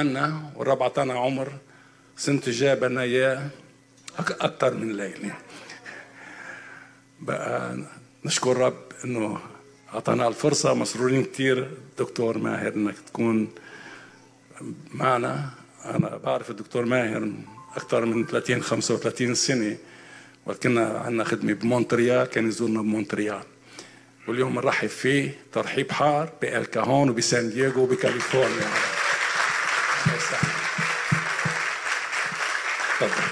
عنا 0.00 0.50
والرب 0.56 0.82
عطانا 0.82 1.14
عمر 1.14 1.52
سنة 2.16 2.40
الجاية 2.46 2.74
بدنا 2.74 3.02
إياه 3.02 3.50
أكثر 4.18 4.74
من 4.74 4.96
ليلة. 4.96 5.34
بقى 7.20 7.78
نشكر 8.24 8.52
الرب 8.52 8.82
إنه 9.04 9.38
أعطانا 9.94 10.28
الفرصة 10.28 10.74
مسرورين 10.74 11.24
كثير 11.24 11.70
دكتور 11.98 12.38
ماهر 12.38 12.74
إنك 12.74 12.94
تكون 13.06 13.48
معنا. 14.94 15.50
أنا 15.84 16.16
بعرف 16.16 16.50
الدكتور 16.50 16.84
ماهر 16.84 17.32
أكثر 17.76 18.04
من 18.04 18.26
30 18.26 18.62
35 18.62 19.34
سنة 19.34 19.76
وقت 20.46 20.62
كنا 20.62 20.98
عندنا 20.98 21.24
خدمة 21.24 21.52
بمونتريال 21.52 22.26
كان 22.26 22.48
يزورنا 22.48 22.82
بمونتريال. 22.82 23.42
واليوم 24.28 24.54
بنرحب 24.54 24.88
فيه 24.88 25.38
ترحيب 25.52 25.92
حار 25.92 26.32
بالكاهون 26.42 27.10
وبسان 27.10 27.50
دييغو 27.50 27.82
وبكاليفورنيا. 27.82 28.93
تفضل 33.00 33.24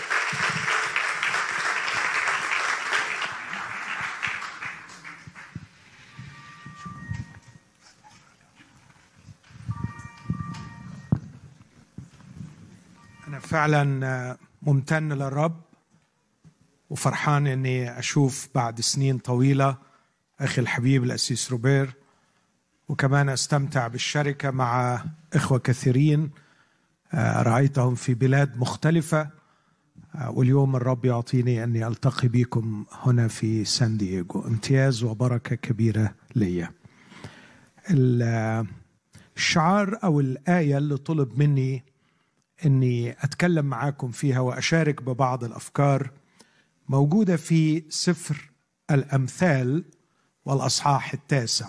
أنا 13.28 13.38
فعلا 13.38 14.38
ممتن 14.62 15.12
للرب 15.12 15.60
وفرحان 16.90 17.46
إني 17.46 17.98
أشوف 17.98 18.48
بعد 18.54 18.80
سنين 18.80 19.18
طويلة 19.18 19.76
أخي 20.40 20.60
الحبيب 20.60 21.04
الأسيس 21.04 21.50
روبير 21.50 21.94
وكمان 22.88 23.28
أستمتع 23.28 23.88
بالشركة 23.88 24.50
مع 24.50 25.04
إخوة 25.34 25.58
كثيرين 25.58 26.30
رأيتهم 27.14 27.94
في 27.94 28.14
بلاد 28.14 28.58
مختلفة. 28.58 29.30
واليوم 30.28 30.76
الرب 30.76 31.04
يعطيني 31.04 31.64
أني 31.64 31.86
ألتقي 31.86 32.28
بكم 32.28 32.84
هنا 32.92 33.28
في 33.28 33.64
سان 33.64 33.96
دييغو. 33.96 34.46
امتياز 34.46 35.02
وبركة 35.04 35.56
كبيرة 35.56 36.14
لي 36.36 36.68
الشعار 39.36 39.98
أو 40.04 40.20
الآية 40.20 40.78
اللي 40.78 40.96
طلب 40.96 41.38
مني 41.38 41.84
أني 42.66 43.10
أتكلم 43.10 43.64
معاكم 43.64 44.10
فيها 44.10 44.40
وأشارك 44.40 45.02
ببعض 45.02 45.44
الأفكار 45.44 46.10
موجودة 46.88 47.36
في 47.36 47.84
سفر 47.88 48.50
الأمثال 48.90 49.84
والأصحاح 50.44 51.12
التاسع. 51.12 51.68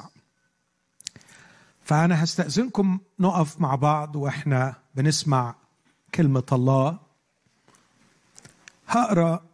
فأنا 1.83 2.23
هستأذنكم 2.23 2.99
نقف 3.19 3.61
مع 3.61 3.75
بعض 3.75 4.15
وإحنا 4.15 4.75
بنسمع 4.95 5.55
كلمة 6.15 6.43
الله. 6.51 6.99
هقرأ 8.87 9.45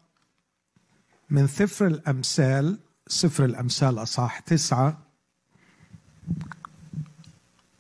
من 1.30 1.47
سفر 1.47 1.88
الأمثال 1.88 2.80
سفر 3.08 3.45
الأمثال 3.45 4.02
أصحاح 4.02 4.39
تسعة. 4.39 4.97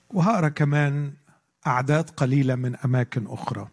وهقرأ 0.09 0.49
كمان 0.49 1.13
أعداد 1.67 2.09
قليلة 2.09 2.55
من 2.55 2.75
أماكن 2.75 3.27
أخرى. 3.27 3.67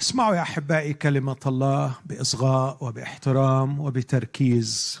اسمعوا 0.00 0.34
يا 0.34 0.42
أحبائي 0.42 0.94
كلمة 0.94 1.40
الله 1.46 1.94
بإصغاء 2.04 2.84
وبإحترام 2.84 3.80
وبتركيز. 3.80 5.00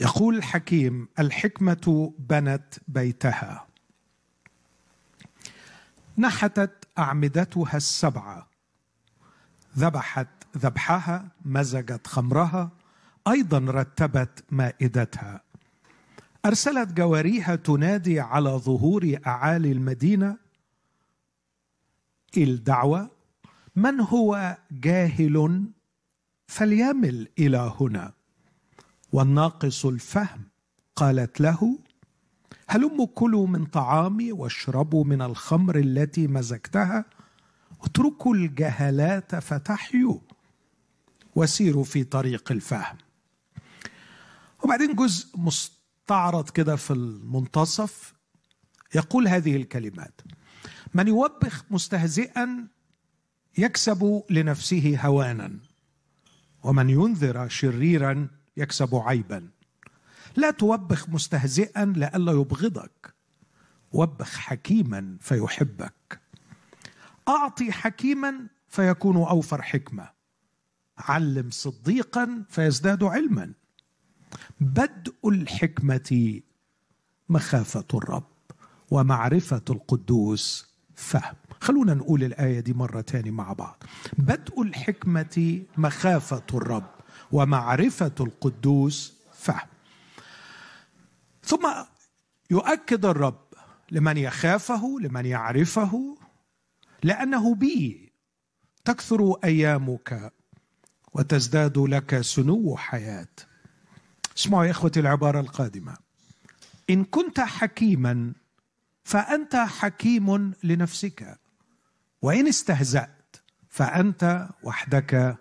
يقول 0.00 0.36
الحكيم 0.36 1.08
الحكمة 1.18 2.12
بنت 2.18 2.74
بيتها. 2.88 3.66
نحتت 6.18 6.88
أعمدتها 6.98 7.76
السبعة 7.76 8.48
ذبحت 9.78 10.28
ذبحها 10.58 11.28
مزجت 11.44 12.06
خمرها 12.06 12.70
أيضا 13.28 13.58
رتبت 13.58 14.44
مائدتها. 14.50 15.40
أرسلت 16.46 16.92
جواريها 16.92 17.56
تنادي 17.56 18.20
على 18.20 18.50
ظهور 18.50 19.18
أعالي 19.26 19.72
المدينة. 19.72 20.36
الدعوة 22.36 23.10
من 23.76 24.00
هو 24.00 24.58
جاهل؟ 24.70 25.64
فليمل 26.46 27.28
إلى 27.38 27.74
هنا. 27.80 28.12
والناقص 29.14 29.86
الفهم 29.86 30.42
قالت 30.96 31.40
له 31.40 31.78
هلم 32.68 33.04
كلوا 33.04 33.46
من 33.46 33.64
طعامي 33.64 34.32
واشربوا 34.32 35.04
من 35.04 35.22
الخمر 35.22 35.78
التي 35.78 36.26
مزجتها؟ 36.26 37.04
اتركوا 37.82 38.34
الجهلات 38.34 39.34
فتحيوا. 39.34 40.18
وسيروا 41.34 41.84
في 41.84 42.04
طريق 42.04 42.52
الفهم. 42.52 42.96
وبعدين 44.64 44.94
جزء 44.94 45.38
مستعرض 45.38 46.50
كده 46.50 46.76
في 46.76 46.92
المنتصف 46.92 48.14
يقول 48.94 49.28
هذه 49.28 49.56
الكلمات 49.56 50.20
من 50.94 51.08
يوبخ 51.08 51.64
مستهزئا 51.70 52.68
يكسب 53.58 54.22
لنفسه 54.30 54.98
هوانا 55.00 55.58
ومن 56.62 56.90
ينذر 56.90 57.48
شريرا 57.48 58.28
يكسب 58.56 58.94
عيبا. 58.94 59.48
لا 60.36 60.50
توبخ 60.50 61.08
مستهزئا 61.08 61.84
لئلا 61.84 62.32
يبغضك. 62.32 63.14
وبخ 63.92 64.36
حكيما 64.36 65.16
فيحبك. 65.20 66.20
أعطي 67.28 67.72
حكيما 67.72 68.46
فيكون 68.68 69.16
أوفر 69.16 69.62
حكمة. 69.62 70.10
علم 70.98 71.50
صديقا 71.50 72.44
فيزداد 72.48 73.04
علما. 73.04 73.52
بدء 74.60 75.28
الحكمة 75.28 76.40
مخافة 77.28 77.86
الرب 77.94 78.28
ومعرفة 78.90 79.62
القدوس 79.70 80.74
فهم. 80.94 81.34
خلونا 81.60 81.94
نقول 81.94 82.24
الآية 82.24 82.60
دي 82.60 82.72
مرة 82.72 83.00
تاني 83.00 83.30
مع 83.30 83.52
بعض. 83.52 83.82
بدء 84.18 84.62
الحكمة 84.62 85.62
مخافة 85.76 86.46
الرب 86.54 86.93
ومعرفة 87.34 88.14
القدوس 88.20 89.14
فهم. 89.34 89.68
ثم 91.44 91.68
يؤكد 92.50 93.04
الرب 93.04 93.44
لمن 93.90 94.16
يخافه 94.16 94.96
لمن 95.00 95.26
يعرفه 95.26 96.18
لأنه 97.02 97.54
بي. 97.54 98.12
تكثر 98.84 99.32
أيامك 99.44 100.32
وتزداد 101.12 101.78
لك 101.78 102.20
سنو 102.20 102.76
حياة. 102.76 103.34
اسمعوا 104.36 104.64
يا 104.64 104.70
إخوتي 104.70 105.00
العبارة 105.00 105.40
القادمة. 105.40 105.96
إن 106.90 107.04
كنت 107.04 107.40
حكيما 107.40 108.32
فأنت 109.04 109.56
حكيم 109.56 110.52
لنفسك. 110.62 111.38
وإن 112.22 112.46
استهزأت 112.46 113.36
فأنت 113.68 114.48
وحدك 114.62 115.36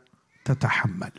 تتحمل. 0.45 1.11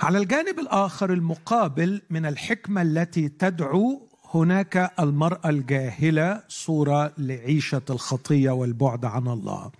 على 0.00 0.18
الجانب 0.18 0.58
الآخر 0.58 1.12
المقابل 1.12 2.02
من 2.10 2.26
الحكمة 2.26 2.82
التي 2.82 3.28
تدعو 3.28 4.08
هناك 4.34 4.92
المرأة 5.00 5.48
الجاهلة 5.48 6.42
صورة 6.48 7.12
لعيشة 7.18 7.82
الخطية 7.90 8.50
والبعد 8.50 9.04
عن 9.04 9.28
الله. 9.28 9.70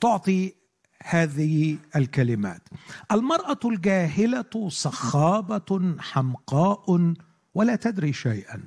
تعطي 0.00 0.54
هذه 1.02 1.78
الكلمات. 1.96 2.62
المرأة 3.12 3.58
الجاهلة 3.64 4.68
صخابة 4.68 5.96
حمقاء 5.98 7.14
ولا 7.54 7.76
تدري 7.76 8.12
شيئا. 8.12 8.62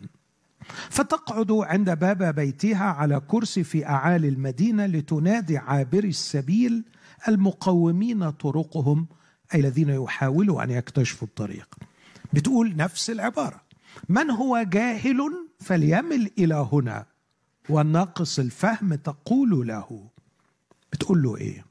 فتقعد 0.89 1.51
عند 1.51 1.89
باب 1.99 2.35
بيتها 2.35 2.85
على 2.85 3.19
كرسي 3.27 3.63
في 3.63 3.85
أعالي 3.87 4.27
المدينة 4.27 4.85
لتنادي 4.85 5.57
عابري 5.57 6.07
السبيل 6.09 6.83
المقومين 7.27 8.29
طرقهم 8.29 9.07
أي 9.53 9.59
الذين 9.59 9.89
يحاولوا 9.89 10.63
أن 10.63 10.71
يكتشفوا 10.71 11.27
الطريق. 11.27 11.75
بتقول 12.33 12.75
نفس 12.75 13.09
العبارة 13.09 13.61
من 14.09 14.29
هو 14.31 14.63
جاهل 14.63 15.19
فليمل 15.59 16.31
إلى 16.37 16.67
هنا 16.71 17.05
والناقص 17.69 18.39
الفهم 18.39 18.95
تقول 18.95 19.67
له 19.67 20.09
بتقول 20.93 21.23
له 21.23 21.37
إيه؟ 21.37 21.65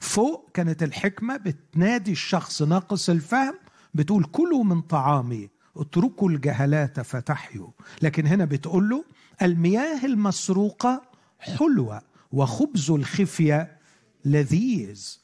فوق 0.00 0.50
كانت 0.54 0.82
الحكمة 0.82 1.36
بتنادي 1.36 2.12
الشخص 2.12 2.62
ناقص 2.62 3.10
الفهم 3.10 3.54
بتقول 3.94 4.24
كلوا 4.24 4.64
من 4.64 4.80
طعامي 4.80 5.50
اتركوا 5.76 6.30
الجهلات 6.30 7.00
فتحيوا 7.00 7.70
لكن 8.02 8.26
هنا 8.26 8.44
بتقول 8.44 8.88
له 8.88 9.04
المياه 9.42 10.04
المسروقة 10.04 11.02
حلوة 11.38 12.02
وخبز 12.32 12.90
الخفية 12.90 13.76
لذيذ 14.24 15.18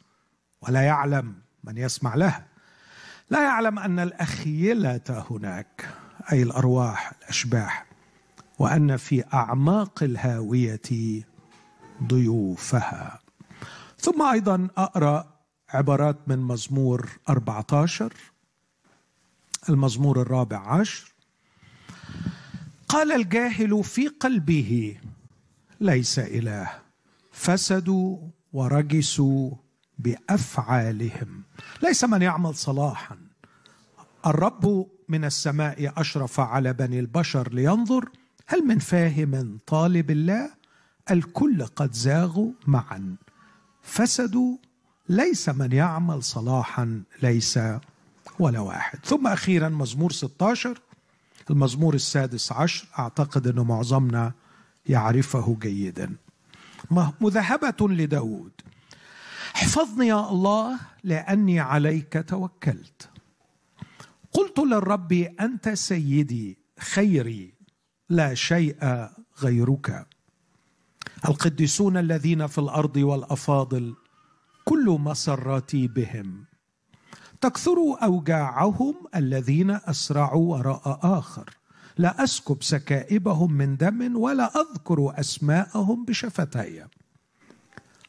ولا 0.62 0.80
يعلم 0.82 1.34
من 1.64 1.76
يسمع 1.76 2.14
لها. 2.14 2.46
لا 3.30 3.42
يعلم 3.42 3.78
أن 3.78 3.98
الأخيلة 3.98 5.24
هناك 5.30 5.88
أي 6.32 6.42
الأرواح 6.42 7.12
الأشباح 7.22 7.86
وأن 8.58 8.96
في 8.96 9.24
أعماق 9.34 10.02
الهاوية 10.02 11.24
ضيوفها. 12.04 13.20
ثم 13.98 14.22
أيضا 14.22 14.68
أقرأ 14.76 15.38
عبارات 15.70 16.16
من 16.26 16.38
مزمور 16.38 17.08
14 17.28 18.12
المزمور 19.68 20.22
الرابع 20.22 20.58
عشر. 20.58 21.12
قال 22.88 23.12
الجاهل 23.12 23.84
في 23.84 24.08
قلبه 24.08 24.96
ليس 25.80 26.18
إله 26.18 26.70
فسدوا 27.32 28.18
ورجسوا 28.52 29.50
بأفعالهم. 29.98 31.42
ليس 31.82 32.04
من 32.04 32.22
يعمل 32.22 32.54
صلاحا. 32.54 33.16
الرب 34.26 34.86
من 35.08 35.24
السماء 35.24 35.92
أشرف 35.96 36.40
على 36.40 36.72
بني 36.72 37.00
البشر 37.00 37.52
لينظر. 37.52 38.08
هل 38.46 38.66
من 38.66 38.78
فاهم 38.78 39.58
طالب 39.66 40.10
الله؟ 40.10 40.50
الكل 41.10 41.66
قد 41.66 41.92
زاغوا 41.92 42.52
معا. 42.66 43.16
فسدوا. 43.82 44.56
ليس 45.08 45.48
من 45.48 45.72
يعمل 45.72 46.22
صلاحا 46.22 47.02
ليس 47.22 47.58
ولا 48.38 48.60
واحد. 48.60 48.98
ثم 49.04 49.26
أخيرا 49.26 49.68
مزمور 49.68 50.12
16 50.12 50.80
المزمور 51.50 51.94
السادس 51.94 52.52
عشر. 52.52 52.88
أعتقد 52.98 53.46
إنه 53.46 53.64
معظمنا 53.64 54.32
يعرفه 54.86 55.56
جيدا. 55.60 56.16
مذهبة 57.20 57.88
لداود. 57.88 58.52
احفظني 59.56 60.06
يا 60.06 60.30
الله 60.30 60.78
لأني 61.04 61.60
عليك 61.60 62.24
توكلت. 62.28 63.08
قلت 64.32 64.58
للرب 64.58 65.12
أنت 65.12 65.68
سيدي 65.68 66.58
خيري 66.78 67.54
لا 68.08 68.34
شيء 68.34 69.08
غيرك. 69.42 70.06
القديسون 71.28 71.96
الذين 71.96 72.46
في 72.46 72.58
الأرض 72.58 72.96
والأفاضل 72.96 73.94
كل 74.64 74.96
مسرتي 75.00 75.88
بهم. 75.88 76.44
تكثر 77.40 77.76
أوجاعهم 78.02 78.94
الذين 79.16 79.70
أسرعوا 79.70 80.56
وراء 80.56 81.00
آخر. 81.02 81.50
لا 81.98 82.24
أسكب 82.24 82.62
سكائبهم 82.62 83.52
من 83.52 83.76
دم 83.76 84.16
ولا 84.16 84.52
أذكر 84.60 85.12
أسماءهم 85.20 86.04
بشفتي. 86.04 86.84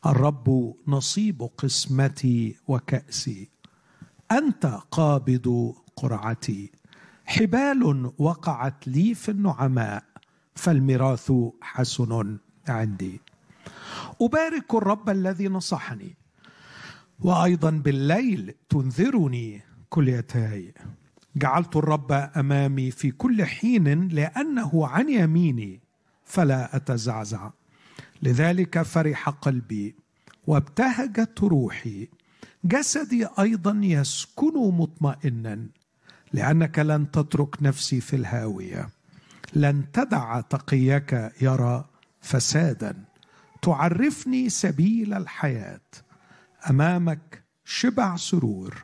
الرب 0.06 0.76
نصيب 0.88 1.50
قسمتي 1.58 2.56
وكأسي. 2.68 3.50
أنت 4.32 4.66
قابض 4.92 5.76
قرعتي. 5.96 6.72
حبال 7.26 8.12
وقعت 8.18 8.88
لي 8.88 9.14
في 9.14 9.32
النعماء 9.32 10.04
فالميراث 10.56 11.32
حسن 11.62 12.38
عندي. 12.68 13.22
أبارك 14.22 14.76
الرب 14.76 15.10
الذي 15.10 15.48
نصحني. 15.48 16.18
وأيضا 17.20 17.70
بالليل 17.70 18.54
تنذرني 18.70 19.62
كليتاي 19.90 20.74
جعلت 21.36 21.76
الرب 21.76 22.12
أمامي 22.12 22.92
في 22.92 23.12
كل 23.12 23.46
حين 23.46 24.08
لأنه 24.08 24.88
عن 24.88 25.10
يميني 25.10 25.82
فلا 26.24 26.76
أتزعزع. 26.76 27.50
لذلك 28.24 28.82
فرح 28.82 29.30
قلبي 29.30 29.96
وابتهجت 30.48 31.40
روحي. 31.44 32.08
جسدي 32.64 33.28
أيضا 33.40 33.80
يسكن 33.84 34.54
مطمئنا 34.54 35.68
لأنك 36.34 36.80
لن 36.80 37.12
تترك 37.12 37.64
نفسي 37.64 38.02
في 38.02 38.16
الهاوية. 38.16 38.90
لن 39.54 39.92
تدع 39.92 40.42
تقيك 40.42 41.32
يرى 41.42 41.86
فسادا. 42.22 43.04
تعرفني 43.62 44.50
سبيل 44.50 45.14
الحياة. 45.14 45.82
أمامك 46.70 47.44
شبع 47.66 48.16
سرور. 48.16 48.84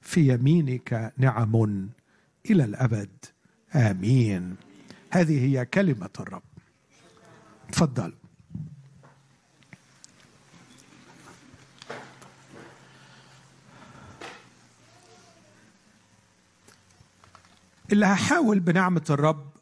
في 0.00 0.34
يمينك 0.34 1.12
نعم. 1.18 1.88
إلى 2.50 2.64
الأبد. 2.64 3.24
آمين. 3.74 4.56
هذه 5.10 5.44
هي 5.44 5.66
كلمة 5.66 6.10
الرب. 6.20 6.42
تفضل. 7.72 8.12
اللي 17.92 18.06
هحاول 18.06 18.60
بنعمة 18.60 19.04
الرب 19.10 19.52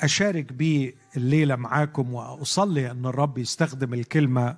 أشارك 0.00 0.52
بيه 0.52 0.94
الليلة 1.16 1.56
معاكم 1.56 2.14
وأصلي 2.14 2.90
أن 2.90 3.06
الرب 3.06 3.38
يستخدم 3.38 3.94
الكلمة 3.94 4.56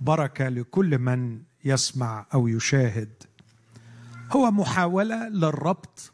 بركة 0.00 0.48
لكل 0.48 0.98
من 0.98 1.42
يسمع 1.64 2.26
أو 2.34 2.48
يشاهد. 2.48 3.22
هو 4.32 4.50
محاولة 4.50 5.28
للربط 5.28 6.12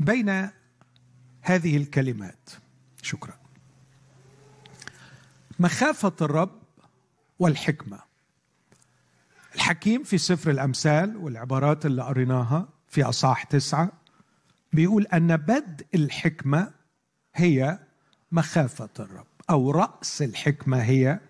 بين 0.00 0.48
هذه 1.40 1.76
الكلمات. 1.76 2.50
شكرا. 3.02 3.34
مخافة 5.60 6.12
الرب 6.20 6.62
والحكمة. 7.38 7.98
الحكيم 9.54 10.02
في 10.02 10.18
سفر 10.18 10.50
الأمثال 10.50 11.16
والعبارات 11.16 11.86
اللي 11.86 12.02
قريناها 12.02 12.68
في 12.88 13.02
أصحاح 13.02 13.44
تسعة 13.44 14.01
بيقول 14.72 15.06
أن 15.06 15.36
بدء 15.36 15.86
الحكمة 15.94 16.70
هي 17.34 17.78
مخافة 18.32 18.88
الرب 19.00 19.26
أو 19.50 19.70
رأس 19.70 20.22
الحكمة 20.22 20.82
هي 20.82 21.20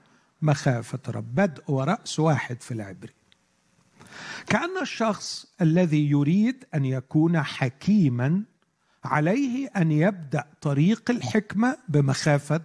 مخافة 0.42 0.98
رب 1.08 1.34
بدء 1.34 1.62
ورأس 1.68 2.20
واحد 2.20 2.62
في 2.62 2.74
العبري. 2.74 3.12
كأن 4.46 4.78
الشخص 4.82 5.46
الذي 5.60 6.10
يريد 6.10 6.64
أن 6.74 6.84
يكون 6.84 7.42
حكيما 7.42 8.42
عليه 9.04 9.70
أن 9.76 9.92
يبدأ 9.92 10.44
طريق 10.60 11.10
الحكمة 11.10 11.76
بمخافة 11.88 12.60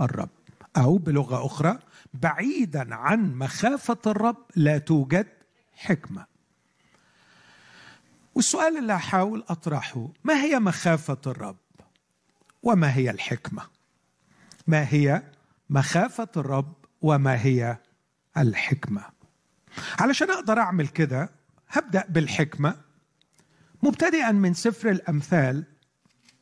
الرب 0.00 0.28
أو 0.76 0.98
بلغة 0.98 1.46
أخرى 1.46 1.78
بعيدا 2.14 2.94
عن 2.94 3.34
مخافة 3.34 3.98
الرب 4.06 4.36
لا 4.56 4.78
توجد 4.78 5.26
حكمة. 5.72 6.26
والسؤال 8.38 8.78
اللي 8.78 8.94
أحاول 8.94 9.44
أطرحه 9.48 10.08
ما 10.24 10.42
هي 10.42 10.58
مخافة 10.58 11.18
الرب؟ 11.26 11.56
وما 12.62 12.96
هي 12.96 13.10
الحكمة؟ 13.10 13.62
ما 14.66 14.92
هي 14.92 15.22
مخافة 15.70 16.28
الرب؟ 16.36 16.74
وما 17.02 17.44
هي 17.44 17.78
الحكمة؟ 18.36 19.04
علشان 20.00 20.30
أقدر 20.30 20.58
أعمل 20.58 20.88
كده 20.88 21.30
هبدأ 21.68 22.04
بالحكمة. 22.08 22.80
مبتدئا 23.82 24.32
من 24.32 24.54
سفر 24.54 24.90
الأمثال 24.90 25.64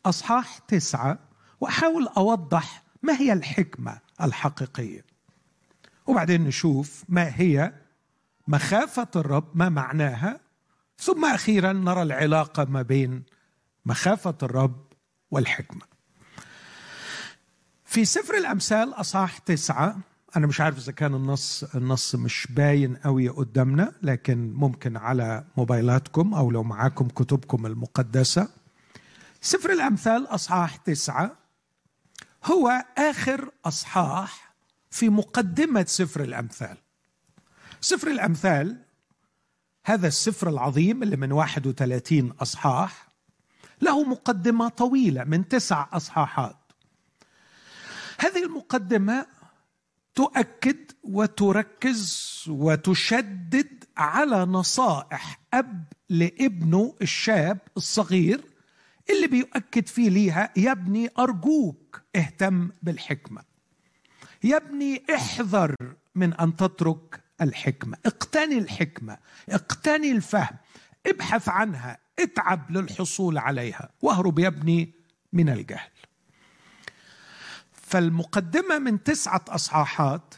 أصحاح 0.06 0.58
تسعة 0.58 1.18
وأحاول 1.60 2.08
أوضح 2.16 2.82
ما 3.02 3.20
هي 3.20 3.32
الحكمة 3.32 3.98
الحقيقية. 4.22 5.04
وبعدين 6.06 6.44
نشوف 6.44 7.04
ما 7.08 7.40
هي 7.40 7.72
مخافة 8.48 9.08
الرب 9.16 9.56
ما 9.56 9.68
معناها؟ 9.68 10.45
ثم 10.98 11.24
أخيرا 11.24 11.72
نرى 11.72 12.02
العلاقة 12.02 12.64
ما 12.64 12.82
بين 12.82 13.22
مخافة 13.86 14.34
الرب 14.42 14.86
والحكمة. 15.30 15.82
في 17.84 18.04
سفر 18.04 18.34
الأمثال 18.34 18.92
أصحاح 18.94 19.38
تسعة 19.38 19.96
أنا 20.36 20.46
مش 20.46 20.60
عارف 20.60 20.78
إذا 20.78 20.92
كان 20.92 21.14
النص 21.14 21.64
النص 21.74 22.14
مش 22.14 22.46
باين 22.50 22.96
قوي 22.96 23.28
قدامنا 23.28 23.92
لكن 24.02 24.52
ممكن 24.52 24.96
على 24.96 25.44
موبايلاتكم 25.56 26.34
أو 26.34 26.50
لو 26.50 26.62
معاكم 26.62 27.08
كتبكم 27.08 27.66
المقدسة. 27.66 28.48
سفر 29.40 29.72
الأمثال 29.72 30.26
أصحاح 30.26 30.76
تسعة 30.76 31.36
هو 32.44 32.84
آخر 32.98 33.50
أصحاح 33.64 34.54
في 34.90 35.08
مقدمة 35.08 35.84
سفر 35.88 36.20
الأمثال. 36.20 36.76
سفر 37.80 38.08
الأمثال 38.08 38.85
هذا 39.86 40.08
السفر 40.08 40.48
العظيم 40.48 41.02
اللي 41.02 41.16
من 41.16 41.32
31 41.32 42.30
أصحاح 42.30 43.08
له 43.82 44.04
مقدمة 44.04 44.68
طويلة 44.68 45.24
من 45.24 45.48
تسع 45.48 45.86
أصحاحات. 45.92 46.56
هذه 48.18 48.44
المقدمة 48.44 49.26
تؤكد 50.14 50.92
وتركز 51.02 52.44
وتشدد 52.48 53.84
على 53.96 54.44
نصائح 54.44 55.40
أب 55.54 55.84
لابنه 56.08 56.94
الشاب 57.02 57.58
الصغير 57.76 58.40
اللي 59.10 59.26
بيؤكد 59.26 59.86
فيه 59.86 60.08
ليها 60.10 60.52
يا 60.56 60.72
ابني 60.72 61.10
أرجوك 61.18 62.02
اهتم 62.16 62.70
بالحكمة. 62.82 63.42
يا 64.44 64.56
ابني 64.56 65.02
احذر 65.14 65.74
من 66.14 66.34
أن 66.34 66.56
تترك 66.56 67.25
الحكمة. 67.40 67.96
اقتني 68.06 68.58
الحكمة. 68.58 69.18
اقتني 69.48 70.12
الفهم. 70.12 70.56
ابحث 71.06 71.48
عنها. 71.48 71.98
اتعب 72.18 72.70
للحصول 72.70 73.38
عليها. 73.38 73.88
واهرب 74.02 74.38
يا 74.38 74.48
ابني 74.48 74.92
من 75.32 75.48
الجهل. 75.48 75.90
فالمقدمة 77.72 78.78
من 78.78 79.02
تسعة 79.02 79.44
أصحاحات 79.48 80.34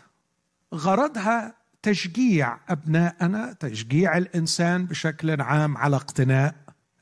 غرضها 0.75 1.55
تشجيع 1.83 2.59
أبنائنا 2.69 3.52
تشجيع 3.52 4.17
الإنسان 4.17 4.87
بشكل 4.87 5.40
عام 5.40 5.76
على 5.76 5.97
اقتناء 5.97 6.55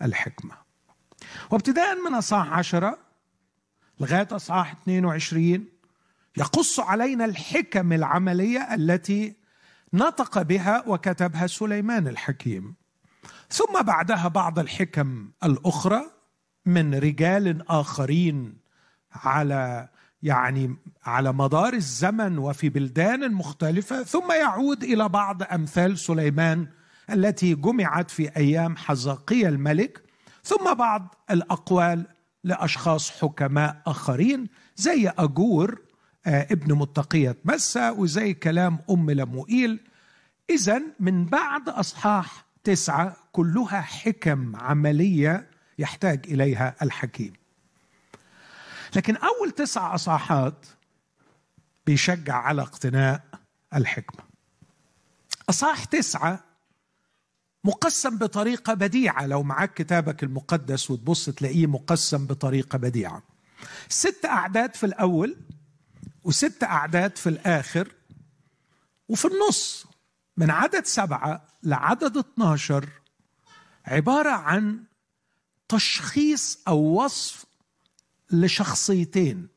الحكمة. 0.03 0.55
وابتداء 1.51 1.95
من 2.09 2.15
أصحاح 2.15 2.53
عشرة 2.53 2.99
لغاية 4.01 4.29
أصحاح 4.33 4.73
22 4.73 5.65
يقص 6.37 6.81
علينا 6.81 7.25
الحكم 7.25 7.93
العملية 7.93 8.75
التي 8.75 9.37
نطق 9.93 10.43
بها 10.43 10.85
وكتبها 10.87 11.47
سليمان 11.47 12.09
الحكيم. 12.09 12.75
ثم 13.51 13.83
بعدها 13.83 14.29
بعض 14.29 14.59
الحكم 14.59 15.31
الأخرى 15.45 16.03
من 16.67 16.95
رجال 16.95 17.71
آخرين 17.71 18.59
على 19.13 19.89
يعني 20.23 20.77
على 21.05 21.33
مدار 21.33 21.73
الزمن 21.73 22.39
وفي 22.39 22.69
بلدان 22.69 23.33
مختلفة. 23.33 24.03
ثم 24.03 24.33
يعود 24.33 24.83
إلى 24.83 25.09
بعض 25.09 25.43
أمثال 25.43 25.99
سليمان 25.99 26.69
التي 27.11 27.55
جمعت 27.55 28.11
في 28.11 28.37
أيام 28.37 28.77
حزقية 28.77 29.49
الملك. 29.49 30.03
ثم 30.43 30.75
بعض 30.75 31.15
الأقوال 31.31 32.07
لأشخاص 32.45 33.11
حكماء 33.11 33.83
آخرين 33.87 34.49
زي 34.77 35.09
أجور 35.19 35.71
آه، 35.71 35.86
ابن 36.27 36.75
متقية. 36.75 37.37
مسة 37.45 37.93
وزي 37.93 38.35
كلام 38.35 38.79
أم 38.91 39.11
لموئيل 39.11 39.81
إذا 40.51 40.83
من 41.01 41.25
بعد 41.25 41.69
أصحاح 41.69 42.45
تسعة 42.65 43.17
كلها 43.33 43.81
حكم 43.81 44.57
عملية 44.57 45.51
يحتاج 45.79 46.27
إليها 46.29 46.75
الحكيم. 46.83 47.33
لكن 48.97 49.17
أول 49.17 49.51
تسع 49.51 49.95
أصحاحات 49.95 50.67
بيشجع 51.87 52.35
على 52.35 52.63
اقتناء 52.63 53.23
الحكمة. 53.75 54.25
أصحاح 55.49 55.85
تسعة 55.85 56.45
مقسم 57.65 58.19
بطريقة 58.19 58.75
بديعة. 58.75 59.27
لو 59.27 59.43
معك 59.43 59.75
كتابك 59.75 60.23
المقدس 60.23 60.91
وتبص 60.91 61.31
تلاقيه 61.31 61.67
مقسم 61.67 62.27
بطريقة 62.27 62.79
بديعة. 62.79 63.23
ست 63.89 64.25
أعداد 64.25 64.75
في 64.75 64.87
الأول 64.87 65.37
وست 66.27 66.63
أعداد 66.63 67.17
في 67.17 67.29
الآخر 67.29 67.93
وفي 69.09 69.25
النص 69.25 69.87
من 70.37 70.51
عدد 70.51 70.85
سبعة 70.85 71.47
لعدد 71.63 72.17
12 72.17 72.89
عبارة 73.85 74.31
عن 74.31 74.85
تشخيص 75.69 76.59
أو 76.69 76.79
وصف 76.79 77.45
لشخصيتين. 78.31 79.49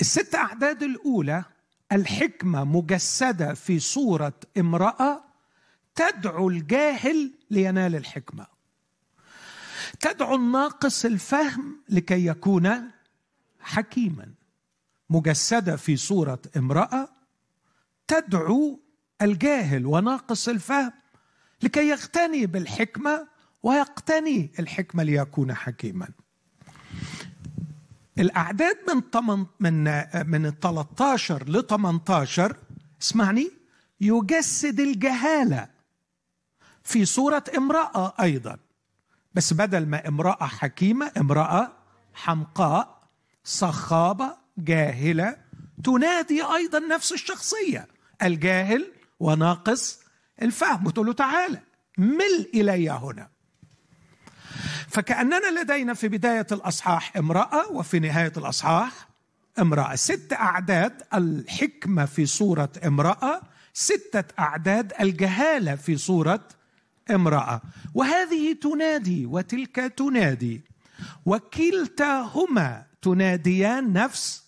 الست 0.00 0.34
أعداد 0.34 0.82
الأولى 0.82 1.44
الحكمة 1.92 2.64
مجسدة 2.64 3.54
في 3.54 3.78
صورة 3.78 4.40
امرأة 4.58 5.24
تدعو 5.94 6.48
الجاهل 6.48 7.32
لينال 7.50 7.96
الحكمة. 7.96 8.46
تدعو 10.00 10.34
الناقص 10.34 11.04
الفهم 11.04 11.80
لكي 11.88 12.26
يكون 12.26 12.90
حكيما. 13.60 14.41
مجسدة 15.12 15.76
في 15.76 15.96
صورة 15.96 16.38
امرأة 16.56 17.08
تدعو 18.08 18.80
الجاهل 19.22 19.86
وناقص 19.86 20.48
الفهم 20.48 20.92
لكي 21.62 21.88
يغتني 21.88 22.46
بالحكمة 22.46 23.28
ويقتني 23.62 24.50
الحكمة 24.58 25.02
ليكون 25.02 25.54
حكيما. 25.54 26.08
الأعداد 28.18 28.76
من 28.88 29.46
من 29.60 29.84
من 30.26 30.50
13 30.50 31.48
ل 31.48 31.66
18 31.66 32.56
اسمعني 33.02 33.50
يجسد 34.00 34.80
الجهالة 34.80 35.68
في 36.82 37.04
صورة 37.04 37.44
امرأة 37.56 38.14
أيضا. 38.20 38.58
بس 39.34 39.52
بدل 39.52 39.86
ما 39.86 40.08
امرأة 40.08 40.46
حكيمة 40.46 41.12
امرأة 41.16 41.72
حمقاء 42.14 43.02
صخابة 43.44 44.41
جاهلة 44.58 45.36
تنادي 45.84 46.42
أيضا 46.42 46.78
نفس 46.78 47.12
الشخصية 47.12 47.88
الجاهل 48.22 48.92
وناقص 49.20 50.00
الفهم 50.42 50.86
وتقول 50.86 51.06
له 51.06 51.12
تعالى 51.12 51.60
مل 51.98 52.48
إلي 52.54 52.90
هنا. 52.90 53.28
فكأننا 54.88 55.60
لدينا 55.60 55.94
في 55.94 56.08
بداية 56.08 56.46
الأصحاح 56.52 57.16
امرأة 57.16 57.72
وفي 57.72 57.98
نهاية 57.98 58.32
الأصحاح 58.36 59.08
امرأة. 59.58 59.94
ست 59.94 60.32
أعداد 60.32 61.02
الحكمة 61.14 62.04
في 62.04 62.26
صورة 62.26 62.72
امرأة 62.86 63.40
ستة 63.74 64.24
أعداد 64.38 64.92
الجهالة 65.00 65.74
في 65.74 65.96
صورة 65.96 66.48
امرأة. 67.10 67.62
وهذه 67.94 68.52
تنادي 68.52 69.26
وتلك 69.26 69.76
تنادي 69.76 70.60
وكلتاهما 71.26 72.86
تناديان 73.02 73.92
نفس 73.92 74.41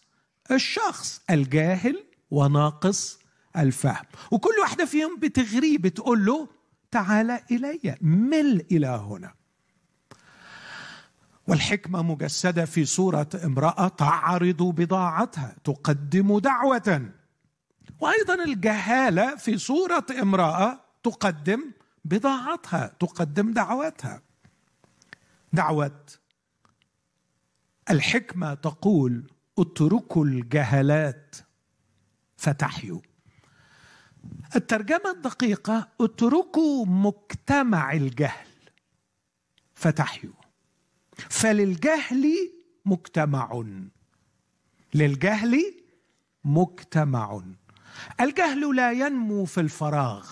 الشخص 0.50 1.22
الجاهل 1.30 2.04
وناقص 2.30 3.18
الفهم. 3.56 4.04
وكل 4.30 4.54
واحدة 4.60 4.84
فيهم 4.84 5.18
بتغريه 5.18 5.78
بتقول 5.78 6.26
له 6.26 6.48
تعال 6.90 7.30
إلي 7.30 7.96
مل 8.00 8.66
إلى 8.72 8.86
هنا. 8.86 9.34
والحكمة 11.48 12.02
مجسدة 12.02 12.64
في 12.64 12.84
صورة 12.84 13.28
امرأة 13.44 13.88
تعرض 13.88 14.62
بضاعتها 14.62 15.56
تقدم 15.64 16.38
دعوة. 16.38 17.10
وأيضا 18.00 18.34
الجهالة 18.34 19.36
في 19.36 19.58
صورة 19.58 20.06
امرأة 20.22 20.80
تقدم 21.02 21.72
بضاعتها 22.04 22.86
تقدم 23.00 23.52
دعوتها. 23.52 24.22
دعوة. 25.52 26.04
الحكمة 27.90 28.54
تقول 28.54 29.30
اتركوا 29.58 30.24
الجهلات 30.24 31.36
فتحيوا. 32.36 33.00
الترجمة 34.56 35.10
الدقيقة 35.10 35.88
اتركوا 36.00 36.86
مجتمع 36.86 37.92
الجهل 37.92 38.46
فتحيوا. 39.74 40.34
فللجهل 41.30 42.52
مجتمع. 42.84 43.64
للجهل 44.94 45.74
مجتمع. 46.44 47.42
الجهل 48.20 48.76
لا 48.76 48.92
ينمو 48.92 49.44
في 49.44 49.60
الفراغ. 49.60 50.30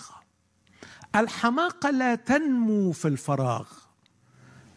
الحماقه 1.15 1.89
لا 1.89 2.15
تنمو 2.15 2.91
في 2.91 3.07
الفراغ. 3.07 3.67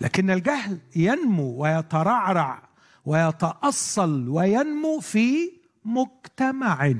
لكن 0.00 0.30
الجهل 0.30 0.80
ينمو 0.96 1.62
ويترعرع. 1.62 2.68
ويتأصل 3.06 4.28
وينمو 4.28 5.00
في 5.00 5.52
مجتمع. 5.84 6.94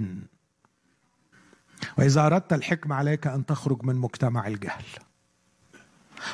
وإذا 1.98 2.26
أردت 2.26 2.52
الحكمة 2.52 2.94
عليك 2.96 3.26
أن 3.26 3.46
تخرج 3.46 3.84
من 3.84 3.94
مجتمع 3.96 4.46
الجهل 4.46 4.84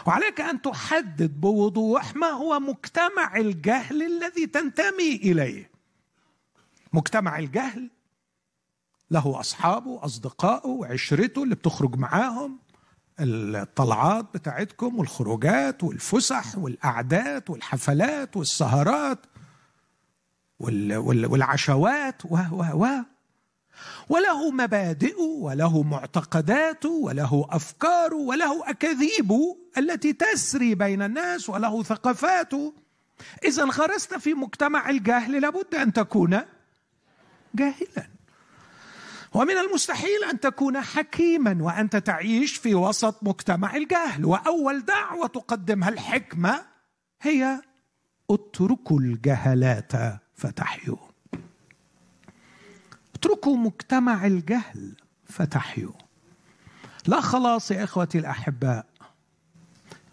وعليك 0.06 0.40
أن 0.40 0.62
تحدد 0.62 1.40
بوضوح 1.40 2.16
ما 2.16 2.26
هو 2.26 2.60
مجتمع 2.60 3.36
الجهل 3.36 4.02
الذي 4.02 4.46
تنتمي 4.46 5.16
إليه. 5.16 5.70
مجتمع 6.92 7.38
الجهل 7.38 7.90
له 9.10 9.40
أصحابه 9.40 10.04
اصدقائه 10.04 10.68
وعشرته 10.68 11.42
اللي 11.42 11.54
بتخرج 11.54 11.96
معاهم 11.96 12.58
الطلعات 13.20 14.26
بتاعتكم 14.34 14.98
والخروجات 14.98 15.84
والفسح 15.84 16.58
والاعداد 16.58 17.50
والحفلات 17.50 18.36
والسهرات. 18.36 19.26
والعشوات 20.62 22.24
و 22.24 22.36
و 22.36 22.62
و 22.74 23.04
وله 24.08 24.50
مبادئه 24.50 25.20
وله 25.20 25.82
معتقداته 25.82 26.88
وله 26.88 27.46
افكاره 27.50 28.14
وله 28.16 28.70
اكاذيبه 28.70 29.56
التي 29.78 30.12
تسري 30.12 30.74
بين 30.74 31.02
الناس 31.02 31.50
وله 31.50 31.82
ثقافاته 31.82 32.72
اذا 33.44 33.64
غرست 33.64 34.14
في 34.14 34.34
مجتمع 34.34 34.90
الجهل 34.90 35.40
لابد 35.40 35.74
أن 35.74 35.92
تكون 35.92 36.40
جاهلا. 37.54 38.06
ومن 39.34 39.58
المستحيل 39.58 40.24
أن 40.30 40.40
تكون 40.40 40.80
حكيما 40.80 41.58
وانت 41.60 41.96
تعيش 41.96 42.56
في 42.56 42.74
وسط 42.74 43.22
مجتمع 43.22 43.76
الجهل 43.76 44.24
وأول 44.24 44.84
دعوة 44.84 45.26
تقدمها 45.26 45.88
الحكمة 45.88 46.62
هي 47.22 47.62
اتركوا 48.30 49.00
الجهلات. 49.00 49.92
فتحيوا 50.34 50.96
اتركوا 53.14 53.56
مجتمع 53.56 54.26
الجهل 54.26 54.96
فتحيوا 55.24 55.92
لا 57.06 57.20
خلاص 57.20 57.70
يا 57.70 57.84
إخوتي 57.84 58.18
الأحباء 58.18 58.86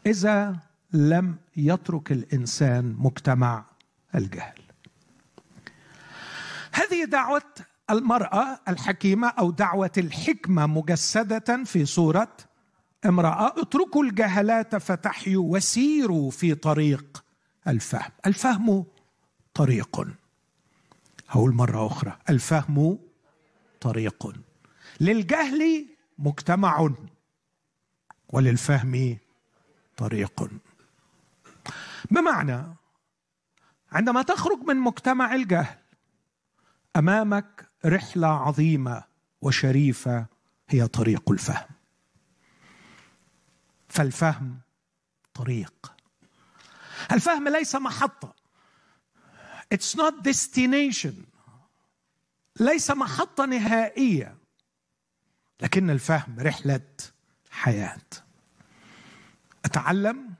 إذا 0.05 0.55
لم 0.93 1.35
يترك 1.57 2.11
الإنسان 2.11 2.95
مجتمع 2.99 3.65
الجهل. 4.15 4.59
هذه 6.71 7.05
دعوة 7.05 7.41
المرأة 7.89 8.59
الحكيمة 8.67 9.27
أو 9.27 9.51
دعوة 9.51 9.91
الحكمة 9.97 10.65
مجسدة 10.67 11.63
في 11.63 11.85
صورة 11.85 12.37
امرأة 13.05 13.61
اتركوا 13.61 14.03
الجهلات 14.03 14.75
فتحيوا 14.75 15.55
وسيروا 15.55 16.31
في 16.31 16.55
طريق 16.55 17.23
الفهم. 17.67 18.11
الفهم 18.25 18.85
طريق. 19.59 20.07
هقول 21.29 21.53
مرة 21.53 21.87
أخرى. 21.87 22.17
الفهم 22.29 22.99
طريق. 23.81 24.33
للجهل 24.99 25.87
مجتمع. 26.17 26.89
وللفهم 28.29 29.17
طريق. 29.97 30.49
بمعنى 32.11 32.63
عندما 33.91 34.21
تخرج 34.21 34.57
من 34.57 34.75
مجتمع 34.75 35.35
الجهل 35.35 35.77
أمامك 36.95 37.67
رحلة 37.85 38.27
عظيمة 38.27 39.03
وشريفة 39.41 40.25
هي 40.69 40.87
طريق 40.87 41.31
الفهم. 41.31 41.69
فالفهم 43.89 44.59
طريق. 45.33 45.93
الفهم 47.11 47.47
ليس 47.47 47.75
محطة. 47.75 48.38
It's 49.75 49.95
not 49.95 50.23
destination. 50.23 51.13
ليس 52.59 52.91
محطة 52.91 53.45
نهائية. 53.45 54.37
لكن 55.61 55.89
الفهم 55.89 56.39
رحلة 56.39 56.81
حياة. 57.51 58.01
أتعلم 59.65 60.33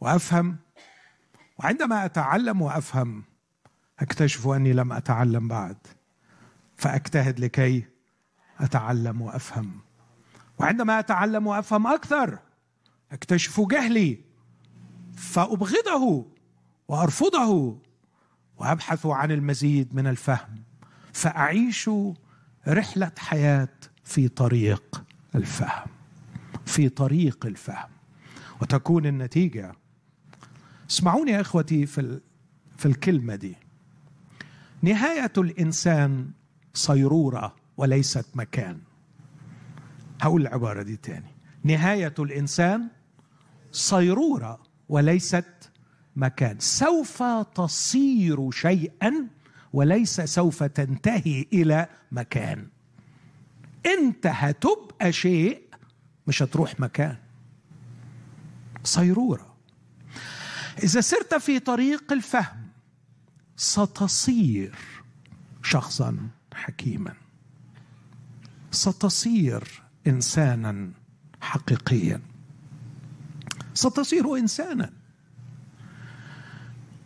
وأفهم. 0.00 0.56
وعندما 1.58 2.04
أتعلم 2.04 2.62
وأفهم 2.62 3.24
أكتشف 3.98 4.48
أني 4.48 4.72
لم 4.72 4.92
أتعلم 4.92 5.48
بعد. 5.48 5.76
فأجتهد 6.76 7.40
لكي 7.40 7.84
أتعلم 8.60 9.22
وأفهم. 9.22 9.80
وعندما 10.58 10.98
أتعلم 10.98 11.46
وأفهم 11.46 11.86
أكثر 11.86 12.38
أكتشف 13.12 13.60
جهلي. 13.60 14.20
فأبغضه 15.16 16.26
وأرفضه. 16.88 17.85
وأبحث 18.58 19.06
عن 19.06 19.30
المزيد 19.32 19.94
من 19.94 20.06
الفهم 20.06 20.62
فأعيش 21.12 21.90
رحلة 22.68 23.12
حياة 23.18 23.68
في 24.04 24.28
طريق 24.28 25.04
الفهم 25.34 25.86
في 26.66 26.88
طريق 26.88 27.46
الفهم. 27.46 27.88
وتكون 28.62 29.06
النتيجة 29.06 29.72
اسمعوني 30.90 31.30
يا 31.30 31.40
إخوتي 31.40 31.86
في, 31.86 32.20
في 32.76 32.86
الكلمة 32.86 33.34
دي. 33.34 33.56
نهاية 34.82 35.32
الإنسان 35.38 36.30
صيرورة 36.74 37.54
وليست 37.76 38.26
مكان. 38.34 38.78
هقول 40.20 40.42
العبارة 40.42 40.82
دي 40.82 40.96
تاني. 40.96 41.30
نهاية 41.64 42.14
الإنسان 42.18 42.88
صيرورة 43.72 44.60
وليست 44.88 45.70
مكان. 46.16 46.60
سوف 46.60 47.22
تصير 47.54 48.50
شيئا 48.50 49.28
وليس 49.72 50.20
سوف 50.20 50.62
تنتهي 50.62 51.46
إلى 51.52 51.88
مكان. 52.12 52.68
إنت 53.86 54.26
هتبقى 54.26 55.12
شيء 55.12 55.62
مش 56.26 56.42
هتروح 56.42 56.80
مكان. 56.80 57.16
صيرورة. 58.84 59.56
إذا 60.82 61.00
سرت 61.00 61.34
في 61.34 61.58
طريق 61.58 62.12
الفهم 62.12 62.68
ستصير 63.56 64.78
شخصا 65.62 66.28
حكيما. 66.54 67.14
ستصير 68.70 69.82
انسانا 70.06 70.90
حقيقيا. 71.40 72.20
ستصير 73.74 74.36
انسانا. 74.36 74.92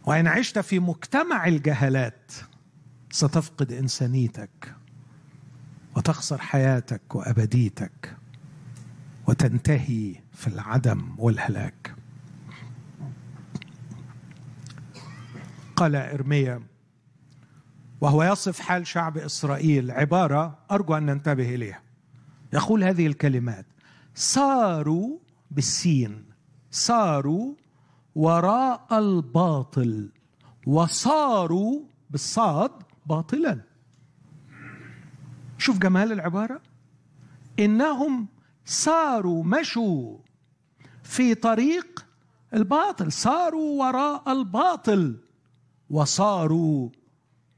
وإن 0.07 0.27
عشت 0.27 0.59
في 0.59 0.79
مجتمع 0.79 1.47
الجهلات 1.47 2.33
ستفقد 3.11 3.73
إنسانيتك 3.73 4.75
وتخسر 5.97 6.39
حياتك 6.39 7.15
وأبديتك 7.15 8.17
وتنتهي 9.27 10.15
في 10.33 10.47
العدم 10.47 11.15
والهلاك. 11.19 11.95
قال 15.77 15.97
إرميا 15.97 16.63
وهو 18.01 18.23
يصف 18.23 18.61
حال 18.61 18.87
شعب 18.87 19.19
إسرائيل 19.19 19.91
عبارة 19.91 20.59
أرجو 20.71 20.95
أن 20.95 21.07
ننتبه 21.07 21.55
إليها. 21.55 21.83
يقول 22.53 22.85
هذه 22.85 23.07
الكلمات 23.07 23.67
صاروا 24.15 25.19
بالسين 25.51 26.25
صاروا 26.71 27.55
وراء 28.15 28.87
الباطل 28.93 30.11
وصاروا 30.67 31.81
بالصاد 32.11 32.71
باطلا. 33.07 33.61
شوف 35.59 35.79
جمال 35.79 36.13
العبارة. 36.13 36.61
إنهم 37.59 38.29
ساروا 38.65 39.45
مشوا 39.45 40.19
في 41.03 41.35
طريق 41.35 42.07
الباطل 42.55 43.13
ساروا 43.13 43.87
وراء 43.87 44.33
الباطل 44.33 45.21
وصاروا 45.91 46.89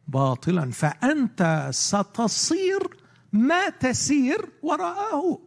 باطلا. 0.09 0.71
فأنت 0.71 1.69
ستصير 1.71 2.97
ما 3.33 3.69
تسير 3.69 4.51
وراءه. 4.63 5.39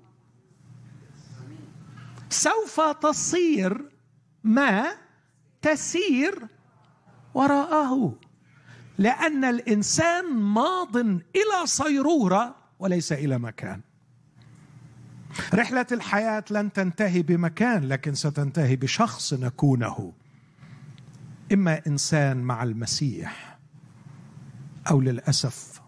سوف 2.30 2.82
تصير 2.82 3.95
ما 4.46 4.86
تسير 5.62 6.48
وراءه 7.34 8.16
لأن 8.98 9.46
الإنسان 9.46 10.34
ماض 10.34 10.98
إلى 10.98 11.66
صيرورة 11.66 12.56
وليس 12.80 13.12
إلى 13.12 13.38
مكان. 13.38 13.82
رحلة 15.54 15.86
الحياة 15.92 16.44
لن 16.52 16.74
تنتهي 16.74 17.22
بمكان 17.22 17.84
لكن 17.84 18.16
ستنتهي 18.16 18.76
بشخص 18.76 19.34
نكونه 19.34 20.14
إما 21.54 21.82
إنسان 21.88 22.38
مع 22.38 22.64
المسيح 22.64 23.60
أو 24.92 25.02
للأسف 25.02 25.82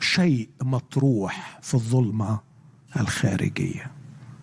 شيء 0.00 0.48
مطروح 0.62 1.58
في 1.62 1.74
الظلمة 1.74 2.40
الخارجية. 2.96 3.92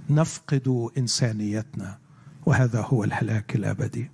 نفقد 0.10 0.90
إنسانيتنا. 0.98 2.05
وهذا 2.46 2.82
هو 2.82 3.04
الهلاك 3.04 3.56
الأبدي. 3.56 4.12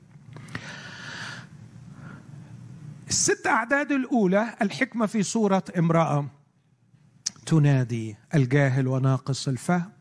الست 3.08 3.48
أعداد 3.48 3.92
الأولى 3.92 4.56
الحكمة 4.62 5.06
في 5.06 5.24
صورة 5.24 5.64
امرأة 5.78 6.26
تنادي 7.46 8.16
الجاهل 8.36 8.88
وناقص 8.88 9.48
الفهم 9.48 9.92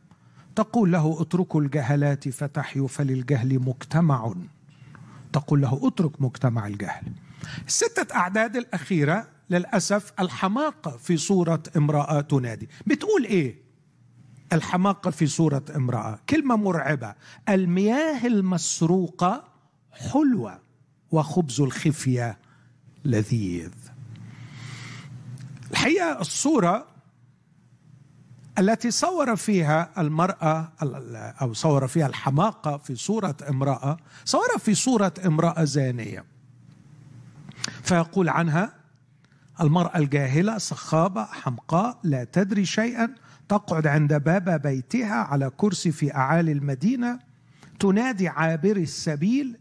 تقول 0.57 0.93
له 0.93 1.23
اتركوا 1.23 1.61
الجهلات 1.61 2.29
فتحيوا 2.29 2.89
فللجهل 2.89 3.59
مجتمع. 3.59 4.35
تقول 5.33 5.61
له 5.61 5.81
اترك 5.89 6.23
مجتمع 6.23 6.67
الجهل. 6.67 7.13
الستة 7.67 8.15
أعداد 8.17 8.57
الأخيرة 8.57 9.29
للأسف 9.51 10.13
الحماقة 10.21 10.91
في 10.91 11.17
صورة 11.17 11.63
امرأة 11.77 12.21
تنادي. 12.21 12.69
بتقول 12.87 13.25
إيه؟ 13.25 13.70
الحماقة 14.53 15.11
في 15.11 15.27
صورة 15.27 15.65
امرأة. 15.77 16.19
كلمة 16.29 16.57
مرعبة. 16.57 17.15
المياه 17.49 18.27
المسروقة 18.27 19.45
حلوة 19.93 20.59
وخبز 21.11 21.61
الخفية 21.61 22.39
لذيذ. 23.05 23.73
الحقيقة 25.71 26.21
الصورة 26.21 26.87
التي 28.59 28.91
صور 28.91 29.37
فيها 29.37 29.91
المرأة 29.99 30.73
أو 31.41 31.53
صور 31.53 31.87
فيها 31.87 32.07
الحماقة 32.07 32.77
في 32.77 32.97
صورة 32.97 33.37
امرأة 33.49 33.97
صور 34.25 34.59
في 34.59 34.75
صورة 34.75 35.15
امرأة 35.27 35.65
زانية. 35.65 36.25
فيقول 37.83 38.29
عنها 38.29 38.73
المرأة 39.61 39.99
الجاهلة 39.99 40.59
صخابه 40.59 41.25
حمقاء 41.25 41.99
لا 42.03 42.25
تدري 42.25 42.65
شيئا 42.65 43.15
تقعد 43.51 43.87
عند 43.87 44.15
باب 44.15 44.63
بيتها 44.63 45.15
على 45.15 45.51
كرسي 45.57 45.93
في 45.93 46.15
أعالي 46.15 46.53
المدينة 46.53 47.19
تنادي 47.81 48.29
عابري 48.29 48.83
السبيل 48.83 49.59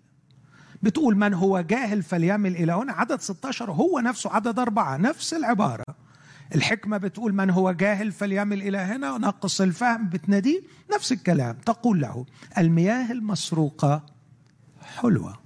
بتقول 0.83 1.17
من 1.17 1.33
هو 1.33 1.61
جاهل 1.61 2.03
فليمل 2.03 2.55
إلى 2.55 2.71
هنا؟ 2.71 2.93
عدد 2.93 3.21
16 3.21 3.71
هو 3.71 3.99
نفسه 3.99 4.33
عدد 4.33 4.59
أربعة 4.59 4.97
نفس 4.97 5.33
العبارة. 5.33 5.83
الحكمة 6.55 6.97
بتقول 6.97 7.33
من 7.33 7.49
هو 7.49 7.71
جاهل 7.71 8.11
فليمل 8.11 8.61
إلى 8.61 8.77
هنا؟ 8.77 9.11
ونقص 9.11 9.61
الفهم 9.61 10.09
بتناديه 10.09 10.61
نفس 10.95 11.11
الكلام. 11.11 11.57
تقول 11.65 12.01
له 12.01 12.25
المياه 12.57 13.11
المسروقة 13.11 14.05
حلوة. 14.81 15.39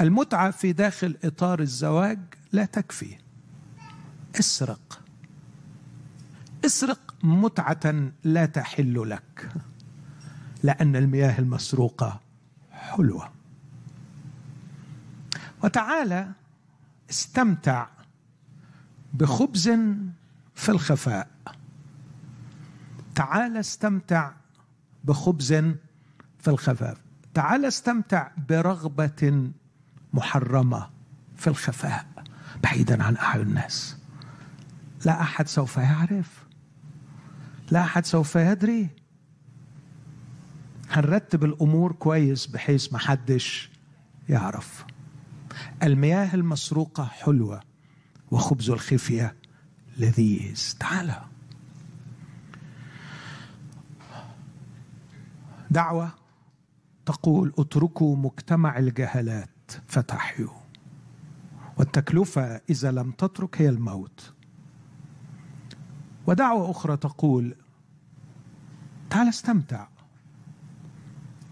المتعة 0.00 0.50
في 0.50 0.72
داخل 0.72 1.16
إطار 1.24 1.60
الزواج 1.60 2.18
لا 2.52 2.64
تكفي. 2.64 3.16
اسرق. 4.38 5.05
اسرق 6.66 7.14
متعة 7.22 8.10
لا 8.24 8.46
تحل 8.46 9.10
لك 9.10 9.52
لأن 10.62 10.96
المياه 10.96 11.38
المسروقة 11.38 12.20
حلوة. 12.70 13.30
وتعالى 15.64 16.30
استمتع 17.10 17.86
بخبز 19.14 19.68
في 20.54 20.68
الخفاء. 20.68 21.28
تعال 23.14 23.56
استمتع 23.56 24.32
بخبز 25.04 25.52
في 26.38 26.48
الخفاء. 26.48 26.98
تعال 27.34 27.64
استمتع 27.64 28.30
برغبة 28.48 29.50
محرمة 30.12 30.90
في 31.36 31.46
الخفاء 31.46 32.06
بعيدا 32.62 33.02
عن 33.02 33.16
أعين 33.16 33.40
الناس. 33.40 33.96
لا 35.04 35.20
أحد 35.20 35.48
سوف 35.48 35.76
يعرف 35.76 36.45
لا 37.70 37.80
أحد 37.80 38.06
سوف 38.06 38.36
يدري. 38.36 38.88
هنرتب 40.90 41.44
الأمور 41.44 41.92
كويس 41.92 42.46
بحيث 42.46 42.92
ما 42.92 42.98
حدش 42.98 43.70
يعرف. 44.28 44.84
المياه 45.82 46.34
المسروقة 46.34 47.04
حلوة 47.04 47.60
وخبز 48.30 48.70
الخفية 48.70 49.36
لذيذ. 49.96 50.76
تعالى 50.80 51.24
دعوة 55.70 56.10
تقول 57.06 57.52
اتركوا 57.58 58.16
مجتمع 58.16 58.78
الجهلات 58.78 59.72
فتحيوا. 59.86 60.56
والتكلفة 61.76 62.60
إذا 62.70 62.90
لم 62.92 63.10
تترك 63.10 63.62
هي 63.62 63.68
الموت. 63.68 64.32
ودعوة 66.26 66.70
أخرى 66.70 66.96
تقول 66.96 67.54
تعال 69.10 69.28
استمتع. 69.28 69.86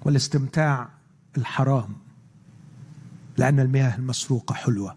والاستمتاع 0.02 0.88
الحرام 1.36 1.96
لأن 3.36 3.60
المياه 3.60 3.96
المسروقة 3.96 4.54
حلوة 4.54 4.96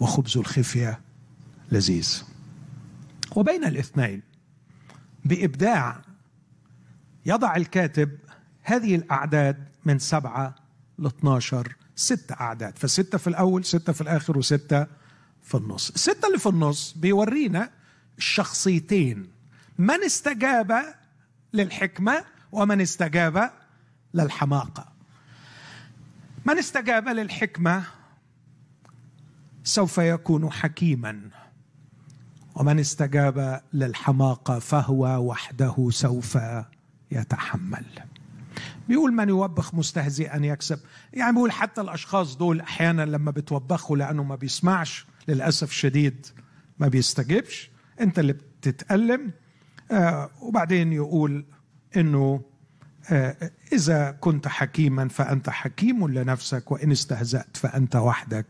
وخبز 0.00 0.36
الخفية 0.36 1.00
لذيذ. 1.72 2.22
وبين 3.36 3.64
الاثنين 3.64 4.22
بإبداع 5.24 6.02
يضع 7.26 7.56
الكاتب 7.56 8.10
هذه 8.62 8.94
الأعداد 8.94 9.68
من 9.84 9.98
سبعة 9.98 10.54
ل 10.98 11.06
12 11.06 11.76
ست 11.96 12.32
أعداد. 12.40 12.78
فستة 12.78 13.18
في 13.18 13.26
الأول 13.26 13.64
ستة 13.64 13.92
في 13.92 14.00
الآخر 14.00 14.38
وستة 14.38 14.86
في 15.42 15.54
النص. 15.54 15.90
الستة 15.90 16.26
اللي 16.26 16.38
في 16.38 16.48
النص 16.48 16.92
بيورينا 16.92 17.70
الشخصيتين 18.20 19.28
من 19.78 20.04
استجاب 20.04 20.94
للحكمة 21.52 22.24
ومن 22.52 22.80
استجاب 22.80 23.50
للحماقة. 24.14 24.92
من 26.44 26.58
استجاب 26.58 27.08
للحكمة 27.08 27.84
سوف 29.64 29.98
يكون 29.98 30.52
حكيما 30.52 31.20
ومن 32.54 32.78
استجاب 32.78 33.62
للحماقة 33.72 34.58
فهو 34.58 35.28
وحده 35.30 35.88
سوف 35.90 36.38
يتحمل. 37.10 37.86
بيقول 38.88 39.12
من 39.12 39.28
يوبخ 39.28 39.74
مستهزئا 39.74 40.46
يكسب. 40.46 40.80
يعني 41.12 41.32
بيقول 41.32 41.52
حتى 41.52 41.80
الأشخاص 41.80 42.36
دول 42.36 42.60
أحيانا 42.60 43.02
لما 43.02 43.30
بتوبخوا 43.30 43.96
لأنه 43.96 44.22
ما 44.22 44.34
بيسمعش 44.36 45.06
للأسف 45.28 45.72
شديد 45.72 46.26
ما 46.78 46.88
بيستجبش 46.88 47.70
انت 48.00 48.18
اللي 48.18 48.32
بتتألم 48.32 49.30
آه 49.90 50.30
وبعدين 50.40 50.92
يقول 50.92 51.44
إنه 51.96 52.40
آه 53.10 53.50
إذا 53.72 54.10
كنت 54.10 54.48
حكيما 54.48 55.08
فأنت 55.08 55.50
حكيم 55.50 56.08
لنفسك 56.08 56.70
وإن 56.72 56.90
استهزأت 56.92 57.56
فأنت 57.56 57.96
وحدك 57.96 58.46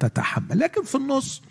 تتحمل. 0.00 0.58
لكن 0.58 0.82
في 0.82 0.94
النص 0.94 1.42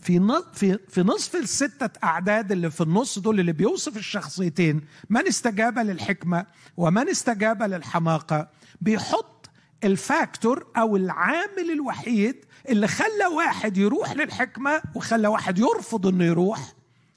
في 0.00 0.42
في 0.54 0.78
في 0.88 1.00
نصف 1.02 1.36
الستة 1.36 1.90
أعداد 2.04 2.52
اللي 2.52 2.70
في 2.70 2.80
النص 2.80 3.18
دول 3.18 3.40
اللي 3.40 3.52
بيوصف 3.52 3.96
الشخصيتين 3.96 4.80
من 5.10 5.26
استجاب 5.26 5.78
للحكمة 5.78 6.46
ومن 6.76 7.08
استجاب 7.08 7.62
للحماقة 7.62 8.48
بيحط 8.80 9.50
الفاكتور 9.84 10.66
أو 10.76 10.96
العامل 10.96 11.70
الوحيد 11.72 12.36
اللي 12.68 12.88
خلى 12.88 13.26
واحد 13.36 13.76
يروح 13.78 14.12
للحكمة 14.12 14.82
وخلى 14.94 15.28
واحد 15.28 15.58
يرفض 15.58 16.06
إنه 16.06 16.24
يروح 16.24 16.72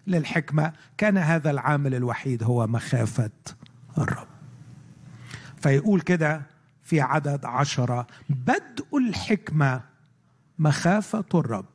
للحكمة. 0.08 0.74
كان 0.98 1.18
هذا 1.18 1.52
العامل 1.52 1.96
الوحيد 1.96 2.44
هو 2.44 2.68
مخافة 2.68 3.32
الرب. 3.98 4.28
فيقول 5.62 6.02
كده 6.02 6.42
في 6.84 7.02
عدد 7.02 7.46
عشرة 7.46 8.08
بدء 8.30 8.98
الحكمة 8.98 9.82
مخافة 10.60 11.26
الرب 11.36 11.66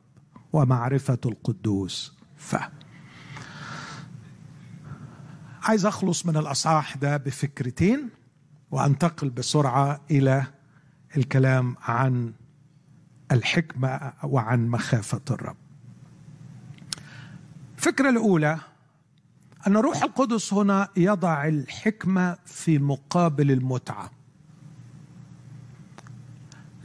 ومعرفة 0.53 1.17
القدوس. 1.25 2.17
فهم 2.37 2.71
عايز 5.63 5.85
أخلص 5.85 6.25
من 6.25 6.37
الأصحاح 6.37 6.97
ده 6.97 7.17
بفكرتين 7.17 8.09
وأنتقل 8.71 9.29
بسرعة 9.29 10.01
إلى 10.11 10.43
الكلام 11.17 11.75
عن 11.81 12.33
الحكمة 13.31 14.13
وعن 14.23 14.67
مخافة 14.67 15.21
الرب. 15.31 15.57
الفكرة 17.79 18.09
الأولى 18.09 18.59
أن 19.67 19.77
روح 19.77 20.03
القدس 20.03 20.53
هنا 20.53 20.87
يضع 20.97 21.47
الحكمة 21.47 22.37
في 22.45 22.79
مقابل 22.79 23.51
المتعة. 23.51 24.11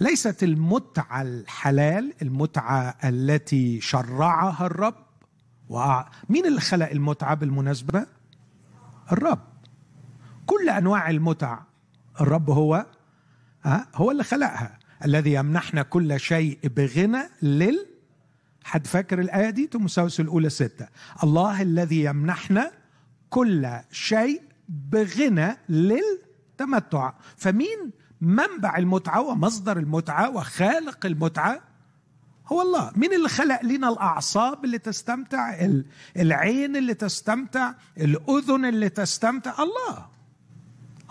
ليست 0.01 0.43
المتعة 0.43 1.23
الحلال 1.23 2.13
المتعة 2.23 2.97
التي 3.05 3.81
شرعها 3.81 4.67
الرب. 4.67 4.95
مين 6.29 6.47
اللي 6.47 6.61
خلق 6.61 6.91
المتعة 6.91 7.35
بالمناسبة؟ 7.35 8.07
الرب. 9.13 9.45
كل 10.47 10.69
أنواع 10.69 11.11
المتع 11.11 11.59
الرب 12.21 12.51
هو 12.51 12.87
هو 13.95 14.11
اللي 14.11 14.25
خلقها. 14.25 14.79
الذي 15.05 15.33
يمنحنا 15.33 15.83
كل 15.83 16.21
شيء 16.21 16.59
بغنى 16.65 17.23
لل 17.43 17.94
حد 18.65 18.87
فاكر 18.87 19.21
الآية 19.21 19.51
دي؟ 19.51 19.67
تمساوس 19.67 20.21
الأولى 20.21 20.51
ستة. 20.51 20.89
الله 21.23 21.63
الذي 21.63 22.05
يمنحنا 22.05 22.73
كل 23.31 23.69
شيء 23.93 24.43
بغنى 24.69 25.57
للتمتع. 25.69 27.13
فمين؟ 27.37 27.91
منبع 28.21 28.77
المتعة 28.77 29.21
ومصدر 29.21 29.79
المتعة 29.79 30.31
وخالق 30.31 31.07
المتعة؟ 31.07 31.61
هو 32.47 32.63
الله. 32.63 32.93
مين 32.97 33.15
اللي 33.15 33.29
خلق 33.29 33.65
لنا 33.65 33.89
الأعصاب 33.89 34.65
اللي 34.65 34.79
تستمتع؟ 34.79 35.67
العين 36.17 36.77
اللي 36.77 36.95
تستمتع؟ 36.95 37.75
الأذن 37.99 38.65
اللي 38.65 38.89
تستمتع؟ 38.89 39.53
الله. 39.53 40.07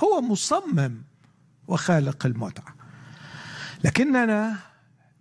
هو 0.03 0.21
مصمم 0.21 1.01
وخالق 1.67 2.25
المتعة. 2.25 2.75
لكننا 3.83 4.55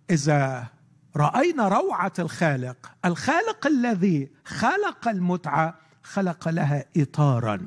إذا 0.09 0.67
رأينا 1.15 1.67
روعة 1.67 2.13
الخالق. 2.19 2.91
الخالق 3.05 3.67
الذي 3.67 4.29
خلق 4.45 5.07
المتعة 5.07 5.75
خلق 6.03 6.49
لها 6.49 6.85
إطارا 6.97 7.61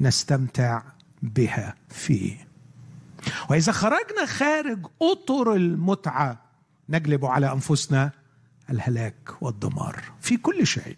نستمتع 0.00 0.82
بها 1.22 1.74
فيه. 1.88 2.48
وإذا 3.50 3.72
خرجنا 3.72 4.26
خارج 4.26 4.86
أطر 5.02 5.54
المتعة 5.54 6.38
نجلب 6.88 7.24
على 7.24 7.52
أنفسنا 7.52 8.10
الهلاك 8.70 9.42
والدمار 9.42 10.02
في 10.20 10.36
كل 10.36 10.66
شيء. 10.66 10.96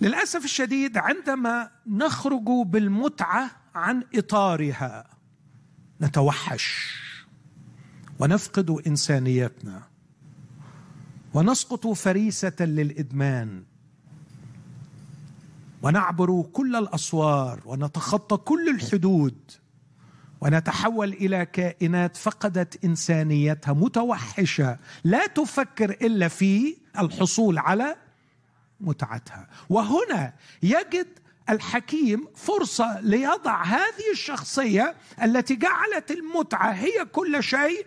للأسف 0.00 0.44
الشديد 0.44 0.96
عندما 0.96 1.70
نخرج 1.86 2.48
بالمتعة 2.66 3.50
عن 3.74 4.02
إطارها 4.14 5.04
نتوحش. 6.00 6.98
ونفقد 8.20 8.70
إنسانيتنا. 8.86 9.82
ونسقط 11.34 11.86
فريسة 11.86 12.56
للإدمان. 12.60 13.62
ونعبر 15.82 16.42
كل 16.52 16.76
الأسوار. 16.76 17.60
ونتخطى 17.64 18.36
كل 18.36 18.68
الحدود. 18.68 19.36
ونتحول 20.40 21.12
إلى 21.12 21.46
كائنات 21.46 22.16
فقدت 22.16 22.84
إنسانيتها 22.84 23.72
متوحشة 23.72 24.78
لا 25.04 25.26
تفكر 25.26 25.90
إلا 25.90 26.28
في 26.28 26.76
الحصول 26.98 27.58
على 27.58 27.96
متعتها. 28.80 29.48
وهنا 29.68 30.32
يجد 30.62 31.06
الحكيم 31.50 32.28
فرصة 32.34 33.00
ليضع 33.00 33.62
هذه 33.62 34.10
الشخصية 34.12 34.94
التي 35.22 35.56
جعلت 35.56 36.10
المتعة 36.10 36.70
هي 36.70 37.04
كل 37.12 37.42
شيء 37.42 37.86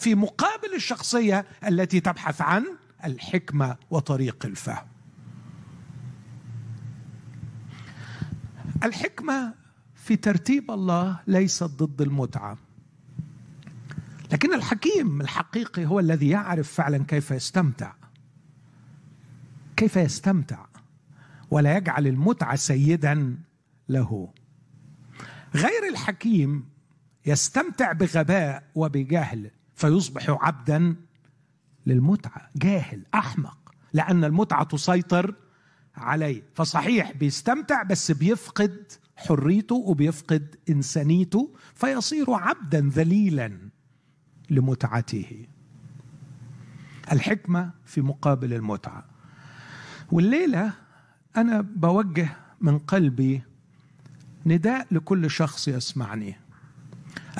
في 0.00 0.14
مقابل 0.14 0.74
الشخصية 0.74 1.46
التي 1.68 2.00
تبحث 2.00 2.40
عن 2.40 2.64
الحكمة 3.04 3.76
وطريق 3.90 4.46
الفهم. 4.46 4.86
الحكمة 8.84 9.54
في 9.94 10.16
ترتيب 10.16 10.70
الله 10.70 11.20
ليست 11.26 11.64
ضد 11.64 12.02
المتعة. 12.02 12.58
لكن 14.32 14.54
الحكيم 14.54 15.20
الحقيقي 15.20 15.86
هو 15.86 16.00
الذي 16.00 16.28
يعرف 16.28 16.72
فعلا 16.72 17.04
كيف 17.04 17.30
يستمتع. 17.30 17.92
كيف 19.76 19.96
يستمتع. 19.96 20.66
ولا 21.50 21.76
يجعل 21.76 22.06
المتعة 22.06 22.56
سيدا 22.56 23.38
له. 23.88 24.32
غير 25.54 25.88
الحكيم 25.90 26.68
يستمتع 27.26 27.92
بغباء 27.92 28.62
وبجهل. 28.74 29.50
فيصبح 29.80 30.30
عبدا 30.30 30.96
للمتعة 31.86 32.50
جاهل 32.56 33.02
أحمق 33.14 33.74
لأن 33.92 34.24
المتعة 34.24 34.64
تسيطر 34.64 35.34
عليه. 35.96 36.42
فصحيح 36.54 37.12
بيستمتع 37.12 37.82
بس 37.82 38.10
بيفقد 38.10 38.92
حريته 39.16 39.74
وبيفقد 39.74 40.56
إنسانيته 40.70 41.54
فيصير 41.74 42.30
عبدا 42.30 42.90
ذليلا 42.94 43.58
لمتعته. 44.50 45.46
الحكمة 47.12 47.70
في 47.84 48.00
مقابل 48.00 48.52
المتعة. 48.52 49.04
والليلة 50.12 50.72
أنا 51.36 51.60
بوجه 51.60 52.28
من 52.60 52.78
قلبي 52.78 53.42
نداء 54.46 54.86
لكل 54.90 55.30
شخص 55.30 55.68
يسمعني. 55.68 56.36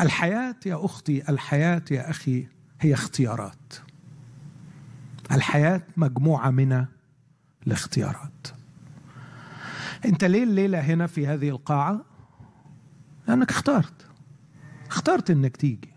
الحياة 0.01 0.57
يا 0.67 0.85
أختي 0.85 1.29
الحياة 1.29 1.83
يا 1.91 2.11
أخي 2.11 2.47
هي 2.81 2.95
اختيارات. 2.95 3.75
الحياة 5.33 5.83
مجموعة 5.97 6.51
من 6.51 6.87
الاختيارات. 7.67 8.49
أنت 10.05 10.25
ليه 10.25 10.43
الليلة 10.43 10.81
هنا 10.81 11.07
في 11.07 11.27
هذه 11.27 11.49
القاعة؟ 11.49 12.05
لأنك 13.29 13.51
اخترت. 13.51 14.07
اخترت 14.87 15.31
إنك 15.31 15.57
تيجي. 15.57 15.93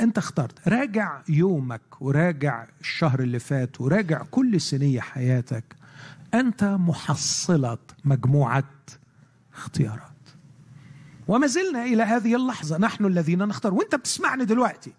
أنت 0.00 0.18
اخترت. 0.18 0.68
راجع 0.68 1.22
يومك 1.28 2.02
وراجع 2.02 2.66
الشهر 2.80 3.20
اللي 3.20 3.38
فات 3.38 3.80
وراجع 3.80 4.22
كل 4.22 4.60
سنية 4.60 5.00
حياتك. 5.00 5.76
أنت 6.34 6.64
محصلة 6.64 7.78
مجموعة 8.04 8.70
اختيارات. 9.54 10.15
وما 11.28 11.46
زلنا 11.46 11.84
إلى 11.84 12.02
هذه 12.02 12.34
اللحظة. 12.36 12.78
نحن 12.78 13.04
الذين 13.06 13.38
نختار. 13.38 13.74
وأنت 13.74 13.94
بتسمعني 13.94 14.44
دلوقتي. 14.44 14.92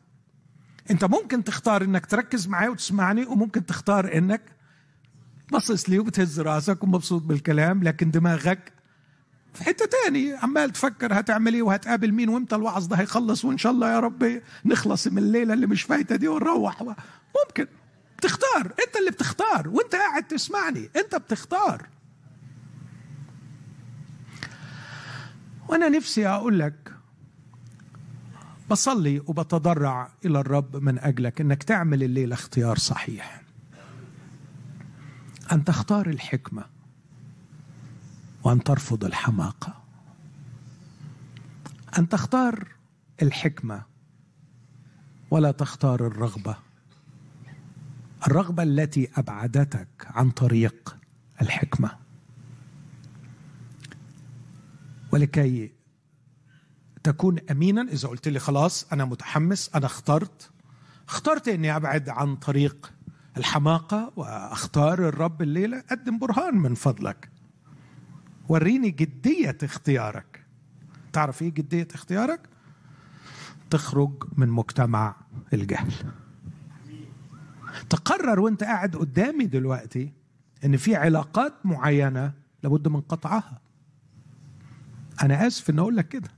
أنت 0.91 1.05
ممكن 1.05 1.43
تختار 1.43 1.83
إنك 1.83 2.05
تركز 2.05 2.47
معي 2.47 2.69
وتسمعني 2.69 3.25
وممكن 3.25 3.65
تختار 3.65 4.17
إنك 4.17 4.41
باصص 5.51 5.89
لي 5.89 5.99
وبتهز 5.99 6.39
راسك 6.39 6.83
ومبسوط 6.83 7.21
بالكلام 7.23 7.83
لكن 7.83 8.11
دماغك 8.11 8.73
في 9.53 9.63
حتة 9.63 9.85
تاني 9.85 10.33
عمال 10.33 10.69
تفكر 10.71 11.19
هتعمل 11.19 11.53
إيه 11.53 11.61
وهتقابل 11.61 12.11
مين 12.11 12.29
وإمتى 12.29 12.55
الوعظ 12.55 12.85
ده 12.85 12.95
هيخلص 12.95 13.45
وإن 13.45 13.57
شاء 13.57 13.71
الله 13.71 13.91
يا 13.91 13.99
رب 13.99 14.41
نخلص 14.65 15.07
من 15.07 15.17
الليلة 15.17 15.53
اللي 15.53 15.67
مش 15.67 15.81
فايتة 15.83 16.15
دي 16.15 16.27
ونروح. 16.27 16.81
ممكن. 16.83 17.67
تختار. 18.21 18.65
أنت 18.87 18.97
اللي 18.99 19.11
بتختار. 19.11 19.69
وأنت 19.69 19.95
قاعد 19.95 20.23
تسمعني. 20.23 20.89
أنت 20.95 21.15
بتختار. 21.15 21.87
وأنا 25.67 25.89
نفسي 25.89 26.27
أقول 26.27 26.59
لك 26.59 26.93
بصلي 28.69 29.19
وبتضرع 29.19 30.11
إلى 30.25 30.39
الرب 30.39 30.75
من 30.75 30.99
أجلك 30.99 31.41
إنك 31.41 31.63
تعمل 31.63 32.03
الليلة 32.03 32.33
اختيار 32.33 32.77
صحيح. 32.77 33.41
أن 35.51 35.63
تختار 35.63 36.09
الحكمة 36.09 36.63
وأن 38.43 38.63
ترفض 38.63 39.05
الحماقة. 39.05 39.73
أن 41.97 42.09
تختار 42.09 42.67
الحكمة 43.21 43.83
ولا 45.31 45.51
تختار 45.51 46.07
الرغبة. 46.07 46.57
الرغبة 48.27 48.63
التي 48.63 49.09
أبعدتك 49.17 49.87
عن 50.05 50.31
طريق 50.31 50.97
الحكمة. 51.41 52.06
ولكي 55.11 55.71
تكون 57.03 57.39
امينا. 57.51 57.81
إذا 57.81 58.07
قلت 58.07 58.27
لي 58.27 58.39
خلاص 58.39 58.93
أنا 58.93 59.05
متحمس 59.05 59.75
أنا 59.75 59.85
اخترت. 59.85 60.49
اخترت 61.07 61.47
إني 61.47 61.75
أبعد 61.75 62.09
عن 62.09 62.35
طريق 62.35 62.93
الحماقة 63.37 64.13
وأختار 64.15 65.09
الرب 65.09 65.41
الليلة. 65.41 65.83
قدم 65.91 66.19
برهان 66.19 66.55
من 66.55 66.75
فضلك. 66.75 67.29
وريني 68.49 68.89
جدية 68.89 69.57
اختيارك. 69.63 70.45
تعرف 71.13 71.41
إيه 71.41 71.53
جدية 71.53 71.87
اختيارك؟ 71.93 72.49
تخرج 73.69 74.23
من 74.37 74.49
مجتمع 74.49 75.15
الجهل. 75.53 75.93
تقرر 77.89 78.39
وأنت 78.39 78.63
قاعد 78.63 78.95
قدامي 78.95 79.45
دلوقتي 79.45 80.13
إن 80.65 80.77
في 80.77 80.95
علاقات 80.95 81.53
معينة 81.65 82.33
لابد 82.63 82.87
من 82.87 83.01
قطعها. 83.01 83.61
أنا 85.21 85.47
آسف 85.47 85.69
إن 85.69 85.79
أقول 85.79 85.95
لك 85.97 86.07
كده. 86.07 86.29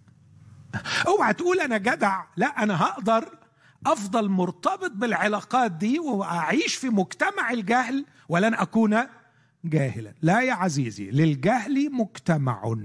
أوعى 1.07 1.33
تقول 1.33 1.59
أنا 1.59 1.77
جدع. 1.77 2.23
لا 2.37 2.63
أنا 2.63 2.83
هقدر 2.83 3.37
أفضل 3.85 4.29
مرتبط 4.29 4.91
بالعلاقات 4.91 5.71
دي 5.71 5.99
وأعيش 5.99 6.75
في 6.75 6.89
مجتمع 6.89 7.51
الجهل 7.51 8.05
ولن 8.29 8.53
أكون 8.53 8.97
جاهلا. 9.65 10.13
لا 10.21 10.41
يا 10.41 10.53
عزيزي 10.53 11.11
للجهل 11.11 11.93
مجتمع. 11.93 12.75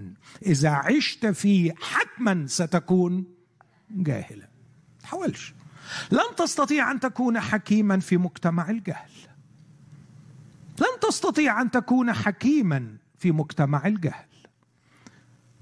إذا 0.46 0.70
عشت 0.70 1.26
فيه 1.26 1.74
حتما 1.80 2.46
ستكون 2.46 3.24
جاهلا. 3.90 4.48
تحاولش. 5.02 5.54
لن 6.10 6.36
تستطيع 6.36 6.90
أن 6.90 7.00
تكون 7.00 7.40
حكيما 7.40 8.00
في 8.00 8.16
مجتمع 8.16 8.70
الجهل. 8.70 9.10
لن 10.80 11.00
تستطيع 11.02 11.60
أن 11.60 11.70
تكون 11.70 12.12
حكيما 12.12 12.96
في 13.18 13.32
مجتمع 13.32 13.86
الجهل. 13.86 14.33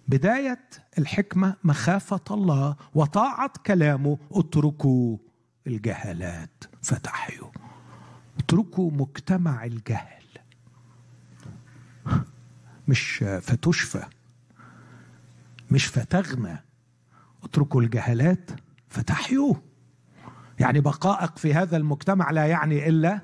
بداية 0.09 0.69
الحكمة 0.99 1.57
مخافة 1.65 2.21
الله 2.31 2.77
وطاعة 2.95 3.53
كلامه 3.67 4.19
اتركوا 4.33 5.17
الجهالات 5.67 6.65
فتحيوا. 6.83 7.51
اتركوا 8.39 8.91
مجتمع 8.91 9.65
الجهل. 9.65 10.23
مش 12.89 13.25
فتشفى 13.43 14.05
مش 15.71 15.87
فتغنى. 15.87 16.59
اتركوا 17.45 17.83
الجهالات 17.83 18.51
فتحيوا 18.89 19.55
يعني 20.61 20.81
بقائك 20.81 21.37
في 21.39 21.55
هذا 21.55 21.77
المجتمع 21.77 22.31
لا 22.31 22.47
يعني 22.47 22.89
إلا 22.89 23.21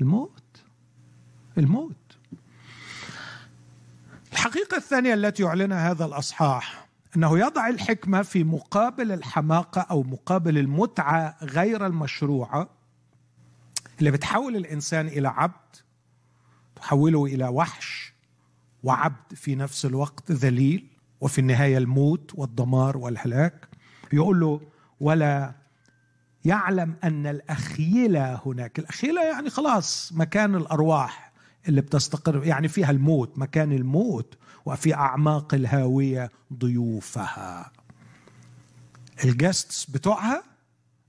الموت. 0.00 0.64
الموت. 1.58 1.96
الحقيقة 4.40 4.76
الثانية 4.76 5.14
التي 5.14 5.42
يعلنها 5.42 5.90
هذا 5.90 6.04
الأصحاح 6.04 6.88
أنه 7.16 7.38
يضع 7.38 7.68
الحكمة 7.68 8.22
في 8.22 8.44
مقابل 8.44 9.12
الحماقة 9.12 9.80
أو 9.80 10.02
مقابل 10.02 10.58
المتعة 10.58 11.36
غير 11.42 11.86
المشروعة 11.86 12.68
اللي 13.98 14.10
بتحول 14.10 14.56
الإنسان 14.56 15.06
إلى 15.06 15.28
عبد 15.28 15.76
تحوله 16.76 17.24
إلى 17.24 17.48
وحش 17.48 18.12
وعبد 18.82 19.34
في 19.34 19.54
نفس 19.54 19.86
الوقت 19.86 20.32
ذليل 20.32 20.86
وفي 21.20 21.38
النهاية 21.38 21.78
الموت 21.78 22.32
والدمار 22.34 22.96
والهلاك. 22.96 23.68
يقول 24.12 24.40
له 24.40 24.60
ولا 25.00 25.54
يعلم 26.44 26.94
أن 27.04 27.26
الأخيلة 27.26 28.40
هناك. 28.46 28.78
الأخيلة 28.78 29.24
يعني 29.24 29.50
خلاص 29.50 30.12
مكان 30.12 30.54
الأرواح. 30.54 31.29
اللي 31.68 31.80
بتستقر 31.80 32.44
يعني 32.44 32.68
فيها 32.68 32.90
الموت 32.90 33.38
مكان 33.38 33.72
الموت 33.72 34.38
وفي 34.66 34.94
أعماق 34.94 35.54
الهاوية 35.54 36.30
ضيوفها. 36.54 37.72
الجاستس 39.24 39.90
بتوعها 39.90 40.42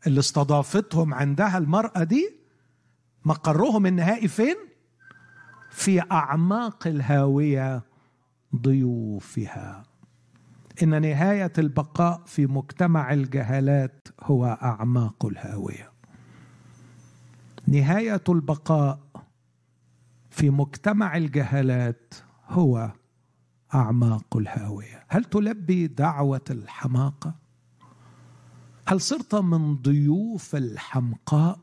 اللي 0.07 0.19
استضافتهم 0.19 1.13
عندها 1.13 1.57
المرأة 1.57 2.03
دي 2.03 2.35
مقرهم 3.25 3.85
النهائي 3.85 4.27
فين؟ 4.27 4.55
في 5.71 6.01
أعماق 6.11 6.87
الهاوية 6.87 7.83
ضيوفها. 8.55 9.83
إن 10.83 11.01
نهاية 11.01 11.53
البقاء 11.57 12.21
في 12.25 12.47
مجتمع 12.47 13.13
الجهالات 13.13 14.07
هو 14.23 14.45
أعماق 14.61 15.25
الهاوية. 15.25 15.91
نهاية 17.67 18.21
البقاء 18.29 18.99
في 20.31 20.49
مجتمع 20.49 21.17
الجهالات 21.17 22.13
هو 22.47 22.91
أعماق 23.73 24.37
الهاوية. 24.37 25.05
هل 25.07 25.23
تلبي 25.23 25.87
دعوة 25.87 26.41
الحماقة؟ 26.49 27.35
هل 28.87 29.01
صرت 29.01 29.35
من 29.35 29.75
ضيوف 29.75 30.55
الحمقاء؟ 30.55 31.59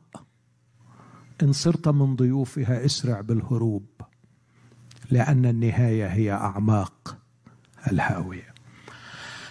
إن 1.42 1.52
صرت 1.52 1.88
من 1.88 2.16
ضيوفها 2.16 2.84
اسرع 2.84 3.20
بالهروب 3.20 3.86
لأن 5.10 5.46
النهاية 5.46 6.06
هي 6.06 6.32
أعماق 6.32 7.18
الهاوية. 7.92 8.54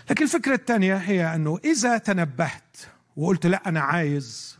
لكن 0.09 0.23
الفكرة 0.23 0.53
الثانية 0.53 0.95
هي 0.95 1.35
أنه 1.35 1.59
إذا 1.65 1.97
تنبهت 1.97 2.77
وقلت 3.15 3.45
لا 3.45 3.69
أنا 3.69 3.79
عايز 3.79 4.57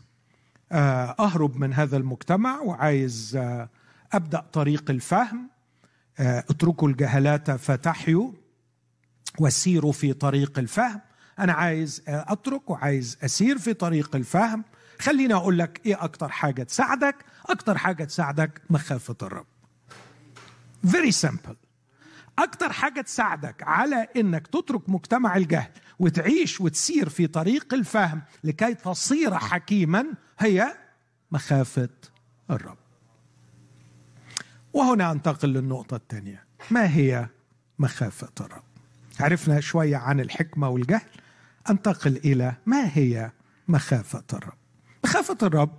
آه، 0.72 1.16
أهرب 1.18 1.56
من 1.56 1.72
هذا 1.74 1.96
المجتمع 1.96 2.60
وعايز 2.60 3.36
آه، 3.36 3.68
أبدأ 4.12 4.40
طريق 4.52 4.90
الفهم 4.90 5.50
آه، 6.18 6.38
اتركوا 6.38 6.88
الجهلات 6.88 7.50
فتحيوا 7.50 8.32
وسيروا 9.38 9.92
في 9.92 10.12
طريق 10.12 10.58
الفهم. 10.58 11.00
أنا 11.38 11.52
عايز 11.52 12.02
أترك 12.08 12.70
وعايز 12.70 13.18
أسير 13.24 13.58
في 13.58 13.74
طريق 13.74 14.16
الفهم. 14.16 14.64
خليني 15.00 15.34
أقول 15.34 15.58
لك 15.58 15.80
إيه 15.86 16.04
أكتر 16.04 16.28
حاجة 16.28 16.62
تساعدك؟ 16.62 17.16
أكتر 17.46 17.78
حاجة 17.78 18.04
تساعدك 18.04 18.62
مخافة 18.70 19.16
الرب. 19.22 19.46
فيري 20.90 21.12
سمبل 21.12 21.56
أكتر 22.38 22.72
حاجة 22.72 23.00
تساعدك 23.00 23.62
على 23.62 24.08
إنك 24.16 24.46
تترك 24.46 24.88
مجتمع 24.90 25.36
الجهل 25.36 25.70
وتعيش 25.98 26.60
وتسير 26.60 27.08
في 27.08 27.26
طريق 27.26 27.74
الفهم 27.74 28.22
لكي 28.44 28.74
تصير 28.74 29.34
حكيما 29.34 30.06
هي 30.38 30.74
مخافة 31.30 31.88
الرب. 32.50 32.78
وهنا 34.72 35.12
أنتقل 35.12 35.48
للنقطة 35.48 35.96
الثانية. 35.96 36.44
ما 36.70 36.94
هي 36.94 37.28
مخافة 37.78 38.32
الرب؟ 38.40 38.62
عرفنا 39.20 39.60
شوية 39.60 39.96
عن 39.96 40.20
الحكمة 40.20 40.68
والجهل. 40.68 41.10
أنتقل 41.70 42.16
إلى 42.16 42.56
ما 42.66 42.90
هي 42.98 43.30
مخافة 43.68 44.24
الرب؟ 44.32 44.58
مخافة 45.04 45.38
الرب 45.42 45.78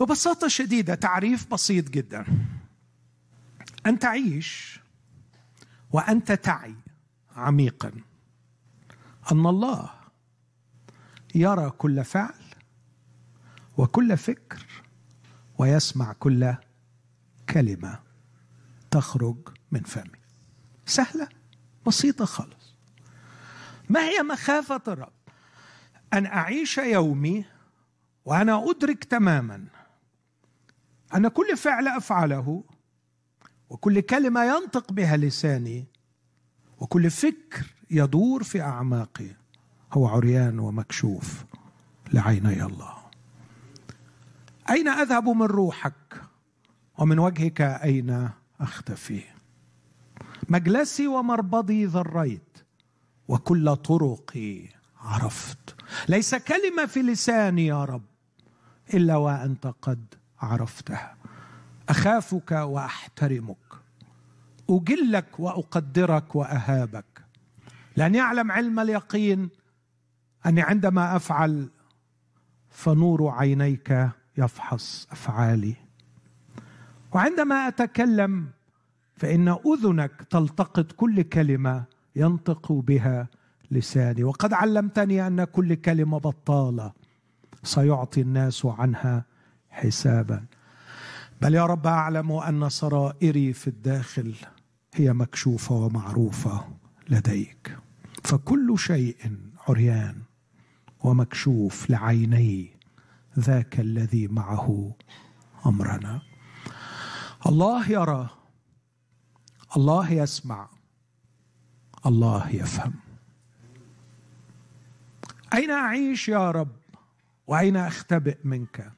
ببساطة 0.00 0.48
شديدة 0.48 0.94
تعريف 0.94 1.52
بسيط 1.52 1.88
جدا. 1.88 2.24
أن 3.86 3.98
تعيش 3.98 4.80
وانت 5.92 6.32
تعي 6.32 6.74
عميقا 7.36 7.92
أن 9.32 9.46
الله 9.46 9.90
يرى 11.34 11.70
كل 11.70 12.04
فعل 12.04 12.34
وكل 13.76 14.16
فكر 14.16 14.66
ويسمع 15.58 16.12
كل 16.12 16.54
كلمة 17.50 18.00
تخرج 18.90 19.36
من 19.72 19.80
فمي. 19.80 20.20
سهلة 20.86 21.28
بسيطة 21.86 22.24
خالص. 22.24 22.74
ما 23.88 24.00
هي 24.00 24.22
مخافة 24.22 24.82
الرب؟ 24.88 25.12
أن 26.12 26.26
أعيش 26.26 26.78
يومي 26.78 27.44
وأنا 28.24 28.70
أدرك 28.70 29.04
تماما 29.04 29.66
أن 31.14 31.28
كل 31.28 31.56
فعل 31.56 31.88
أفعله 31.88 32.64
وكل 33.70 34.00
كلمة 34.00 34.44
ينطق 34.44 34.92
بها 34.92 35.16
لساني 35.16 35.86
وكل 36.78 37.10
فكر 37.10 37.74
يدور 37.90 38.42
في 38.42 38.60
أعماقي 38.60 39.36
هو 39.92 40.08
عريان 40.08 40.58
ومكشوف 40.58 41.44
لعيني 42.12 42.62
الله. 42.62 42.96
أين 44.70 44.88
أذهب 44.88 45.28
من 45.28 45.46
روحك؟ 45.46 46.22
ومن 47.00 47.18
وجهك 47.18 47.60
أين 47.60 48.30
أختفي؟ 48.60 49.22
مجلسي 50.48 51.06
ومربضي 51.06 51.84
ذريت 51.84 52.58
وكل 53.28 53.76
طرقي 53.76 54.68
عرفت. 55.00 55.76
ليس 56.08 56.34
كلمة 56.34 56.86
في 56.86 57.02
لساني 57.02 57.66
يا 57.66 57.84
رب 57.84 58.02
إلا 58.94 59.16
وأنت 59.16 59.66
قد 59.82 60.14
عرفتها. 60.40 61.16
أخافك 61.88 62.50
وأحترمك 62.52 63.56
أجلك 64.70 65.40
وأقدرك 65.40 66.36
وأهابك. 66.36 67.24
لأن 67.96 68.14
يعلم 68.14 68.52
علم 68.52 68.80
اليقين 68.80 69.48
أني 70.46 70.62
عندما 70.62 71.16
أفعل 71.16 71.68
فنور 72.70 73.28
عينيك 73.28 74.08
يفحص 74.38 75.08
أفعالي. 75.12 75.89
وعندما 77.12 77.68
أتكلم 77.68 78.46
فإن 79.16 79.48
أذنك 79.48 80.22
تلتقط 80.30 80.92
كل 80.92 81.22
كلمة 81.22 81.84
ينطق 82.16 82.72
بها 82.72 83.28
لساني. 83.70 84.24
وقد 84.24 84.52
علمتني 84.52 85.26
أن 85.26 85.44
كل 85.44 85.74
كلمة 85.74 86.18
بطالة 86.18 86.92
سيعطي 87.62 88.20
الناس 88.20 88.66
عنها 88.66 89.24
حسابا. 89.70 90.44
بل 91.42 91.54
يا 91.54 91.66
رب 91.66 91.86
أعلم 91.86 92.32
أن 92.32 92.68
سرائري 92.68 93.52
في 93.52 93.68
الداخل 93.68 94.34
هي 94.94 95.12
مكشوفة 95.12 95.74
ومعروفة 95.74 96.64
لديك. 97.08 97.78
فكل 98.24 98.78
شيء 98.78 99.16
عريان 99.68 100.16
ومكشوف 101.04 101.90
لعيني 101.90 102.70
ذاك 103.38 103.80
الذي 103.80 104.28
معه 104.28 104.94
أمرنا. 105.66 106.29
الله 107.46 107.90
يرى 107.90 108.28
الله 109.76 110.12
يسمع 110.12 110.68
الله 112.06 112.48
يفهم. 112.50 112.94
أين 115.54 115.70
أعيش 115.70 116.28
يا 116.28 116.50
رب؟ 116.50 116.76
وأين 117.46 117.76
أختبئ 117.76 118.38
منك؟ 118.44 118.92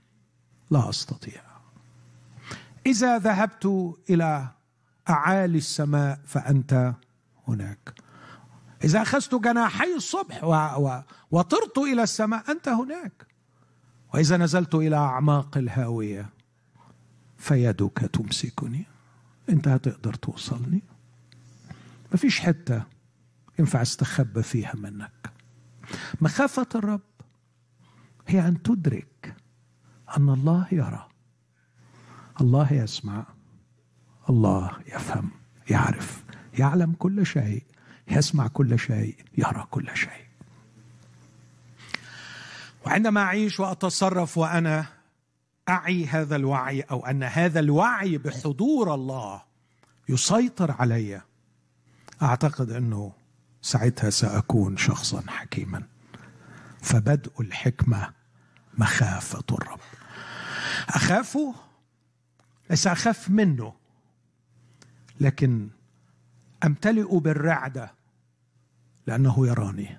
لا 0.70 0.88
أستطيع. 0.88 1.42
إذا 2.86 3.18
ذهبت 3.18 3.94
إلى 4.10 4.48
أعالي 5.08 5.58
السماء 5.58 6.20
فأنت 6.26 6.94
هناك. 7.48 7.94
إذا 8.84 9.02
أخذت 9.02 9.34
جناحي 9.34 9.94
الصبح 9.96 10.44
وطرت 11.30 11.78
إلى 11.78 12.02
السماء 12.02 12.50
أنت 12.50 12.68
هناك. 12.68 13.26
وإذا 14.14 14.36
نزلت 14.36 14.74
إلى 14.74 14.96
أعماق 14.96 15.56
الهاوية 15.56 16.30
فيدك 17.42 17.98
تمسكني. 18.12 18.86
انت 19.48 19.68
هتقدر 19.68 20.14
توصلني. 20.14 20.82
مفيش 22.14 22.40
حتة 22.40 22.82
ينفع 23.58 23.82
أستخبى 23.82 24.42
فيها 24.42 24.72
منك. 24.74 25.32
مخافة 26.20 26.66
الرب 26.74 27.00
هي 28.28 28.48
أن 28.48 28.62
تدرك 28.62 29.34
أن 30.16 30.28
الله 30.28 30.66
يرى. 30.72 31.08
الله 32.40 32.72
يسمع. 32.72 33.26
الله 34.30 34.70
يفهم. 34.86 35.30
يعرف. 35.70 36.24
يعلم 36.58 36.92
كل 36.92 37.26
شيء. 37.26 37.62
يسمع 38.10 38.46
كل 38.46 38.78
شيء. 38.78 39.16
يرى 39.38 39.66
كل 39.70 39.96
شيء. 39.96 40.26
وعندما 42.86 43.20
أعيش 43.20 43.60
وأتصرف 43.60 44.38
وأنا 44.38 45.01
أعي 45.68 46.06
هذا 46.06 46.36
الوعي 46.36 46.80
أو 46.80 47.06
أن 47.06 47.22
هذا 47.22 47.60
الوعي 47.60 48.18
بحضور 48.18 48.94
الله 48.94 49.42
يسيطر 50.08 50.70
علي. 50.70 51.22
أعتقد 52.22 52.70
أنه 52.70 53.12
ساعتها 53.62 54.10
سأكون 54.10 54.76
شخصا 54.76 55.22
حكيما. 55.28 55.82
فبدء 56.82 57.40
الحكمة 57.40 58.12
مخافة 58.78 59.44
الرب. 59.52 59.80
اخافه 60.88 61.54
ليس 62.70 62.86
أخاف 62.86 63.30
منه. 63.30 63.72
لكن 65.20 65.68
أمتلئ 66.64 67.18
بالرعده 67.18 67.92
لأنه 69.06 69.46
يراني. 69.46 69.98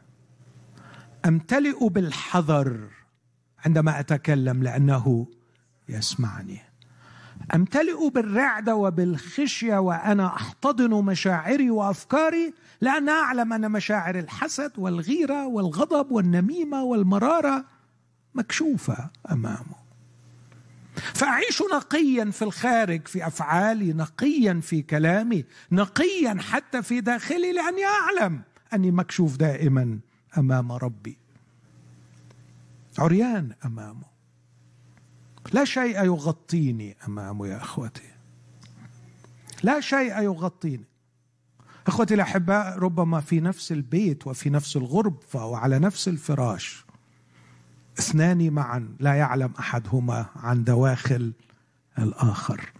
أمتلئ 1.26 1.88
بالحذر 1.89 2.89
عندما 3.66 3.99
أتكلم 3.99 4.64
لأنه 4.64 5.28
يسمعني. 5.89 6.61
أمتلئ 7.55 8.09
بالرعده 8.09 8.75
وبالخشية 8.75 9.77
وأنا 9.77 10.27
أحتضن 10.27 11.05
مشاعري 11.05 11.69
وأفكاري 11.69 12.53
لأن 12.81 13.09
أعلم 13.09 13.53
أن 13.53 13.71
مشاعر 13.71 14.19
الحسد 14.19 14.71
والغيرة 14.77 15.47
والغضب 15.47 16.11
والنميمة 16.11 16.84
والمرارة 16.84 17.65
مكشوفة 18.36 19.09
أمامه. 19.31 19.84
فأعيش 20.95 21.63
نقيا 21.73 22.31
في 22.31 22.41
الخارج 22.41 23.07
في 23.07 23.27
أفعالي 23.27 23.93
نقيا 23.93 24.59
في 24.63 24.81
كلامي 24.81 25.45
نقيا 25.71 26.38
حتى 26.39 26.81
في 26.81 27.01
داخلي 27.01 27.53
لأني 27.53 27.86
أعلم 27.86 28.41
أني 28.73 28.91
مكشوف 28.91 29.38
دائما 29.38 29.99
أمام 30.38 30.71
ربي. 30.71 31.17
عريان 32.99 33.55
أمامه. 33.65 34.12
لا 35.52 35.66
شيء 35.66 36.04
يغطيني 36.04 36.98
امامه 37.08 37.48
يا 37.48 37.58
أخوتي. 37.58 38.12
لا 39.64 39.80
شيء 39.80 40.22
يغطيني. 40.22 40.86
أخوتي 41.88 42.14
الأحباء 42.14 42.80
ربما 42.80 43.22
في 43.22 43.39
نفس 43.39 43.72
البيت 43.72 44.28
وفي 44.28 44.50
نفس 44.50 44.78
الغرفه 44.78 45.46
وعلى 45.46 45.80
نفس 45.80 46.08
الفراش 46.08 46.86
اثنان 48.00 48.54
معا 48.54 48.96
لا 49.00 49.14
يعلم 49.14 49.54
أحدهما 49.60 50.26
عن 50.36 50.64
دواخل 50.64 51.34
الآخر. 52.00 52.72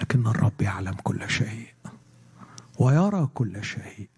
لكن 0.00 0.26
الرب 0.26 0.62
يعلم 0.62 0.94
كل 0.94 1.30
شيء 1.30 1.68
ويرى 2.78 3.28
كل 3.34 3.64
شيء 3.64 4.08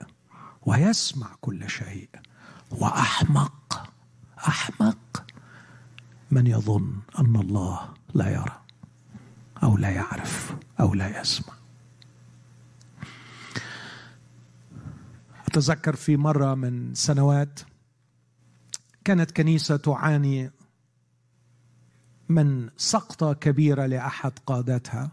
ويسمع 0.62 1.26
كل 1.40 1.70
شيء 1.70 2.08
وأحمق 2.70 3.90
أحمق. 4.48 5.24
من 6.30 6.46
يظن 6.46 7.00
أن 7.18 7.36
الله 7.36 7.94
لا 8.14 8.28
يرى 8.30 8.60
أو 9.62 9.76
لا 9.76 9.90
يعرف 9.90 10.56
أو 10.80 10.94
لا 10.94 11.20
يسمع. 11.20 11.54
أتذكر 15.48 15.96
في 15.96 16.16
مرة 16.16 16.54
من 16.54 16.94
سنوات 16.94 17.60
كانت 19.04 19.30
كنيسة 19.30 19.76
تعاني 19.76 20.50
من 22.28 22.70
سقطة 22.76 23.32
كبيرة 23.32 23.86
لأحد 23.86 24.32
قادتها 24.46 25.10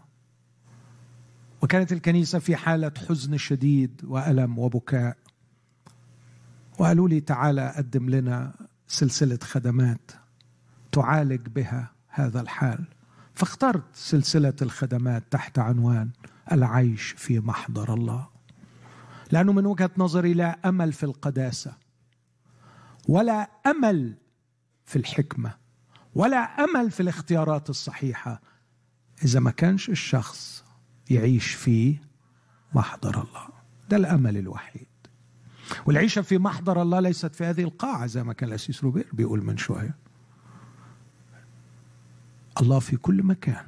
وكانت 1.62 1.92
الكنيسة 1.92 2.38
في 2.38 2.56
حالة 2.56 2.92
حزن 3.08 3.36
شديد 3.36 4.00
وألم 4.04 4.58
وبكاء. 4.58 5.16
وقالوا 6.78 7.08
لي 7.08 7.20
تعالى 7.20 7.74
قدم 7.76 8.10
لنا 8.10 8.54
سلسلة 8.88 9.38
خدمات. 9.42 10.10
تعالج 10.98 11.48
بها 11.48 11.92
هذا 12.08 12.40
الحال. 12.40 12.84
فاخترت 13.34 13.84
سلسلة 13.92 14.54
الخدمات 14.62 15.24
تحت 15.30 15.58
عنوان 15.58 16.10
العيش 16.52 17.14
في 17.18 17.40
محضر 17.40 17.94
الله. 17.94 18.28
لأنه 19.32 19.52
من 19.52 19.66
وجهة 19.66 19.90
نظري 19.96 20.34
لا 20.34 20.68
أمل 20.68 20.92
في 20.92 21.02
القداسة 21.02 21.74
ولا 23.08 23.50
أمل 23.66 24.14
في 24.84 24.96
الحكمة 24.96 25.54
ولا 26.14 26.36
أمل 26.36 26.90
في 26.90 27.00
الاختيارات 27.00 27.70
الصحيحة 27.70 28.40
إذا 29.24 29.40
ما 29.40 29.50
كانش 29.50 29.88
الشخص 29.88 30.64
يعيش 31.10 31.54
في 31.54 31.96
محضر 32.74 33.14
الله. 33.14 33.48
ده 33.90 33.96
الأمل 33.96 34.36
الوحيد. 34.36 34.86
والعيشة 35.86 36.22
في 36.22 36.38
محضر 36.38 36.82
الله 36.82 37.00
ليست 37.00 37.34
في 37.34 37.44
هذه 37.44 37.62
القاعة 37.62 38.06
زي 38.06 38.22
ما 38.22 38.32
كان 38.32 38.48
الأسيس 38.48 38.84
روبير 38.84 39.06
بيقول 39.12 39.44
من 39.44 39.56
شوية. 39.56 40.07
الله 42.62 42.78
في 42.78 42.96
كل 42.96 43.22
مكان. 43.22 43.66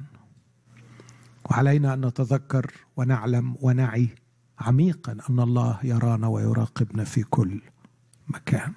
وعلينا 1.45 1.93
أن 1.93 2.05
نتذكر 2.05 2.71
ونعلم 2.97 3.55
ونعي 3.61 4.09
عميقا 4.59 5.17
أن 5.29 5.39
الله 5.39 5.79
يرانا 5.83 6.27
ويراقبنا 6.27 7.03
في 7.03 7.23
كل 7.23 7.61
مكان. 8.27 8.73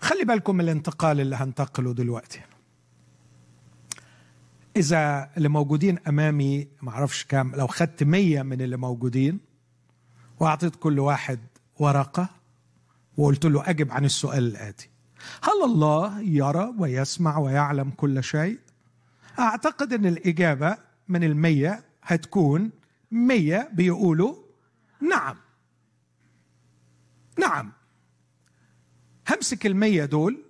خلي 0.00 0.24
بالكم 0.24 0.54
من 0.54 0.60
الانتقال 0.60 1.20
اللي 1.20 1.36
هنتقله 1.36 1.94
دلوقتي. 1.94 2.40
إذا 4.76 5.30
اللي 5.36 5.48
موجودين 5.48 5.98
أمامي 6.08 6.68
معرفش 6.82 7.24
كام 7.24 7.54
لو 7.54 7.66
خدت 7.66 8.02
مية 8.02 8.42
من 8.42 8.60
اللي 8.60 8.76
موجودين 8.76 9.40
وأعطيت 10.40 10.76
كل 10.76 10.98
واحد 10.98 11.38
ورقة 11.78 12.28
وقلت 13.16 13.46
له 13.46 13.70
أجب 13.70 13.92
عن 13.92 14.04
السؤال 14.04 14.46
الآتي. 14.46 14.90
هل 15.42 15.64
الله 15.64 16.20
يرى 16.20 16.74
ويسمع 16.78 17.38
ويعلم 17.38 17.90
كل 17.90 18.24
شيء؟ 18.24 18.58
أعتقد 19.38 19.92
أن 19.92 20.06
الإجابة 20.06 20.76
من 21.08 21.24
المية 21.24 21.84
هتكون 22.02 22.70
مية 23.10 23.70
بيقولوا 23.72 24.34
نعم. 25.00 25.36
نعم. 27.38 27.72
همسك 29.28 29.66
المية 29.66 30.04
دول 30.04 30.42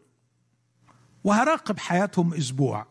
وهراقب 1.25 1.79
حياتهم 1.79 2.35
أسبوع. 2.35 2.87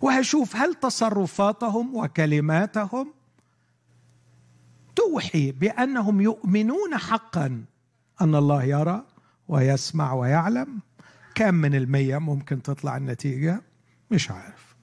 وهشوف 0.00 0.56
هل 0.56 0.74
تصرفاتهم 0.74 1.96
وكلماتهم 1.96 3.14
توحي 4.96 5.52
بأنهم 5.52 6.20
يؤمنون 6.20 6.96
حقا 6.98 7.64
أن 8.20 8.34
الله 8.34 8.64
يرى؟ 8.64 9.06
ويسمع 9.52 10.12
ويعلم. 10.12 10.80
كم 11.34 11.54
من 11.54 11.74
المية 11.74 12.18
ممكن 12.18 12.62
تطلع 12.62 12.96
النتيجة؟ 12.96 13.62
مش 14.10 14.30
عارف. 14.30 14.74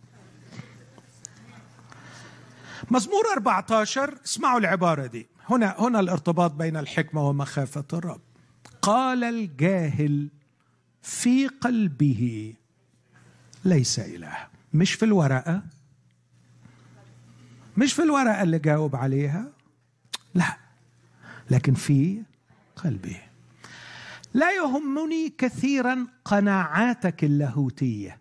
مزمور 2.92 3.24
14 3.38 4.18
اسمعوا 4.26 4.60
العبارة 4.60 5.06
دي. 5.06 5.28
هنا 5.50 5.76
هنا 5.80 6.00
الارتباط 6.00 6.52
بين 6.52 6.78
الحكمة 6.78 7.30
ومخافة 7.30 7.86
الرب. 7.94 8.22
قال 8.82 9.24
الجاهل 9.24 10.30
في 11.02 11.48
قلبه 11.48 12.54
ليس 13.66 14.00
إله. 14.00 14.38
مش 14.74 14.94
في 14.94 15.06
الورقة؟ 15.06 15.62
مش 17.78 17.94
في 17.94 18.02
الورقة 18.02 18.44
اللي 18.44 18.60
جاوب 18.60 18.96
عليها؟ 18.96 19.52
لا. 20.34 20.58
لكن 21.50 21.74
في 21.74 22.22
قلبه. 22.76 23.29
لا 24.34 24.52
يهمني 24.52 25.30
كثيرا 25.30 26.08
قناعاتك 26.26 27.24
اللاهوتية. 27.24 28.20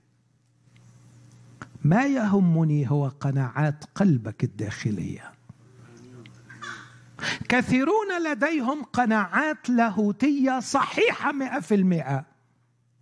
ما 1.85 2.07
يهمني 2.07 2.91
هو 2.91 3.09
قناعات 3.09 3.85
قلبك 3.95 4.45
الداخلية. 4.45 5.33
كثيرون 7.49 8.23
لديهم 8.25 8.85
قناعات 8.85 9.71
لاهوتية 9.71 10.61
صحيحة 10.61 11.33
مئة 11.33 11.61
في 11.61 11.75
المئة. 11.75 12.25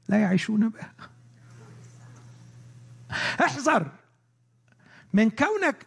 لا 0.08 0.20
يعيشون 0.20 0.68
بها. 0.68 0.94
احذر 3.40 3.92
من 5.12 5.30
كونك 5.30 5.86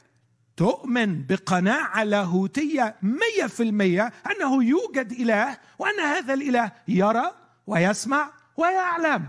تؤمن 0.59 1.25
بقناعة 1.25 2.03
لاهوتية 2.03 2.95
مية 3.01 3.47
في 3.47 3.63
المية 3.63 4.13
أنه 4.31 4.63
يوجد 4.63 5.11
إله 5.11 5.57
وأن 5.79 5.99
هذا 5.99 6.33
الإله 6.33 6.71
يرى 6.87 7.31
ويسمع 7.67 8.31
ويعلم. 8.57 9.27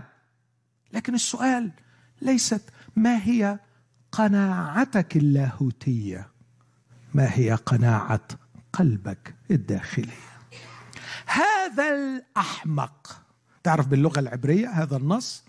لكن 0.93 1.13
السؤال 1.15 1.71
ليست 2.21 2.61
ما 2.95 3.23
هي 3.23 3.59
قناعتك 4.11 5.17
اللاهوتية؟ 5.17 6.27
ما 7.13 7.29
هي 7.33 7.51
قناعة 7.53 8.27
قلبك 8.73 9.35
الداخلي؟ 9.51 10.19
هذا 11.25 11.89
الأحمق 11.89 13.21
تعرف 13.63 13.87
باللغة 13.87 14.19
العبرية 14.19 14.69
هذا 14.69 14.97
النص؟ 14.97 15.43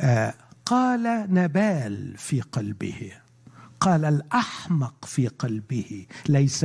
آه 0.00 0.34
قال 0.66 1.26
نبال 1.34 2.16
في 2.16 2.40
قلبه. 2.40 3.12
قال 3.80 4.04
الأحمق 4.04 5.04
في 5.04 5.28
قلبه 5.28 6.06
ليس 6.28 6.64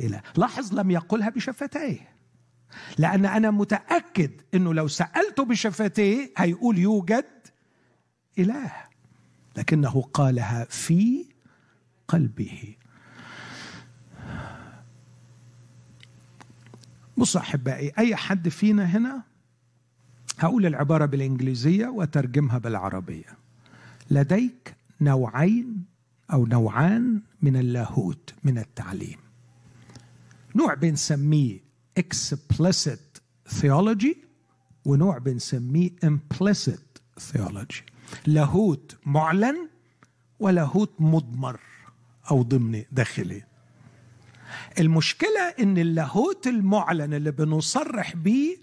إله. 0.00 0.22
لاحظ 0.36 0.74
لم 0.74 0.90
يقلها 0.90 1.28
بشفتيه. 1.28 2.08
لأن 2.98 3.26
أنا 3.26 3.50
متأكد 3.50 4.30
أنه 4.54 4.74
لو 4.74 4.88
سألته 4.88 5.44
بشفتيه 5.44 6.32
هيقول 6.36 6.78
يوجد 6.78 7.24
إله. 8.38 8.72
لكنه 9.56 10.02
قالها 10.02 10.64
في 10.64 11.24
قلبه. 12.08 12.74
بص 17.16 17.36
أحبائي 17.36 17.92
أي 17.98 18.16
حد 18.16 18.48
فينا 18.48 18.84
هنا؟ 18.84 19.22
هقول 20.38 20.66
العبارة 20.66 21.06
بالإنجليزية 21.06 21.86
وترجمها 21.86 22.58
بالعربية. 22.58 23.38
لديك 24.10 24.76
نوعين 25.00 25.84
أو 26.32 26.46
نوعان 26.46 27.22
من 27.42 27.56
اللاهوت 27.56 28.34
من 28.44 28.58
التعليم. 28.58 29.18
نوع 30.56 30.74
بنسميه 30.74 31.60
explicit 32.00 33.20
theology 33.60 34.16
ونوع 34.84 35.18
بنسميه 35.18 35.90
implicit 36.04 37.00
theology. 37.32 37.82
لاهوت 38.26 38.96
معلن 39.06 39.68
ولاهوت 40.40 40.92
مضمر 40.98 41.60
أو 42.30 42.42
ضمني 42.42 42.86
داخلي. 42.92 43.42
المشكلة 44.78 45.54
إن 45.60 45.78
اللاهوت 45.78 46.46
المعلن 46.46 47.14
اللي 47.14 47.30
بنصرح 47.30 48.16
به 48.16 48.56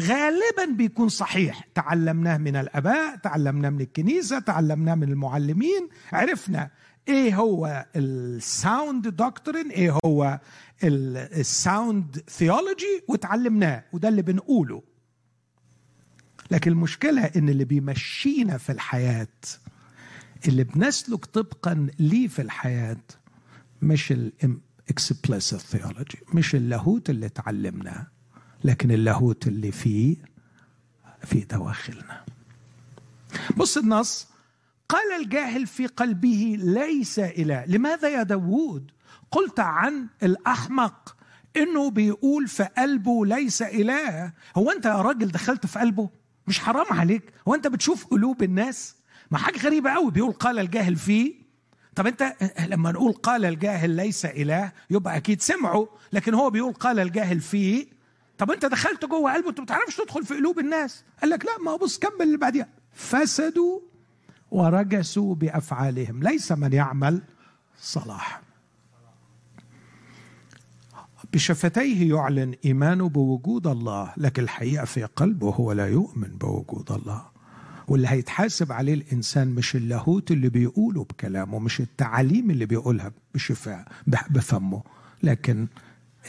غالبا 0.00 0.64
بيكون 0.76 1.08
صحيح. 1.08 1.68
تعلمناه 1.74 2.36
من 2.36 2.56
الأباء 2.56 3.16
تعلمناه 3.16 3.70
من 3.70 3.80
الكنيسة 3.80 4.38
تعلمناه 4.38 4.94
من 4.94 5.08
المعلمين 5.08 5.88
عرفنا 6.12 6.70
إيه 7.08 7.36
هو 7.36 7.86
ال 7.96 8.15
sound 8.15 9.08
doctrine 9.08 9.70
إيه 9.70 9.98
هو 10.04 10.40
ال 10.84 11.07
sound 11.07 12.22
theology 12.30 13.02
وتعلمناه 13.08 13.84
وده 13.92 14.08
اللي 14.08 14.22
بنقوله. 14.22 14.82
لكن 16.50 16.70
المشكلة 16.70 17.24
إن 17.24 17.48
اللي 17.48 17.64
بيمشينا 17.64 18.58
في 18.58 18.72
الحياة 18.72 19.28
اللي 20.48 20.64
بنسلك 20.64 21.24
طبقا 21.24 21.86
ليه 21.98 22.28
في 22.28 22.42
الحياة 22.42 22.96
مش 23.82 24.12
ال 24.12 24.29
explicit 24.29 25.62
theology 25.62 26.18
مش 26.34 26.54
اللاهوت 26.54 27.10
اللي 27.10 27.28
تعلمناه. 27.28 28.06
لكن 28.64 28.90
اللاهوت 28.90 29.46
اللي 29.46 29.72
فيه 29.72 30.16
في 31.24 31.40
دواخلنا. 31.40 32.24
بص 33.56 33.76
النص 33.76 34.28
قال 34.88 35.22
الجاهل 35.22 35.66
في 35.66 35.86
قلبه 35.86 36.56
ليس 36.60 37.18
إله 37.18 37.64
لماذا 37.66 38.08
يا 38.08 38.22
داوود؟ 38.22 38.90
قلت 39.30 39.60
عن 39.60 40.06
الأحمق 40.22 41.16
إنه 41.56 41.90
بيقول 41.90 42.48
في 42.48 42.62
قلبه 42.64 43.26
ليس 43.26 43.62
إله 43.62 44.32
هو 44.56 44.70
أنت 44.70 44.84
يا 44.84 45.02
راجل 45.02 45.28
دخلت 45.28 45.66
في 45.66 45.78
قلبه؟ 45.78 46.10
مش 46.46 46.58
حرام 46.60 46.86
عليك؟ 46.90 47.32
هو 47.48 47.54
أنت 47.54 47.66
بتشوف 47.66 48.06
قلوب 48.06 48.42
الناس؟ 48.42 48.96
ما 49.30 49.38
حاجة 49.38 49.58
غريبة 49.58 49.90
قوي 49.90 50.10
بيقول 50.10 50.32
قال 50.32 50.58
الجاهل 50.58 50.96
فيه 50.96 51.34
طب 51.94 52.06
أنت 52.06 52.34
لما 52.68 52.92
نقول 52.92 53.12
قال 53.12 53.44
الجاهل 53.44 53.90
ليس 53.90 54.24
اله 54.26 54.72
يبقى 54.90 55.16
أكيد 55.16 55.42
سمعوا 55.42 55.86
لكن 56.12 56.34
هو 56.34 56.50
بيقول 56.50 56.72
قال 56.72 56.98
الجاهل 57.00 57.40
فيه 57.40 57.86
طب 58.38 58.50
انت 58.50 58.66
دخلت 58.66 59.04
جوه 59.04 59.34
قلبه 59.34 59.48
انت 59.50 59.58
ما 59.58 59.64
بتعرفش 59.64 59.96
تدخل 59.96 60.24
في 60.24 60.34
قلوب 60.34 60.58
الناس. 60.58 61.04
قال 61.20 61.30
لك 61.30 61.44
لا 61.44 61.58
ما 61.64 61.76
بص 61.76 61.98
كمل 61.98 62.22
اللي 62.22 62.36
بعديها. 62.36 62.68
فسدوا 62.92 63.80
ورجسوا 64.50 65.34
بأفعالهم. 65.34 66.22
ليس 66.22 66.52
من 66.52 66.72
يعمل 66.72 67.22
صلاح 67.80 68.40
بشفتيه 71.32 72.14
يعلن 72.14 72.54
إيمانه 72.64 73.08
بوجود 73.08 73.66
الله 73.66 74.12
لكن 74.16 74.42
الحقيقة 74.42 74.84
في 74.84 75.04
قلبه 75.04 75.50
هو 75.50 75.72
لا 75.72 75.86
يؤمن 75.86 76.28
بوجود 76.28 76.92
الله. 76.92 77.26
واللي 77.88 78.08
هيتحاسب 78.08 78.72
عليه 78.72 78.94
الإنسان 78.94 79.48
مش 79.48 79.76
اللاهوت 79.76 80.30
اللي 80.30 80.48
بيقوله 80.48 81.04
بكلامه 81.04 81.58
مش 81.58 81.80
التعاليم 81.80 82.50
اللي 82.50 82.66
بيقولها 82.66 83.12
بشفاء 83.34 83.88
بفمه 84.30 84.82
لكن 85.22 85.66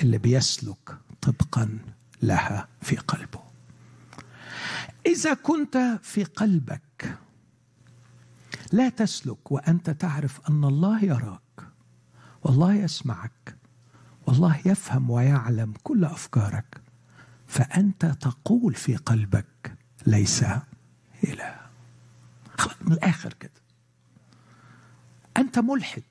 اللي 0.01 0.17
بيسلك 0.17 0.97
طبقا 1.21 1.79
لها 2.21 2.67
في 2.81 2.95
قلبه. 2.95 3.39
إذا 5.05 5.33
كنت 5.33 5.99
في 6.03 6.23
قلبك 6.23 7.17
لا 8.71 8.89
تسلك 8.89 9.51
وأنت 9.51 9.89
تعرف 9.89 10.49
أن 10.49 10.63
الله 10.63 11.05
يراك 11.05 11.41
والله 12.43 12.73
يسمعك 12.73 13.57
والله 14.27 14.59
يفهم 14.65 15.09
ويعلم 15.09 15.73
كل 15.83 16.05
أفكارك 16.05 16.81
فأنت 17.47 18.05
تقول 18.05 18.73
في 18.73 18.95
قلبك 18.95 19.77
ليس 20.07 20.43
إله. 21.23 21.59
من 22.81 22.91
الآخر 22.91 23.33
كده. 23.33 23.51
أنت 25.37 25.59
ملحد. 25.59 26.03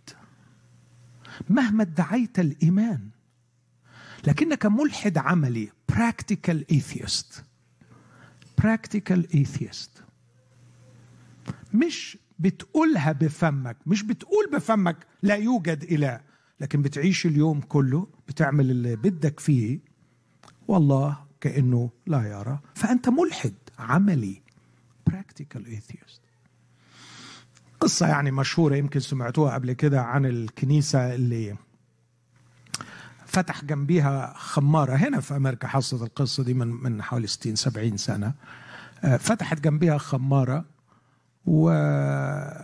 مهما 1.51 1.83
ادعيت 1.83 2.39
الإيمان 2.39 3.09
لكنك 4.27 4.67
ملحد 4.67 5.19
عملي. 5.19 5.73
Practical 5.93 6.59
atheist. 6.73 7.43
Practical 8.63 9.23
atheist. 9.35 10.03
مش 11.75 12.19
بتقولها 12.39 13.13
بفمك 13.13 13.77
مش 13.87 14.03
بتقول 14.03 14.51
بفمك 14.53 14.97
لا 15.23 15.35
يوجد 15.35 15.83
إله 15.93 16.21
لكن 16.61 16.83
بتعيش 16.83 17.27
اليوم 17.27 17.61
كله 17.61 18.07
بتعمل 18.29 18.71
اللي 18.71 18.97
بدك 18.97 19.41
فيه 19.41 19.79
والله 20.69 21.17
كأنه 21.41 21.91
لا 22.07 22.23
يرى. 22.23 22.59
فأنت 22.75 23.09
ملحد 23.09 23.55
عملي. 23.79 24.43
Practical 25.11 25.61
atheist. 25.61 26.21
قصة 27.81 28.07
يعني 28.09 28.31
مشهورة 28.31 28.77
يمكن 28.77 29.01
سمعتوها 29.01 29.55
قبل 29.55 29.73
كده 29.73 30.03
عن 30.03 30.27
الكنيسة 30.27 31.15
اللي 31.15 31.57
فتح 33.29 33.65
جنبيها 33.65 34.33
خمارة 34.37 34.95
هنا 34.95 35.21
في 35.21 35.37
أمريكا 35.37 35.69
حصلت 35.69 36.03
القصة 36.03 36.43
دي 36.45 36.55
من 36.55 36.67
من 36.69 37.03
حوالي 37.03 37.27
60 37.27 37.57
70 37.57 37.97
سنة. 37.97 38.33
آه، 39.05 39.17
فتحت 39.17 39.61
جنبيها 39.61 39.99
خمارة 39.99 40.65
و... 41.47 41.71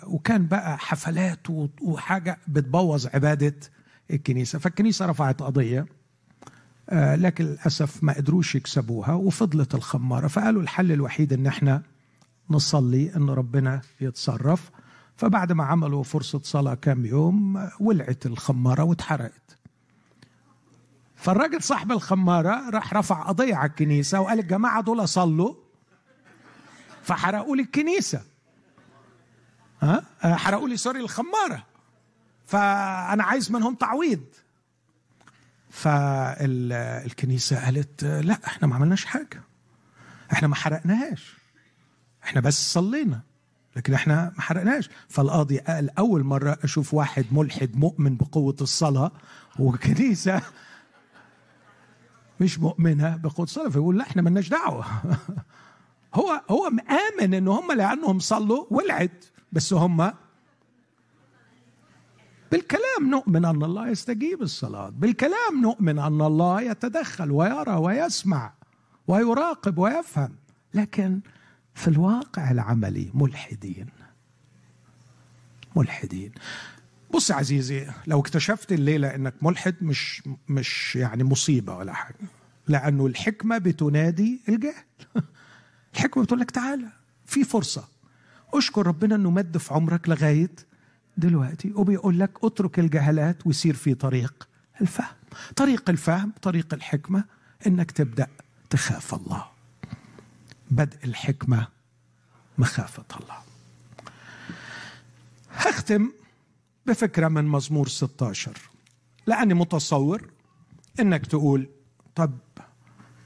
وكان 0.06 0.46
بقى 0.46 0.78
حفلات 0.78 1.50
وحاجة 1.82 2.38
بتبوظ 2.48 3.06
عبادة 3.06 3.54
الكنيسة. 4.10 4.58
فالكنيسة 4.58 5.06
رفعت 5.06 5.42
قضية 5.42 5.86
آه، 6.90 7.14
لكن 7.16 7.44
للأسف 7.44 8.04
ما 8.04 8.12
قدروش 8.12 8.54
يكسبوها 8.54 9.12
وفضلت 9.12 9.74
الخمارة. 9.74 10.26
فقالوا 10.28 10.62
الحل 10.62 10.92
الوحيد 10.92 11.32
إن 11.32 11.46
إحنا 11.46 11.82
نصلي 12.50 13.16
إن 13.16 13.30
ربنا 13.30 13.80
يتصرف. 14.00 14.70
فبعد 15.16 15.52
ما 15.52 15.64
عملوا 15.64 16.02
فرصة 16.02 16.40
صلاة 16.44 16.74
كام 16.74 17.06
يوم 17.06 17.68
ولعت 17.80 18.26
الخمارة 18.26 18.82
واتحرقت. 18.82 19.43
فالراجل 21.24 21.62
صاحب 21.62 21.92
الخمارة 21.92 22.70
راح 22.70 22.94
رفع 22.94 23.22
قضية 23.22 23.54
على 23.54 23.68
الكنيسة 23.68 24.20
وقال 24.20 24.38
الجماعة 24.38 24.82
دول 24.82 25.08
صلوا 25.08 25.54
فحرقوا 27.02 27.56
لي 27.56 27.62
الكنيسة. 27.62 28.22
ها؟ 29.82 30.04
حرقوا 30.22 30.68
لي 30.68 30.76
سوري 30.76 31.00
الخمارة. 31.00 31.64
فأنا 32.46 33.24
عايز 33.24 33.52
منهم 33.52 33.74
تعويض. 33.74 34.24
فالكنيسة 35.70 37.64
قالت 37.64 38.04
لا 38.04 38.38
إحنا 38.46 38.68
ما 38.68 38.74
عملناش 38.74 39.04
حاجة. 39.04 39.42
إحنا 40.32 40.48
ما 40.48 40.54
حرقناهاش. 40.54 41.34
إحنا 42.24 42.40
بس 42.40 42.72
صلينا 42.72 43.20
لكن 43.76 43.94
إحنا 43.94 44.32
ما 44.36 44.42
حرقناش 44.42 44.90
فالقاضي 45.08 45.58
قال 45.58 45.98
أول 45.98 46.24
مرة 46.24 46.58
أشوف 46.64 46.94
واحد 46.94 47.26
ملحد 47.32 47.76
مؤمن 47.76 48.16
بقوة 48.16 48.56
الصلاة 48.60 49.12
وكنيسة 49.58 50.42
مش 52.40 52.58
مؤمنة 52.58 53.16
بقوه 53.16 53.44
الصلاه 53.44 53.68
فيقول 53.68 53.98
لا 53.98 54.02
إحنا 54.02 54.22
مالناش 54.22 54.48
دعوة. 54.48 54.84
هو 56.14 56.42
هو 56.50 56.70
مآمن 56.70 57.34
إن 57.34 57.48
هم 57.48 57.72
لأنهم 57.72 58.18
صلوا 58.18 58.66
ولعت 58.70 59.24
بس 59.52 59.72
هم 59.72 60.12
بالكلام 62.52 63.10
نؤمن 63.10 63.44
أن 63.44 63.62
الله 63.62 63.88
يستجيب 63.88 64.42
الصلاة 64.42 64.88
بالكلام 64.88 65.62
نؤمن 65.62 65.98
أن 65.98 66.20
الله 66.20 66.60
يتدخل 66.60 67.30
ويرى 67.30 67.74
ويسمع 67.74 68.52
ويراقب 69.08 69.78
ويفهم 69.78 70.36
لكن 70.74 71.20
في 71.74 71.88
الواقع 71.88 72.50
العملي 72.50 73.10
ملحدين. 73.14 73.86
ملحدين. 75.76 76.32
بص 77.14 77.30
يا 77.30 77.34
عزيزي 77.34 77.86
لو 78.06 78.20
اكتشفت 78.20 78.72
الليلة 78.72 79.14
إنك 79.14 79.34
ملحد 79.42 79.74
مش 79.82 80.22
مش 80.48 80.96
يعني 80.96 81.24
مصيبة 81.24 81.76
ولا 81.76 81.92
حاجة 81.92 82.16
لأنه 82.68 83.06
الحكمة 83.06 83.58
بتنادي 83.58 84.40
الجهل. 84.48 84.84
الحكمة 85.94 86.22
بتقول 86.22 86.40
لك 86.40 86.50
تعالى 86.50 86.88
في 87.26 87.44
فرصة. 87.44 87.88
أشكر 88.54 88.86
ربنا 88.86 89.14
إنه 89.14 89.30
مد 89.30 89.58
في 89.58 89.74
عمرك 89.74 90.08
لغاية 90.08 90.50
دلوقتي 91.16 91.72
وبيقول 91.74 92.20
لك 92.20 92.30
اترك 92.44 92.78
الجهلات 92.78 93.46
وسير 93.46 93.74
في 93.74 93.94
طريق 93.94 94.48
الفهم. 94.80 95.16
طريق 95.56 95.90
الفهم 95.90 96.32
طريق 96.42 96.74
الحكمة 96.74 97.24
إنك 97.66 97.90
تبدأ 97.90 98.26
تخاف 98.70 99.14
الله. 99.14 99.44
بدء 100.70 100.98
الحكمة 101.04 101.68
مخافة 102.58 103.04
الله. 103.20 103.38
هختم 105.52 106.10
بفكرة 106.86 107.28
من 107.28 107.44
مزمور 107.44 107.88
16 107.88 108.58
لأني 109.26 109.54
متصور 109.54 110.30
إنك 111.00 111.26
تقول 111.26 111.68
طب 112.14 112.38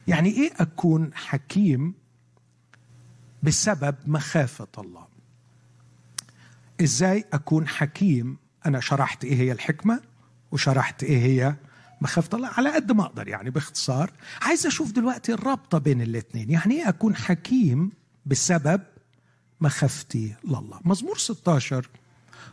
يعني 0.09 0.29
إيه 0.31 0.53
أكون 0.57 1.15
حكيم 1.15 1.95
بسبب 3.43 3.95
مخافة 4.07 4.69
الله؟ 4.79 5.07
إزاي 6.81 7.25
أكون 7.33 7.69
حكيم؟ 7.69 8.37
أنا 8.67 8.81
شرحت 8.81 9.25
إيه 9.25 9.37
هي 9.37 9.53
الحكمة 9.53 10.01
وشرحت 10.53 11.03
إيه 11.03 11.19
هي 11.19 11.57
مخافة 12.01 12.37
الله. 12.37 12.49
على 12.49 12.71
قد 12.75 12.93
ما 12.93 13.03
أقدر 13.05 13.29
يعني 13.29 13.51
باختصار. 13.51 14.13
عايز 14.43 14.67
أشوف 14.67 14.93
دلوقتي 14.93 15.33
الرابطة 15.33 15.79
بين 15.79 16.01
الاثنين. 16.03 16.51
يعني 16.51 16.75
إيه 16.75 16.89
أكون 16.89 17.17
حكيم 17.17 17.91
بسبب 18.27 18.81
مخافتي 19.61 20.35
لله؟ 20.45 20.81
مزمور 20.85 21.19
16 21.19 21.89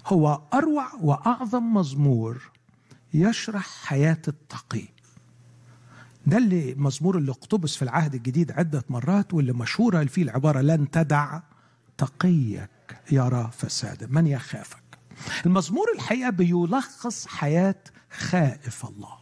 هو 0.05 0.41
أروع 0.53 0.93
وأعظم 1.01 1.73
مزمور 1.73 2.51
يشرح 3.13 3.67
حياة 3.85 4.21
التقي. 4.27 4.87
ده 6.27 6.37
اللي 6.37 6.75
مزمور 6.75 7.17
اللي 7.17 7.31
أقتبس 7.31 7.75
في 7.75 7.81
العهد 7.81 8.15
الجديد 8.15 8.51
عدة 8.51 8.83
مرات 8.89 9.33
واللي 9.33 9.53
مشهورة 9.53 10.03
فيه 10.03 10.23
العبارة 10.23 10.61
لن 10.61 10.91
تدع 10.91 11.39
تقيك 11.97 12.69
يرى 13.11 13.49
فسادا 13.57 14.07
من 14.11 14.27
يخافك 14.27 14.83
المزمور 15.45 15.85
الحقيقة 15.95 16.29
بيلخص 16.29 17.27
حياة 17.27 17.75
خائف 18.11 18.85
الله. 18.85 19.17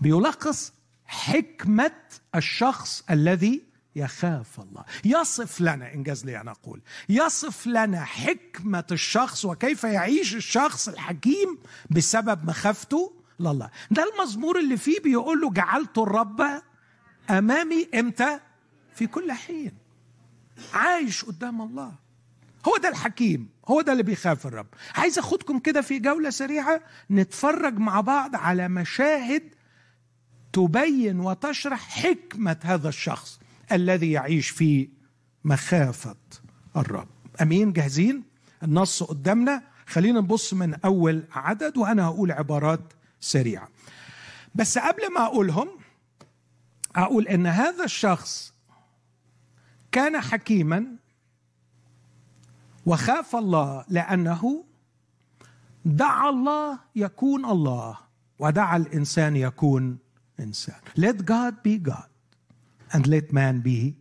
بيلخص 0.00 0.72
حكمة 1.06 1.92
الشخص 2.34 3.04
الذي 3.10 3.62
يخاف 3.96 4.60
الله. 4.60 4.84
يصف 5.04 5.60
لنا 5.60 5.94
انجاز 5.94 6.24
لي 6.24 6.40
أن 6.40 6.48
أقول 6.48 6.80
يصف 7.08 7.66
لنا 7.66 8.04
حكمة 8.04 8.84
الشخص 8.92 9.44
وكيف 9.44 9.84
يعيش 9.84 10.34
الشخص 10.34 10.88
الحكيم 10.88 11.58
بسبب 11.90 12.48
مخافته 12.48 13.12
لله. 13.40 13.70
ده 13.90 14.04
المزمور 14.14 14.58
اللي 14.58 14.76
فيه 14.76 15.00
بيقول 15.00 15.40
له 15.40 15.50
جعلت 15.50 15.98
الرب 15.98 16.62
أمامي 17.30 17.88
إمتى؟ 17.94 18.40
في 18.94 19.06
كل 19.06 19.32
حين. 19.32 19.72
عايش 20.74 21.24
قدام 21.24 21.62
الله. 21.62 21.92
هو 22.68 22.76
ده 22.76 22.88
الحكيم 22.88 23.48
هو 23.68 23.80
ده 23.80 23.92
اللي 23.92 24.02
بيخاف 24.02 24.46
الرب. 24.46 24.66
عايز 24.94 25.18
أخدكم 25.18 25.58
كده 25.58 25.80
في 25.80 25.98
جولة 25.98 26.30
سريعة 26.30 26.80
نتفرج 27.10 27.78
مع 27.78 28.00
بعض 28.00 28.36
على 28.36 28.68
مشاهد 28.68 29.42
تبين 30.52 31.20
وتشرح 31.20 31.88
حكمة 31.88 32.56
هذا 32.62 32.88
الشخص. 32.88 33.40
الذي 33.72 34.12
يعيش 34.12 34.50
في 34.50 34.88
مخافة 35.44 36.16
الرب. 36.76 37.08
أمين؟ 37.42 37.72
جاهزين؟ 37.72 38.24
النص 38.62 39.02
قدامنا. 39.02 39.62
خلينا 39.86 40.20
نبص 40.20 40.54
من 40.54 40.74
أول 40.74 41.24
عدد 41.32 41.78
وأنا 41.78 42.04
هقول 42.04 42.32
عبارات 42.32 42.92
سريعة. 43.20 43.68
بس 44.54 44.78
قبل 44.78 45.12
ما 45.14 45.24
أقولهم 45.26 45.68
أقول 46.96 47.28
إن 47.28 47.46
هذا 47.46 47.84
الشخص 47.84 48.54
كان 49.92 50.20
حكيما 50.20 50.86
وخاف 52.86 53.36
الله 53.36 53.84
لأنه 53.88 54.64
دعا 55.84 56.30
الله 56.30 56.78
يكون 56.96 57.44
الله 57.44 57.98
ودعا 58.38 58.76
الإنسان 58.76 59.36
يكون 59.36 59.98
إنسان. 60.40 60.80
Let 60.98 61.24
God 61.24 61.54
be 61.62 61.78
God. 61.90 62.13
And 62.94 63.06
let 63.06 63.32
man 63.32 63.60
be 63.60 63.94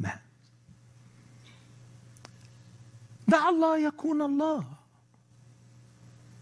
man. 0.00 0.18
دع 3.28 3.48
الله 3.48 3.78
يكون 3.78 4.22
الله. 4.22 4.64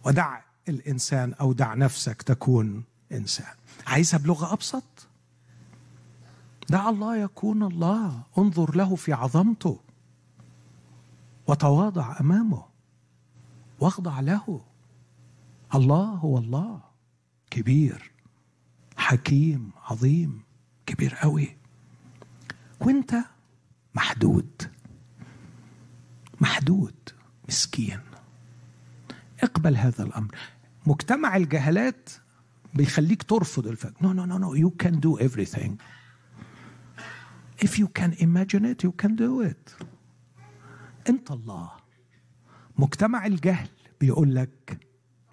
ودع 0.04 0.40
الإنسان 0.68 1.34
أو 1.34 1.52
دع 1.52 1.74
نفسك 1.74 2.22
تكون 2.22 2.84
إنسان. 3.12 3.54
عايزها 3.86 4.18
بلغه 4.18 4.52
أبسط؟ 4.52 5.08
دع 6.68 6.88
الله 6.88 7.16
يكون 7.16 7.62
الله. 7.62 8.22
انظر 8.38 8.76
له 8.76 8.96
في 8.96 9.12
عظمته. 9.12 9.80
وتواضع 11.46 12.20
أمامه. 12.20 12.64
واخضع 13.80 14.20
له. 14.20 14.60
الله 15.74 16.04
هو 16.04 16.38
الله. 16.38 16.80
كبير. 17.50 18.10
حكيم. 18.96 19.70
عظيم. 19.84 20.42
كبير 20.86 21.14
قوي 21.14 21.56
وانت 22.80 23.14
محدود. 23.94 24.62
محدود 26.40 26.94
مسكين. 27.48 28.00
اقبل 29.42 29.76
هذا 29.76 30.04
الأمر. 30.04 30.36
مجتمع 30.86 31.36
الجهلات 31.36 32.10
بيخليك 32.74 33.22
ترفض 33.22 33.66
الفجر 33.66 33.94
no 34.02 34.12
no 34.12 34.24
no 34.24 34.38
no 34.38 34.54
you 34.54 34.70
can 34.70 35.00
do 35.00 35.18
everything. 35.18 35.70
If 37.64 37.78
you 37.78 37.86
can 37.98 38.12
imagine 38.12 38.64
it 38.64 38.84
you 38.84 38.92
can 39.02 39.16
do 39.16 39.50
it. 39.50 39.84
انت 41.08 41.30
الله. 41.30 41.70
مجتمع 42.78 43.26
الجهل 43.26 43.68
بيقول 44.00 44.34
لك 44.34 44.80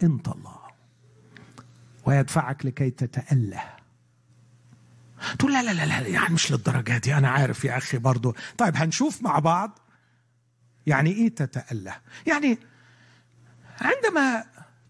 انت 0.04 0.28
الله. 0.28 0.60
ويدفعك 2.06 2.66
لكي 2.66 2.90
تتأله. 2.90 3.83
تقول 5.40 5.54
لا 5.54 5.64
لا 5.64 5.74
لا 5.74 5.86
لا 5.86 6.08
يعني 6.08 6.34
مش 6.34 6.52
للدرجة 6.52 6.98
دي 6.98 7.16
أنا 7.16 7.30
عارف 7.30 7.66
يا 7.66 7.78
أخي 7.78 7.98
برضو. 7.98 8.36
طيب 8.58 8.78
هنشوف 8.78 9.22
مع 9.24 9.40
بعض 9.40 9.80
يعني 10.88 11.12
إيه 11.12 11.30
تتأله. 11.36 11.96
يعني 12.28 12.58
عندما 13.82 14.44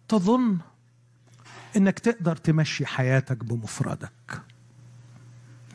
تظن 0.07 0.57
إنك 1.77 1.99
تقدر 1.99 2.35
تمشي 2.35 2.85
حياتك 2.85 3.43
بمفردك 3.43 4.41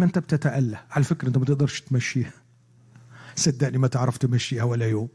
ما 0.01 0.07
أنت 0.07 0.19
بتتأله؟ 0.19 0.81
على 0.91 1.05
فكرة 1.05 1.29
أنت 1.29 1.39
ما 1.39 1.45
تقدرش 1.45 1.81
تمشيها. 1.81 2.33
صدقني 3.37 3.79
ما 3.79 3.89
تعرف 3.89 4.17
تمشيها 4.19 4.63
ولا 4.63 4.87
يوم. 4.87 5.09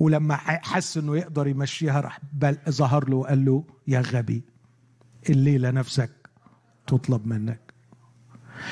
ولما 0.00 0.36
حس 0.36 0.96
إنه 0.96 1.16
يقدر 1.16 1.46
يمشيها 1.46 2.00
راح 2.00 2.18
بل 2.32 2.56
ظهر 2.70 3.08
له 3.08 3.16
وقال 3.16 3.44
له 3.44 3.64
يا 3.86 4.00
غبي 4.00 4.42
الليلة 5.30 5.70
نفسك 5.70 6.10
تطلب 6.86 7.26
منك. 7.26 7.63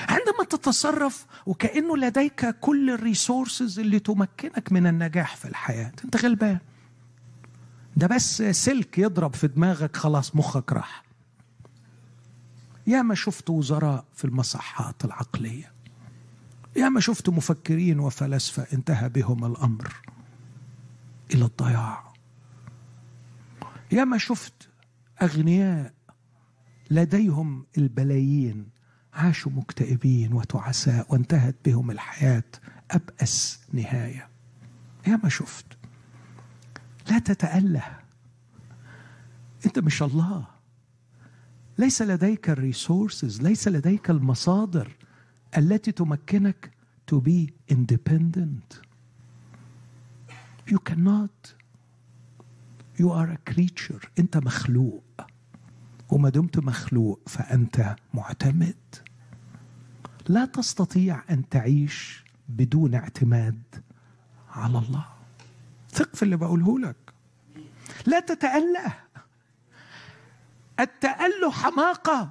عندما 0.09 0.45
تتصرف 0.51 1.27
وكأنه 1.47 1.97
لديك 1.97 2.47
كل 2.61 2.91
الريسورسز 2.91 3.79
اللي 3.79 3.99
تمكنك 3.99 4.73
من 4.73 4.87
النجاح 4.87 5.37
في 5.37 5.49
الحياة. 5.49 5.93
أنت 6.05 6.17
غلبان. 6.17 6.59
ده 7.97 8.07
بس 8.07 8.43
سلك 8.43 8.99
يضرب 8.99 9.35
في 9.35 9.49
دماغك 9.49 9.97
خلاص 9.97 10.37
مخك 10.37 10.73
راح. 10.73 11.03
يا 12.87 13.03
ما 13.03 13.15
شفت 13.15 13.51
وزراء 13.51 14.05
في 14.15 14.25
المصحات 14.25 15.05
العقلية. 15.05 15.73
يا 16.77 16.89
ما 16.89 17.01
شفت 17.01 17.29
مفكرين 17.29 18.01
وفلاسفة 18.01 18.67
انتهى 18.73 19.09
بهم 19.09 19.45
الأمر 19.45 19.95
إلى 21.35 21.45
الضياع. 21.45 22.13
يا 23.93 24.05
ما 24.05 24.19
شفت 24.19 24.69
أغنياء 25.23 25.93
لديهم 26.91 27.67
البلايين. 27.79 28.72
عاشوا 29.13 29.53
مكتئبين 29.53 30.33
وتعساء 30.33 31.07
وانتهت 31.13 31.57
بهم 31.65 31.91
الحياة 31.91 32.45
أبأس 32.91 33.61
نهاية. 33.73 34.29
يا 35.07 35.21
ما 35.23 35.29
شفت؟ 35.29 35.67
لا 37.11 37.19
تتأله. 37.19 37.99
أنت 39.67 39.79
مش 39.79 40.03
الله. 40.03 40.47
ليس 41.79 42.03
لديك 42.03 42.51
الريسورسز 42.51 43.43
ليس 43.43 43.69
لديك 43.69 44.11
المصادر 44.11 44.97
التي 45.59 45.93
تمكنك 45.93 46.71
to 47.13 47.21
be 47.21 47.53
independent. 47.69 48.81
You 50.67 50.79
cannot. 50.79 51.55
You 52.99 53.11
are 53.11 53.31
a 53.31 53.53
creature. 53.53 54.09
أنت 54.19 54.37
مخلوق. 54.37 55.32
وما 56.13 56.29
دمت 56.29 56.59
مخلوق 56.59 57.21
فأنت 57.29 57.97
معتمد. 58.15 58.95
لا 60.29 60.45
تستطيع 60.45 61.23
أن 61.31 61.49
تعيش 61.49 62.25
بدون 62.49 62.95
اعتماد 62.95 63.63
على 64.51 64.79
الله. 64.79 65.05
ثق 65.91 66.17
في 66.17 66.23
اللي 66.23 66.37
بقوله 66.37 66.79
لك. 66.79 66.97
لا 68.07 68.21
تتأله 68.21 68.95
التأله 70.81 71.51
حماقة. 71.51 72.31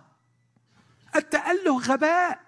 التأله 1.16 1.80
غباء. 1.80 2.40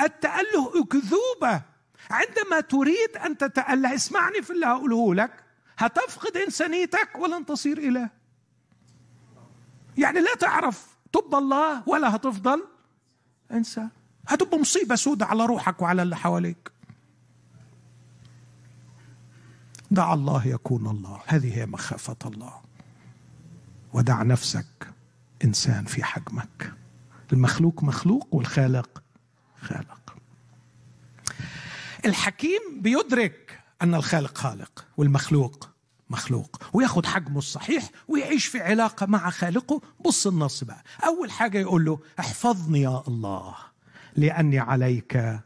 التأله 0.00 0.82
أكذوبة. 0.82 1.62
عندما 2.10 2.60
تريد 2.60 3.16
أن 3.26 3.38
تتأله 3.38 3.94
اسمعني 3.94 4.42
في 4.42 4.52
اللي 4.52 4.66
هقوله 4.66 5.14
لك. 5.14 5.44
هتفقد 5.78 6.36
إنسانيتك 6.36 7.18
ولن 7.18 7.46
تصير 7.46 7.78
إله. 7.78 8.19
يعني 10.00 10.20
لا 10.20 10.34
تعرف 10.40 10.86
تبقى 11.12 11.38
الله 11.38 11.88
ولا 11.88 12.16
هتفضل. 12.16 12.64
إنسان 13.52 13.88
هتبقى 14.28 14.58
مصيبة 14.58 14.94
سودة 14.94 15.26
على 15.26 15.46
روحك 15.46 15.82
وعلى 15.82 16.02
اللي 16.02 16.16
حواليك. 16.16 16.70
دع 19.90 20.14
الله 20.14 20.46
يكون 20.46 20.86
الله. 20.86 21.20
هذه 21.26 21.58
هي 21.58 21.66
مخافة 21.66 22.16
الله. 22.26 22.60
ودع 23.92 24.22
نفسك 24.22 24.92
إنسان 25.44 25.84
في 25.84 26.04
حجمك. 26.04 26.72
المخلوق 27.32 27.82
مخلوق 27.82 28.28
والخالق 28.34 29.02
خالق. 29.60 30.16
الحكيم 32.06 32.60
بيدرك 32.80 33.60
أن 33.82 33.94
الخالق 33.94 34.38
خالق 34.38 34.86
والمخلوق 34.96 35.69
مخلوق 36.10 36.62
وياخد 36.72 37.06
حجمه 37.06 37.38
الصحيح 37.38 37.90
ويعيش 38.08 38.46
في 38.46 38.60
علاقة 38.60 39.06
مع 39.06 39.30
خالقه 39.30 39.80
بص 40.04 40.26
النص 40.26 40.64
بقى 40.64 40.82
أول 41.04 41.30
حاجة 41.30 41.58
يقول 41.58 41.84
له 41.84 41.98
احفظني 42.20 42.80
يا 42.80 43.02
الله 43.08 43.54
لأني 44.16 44.58
عليك 44.58 45.40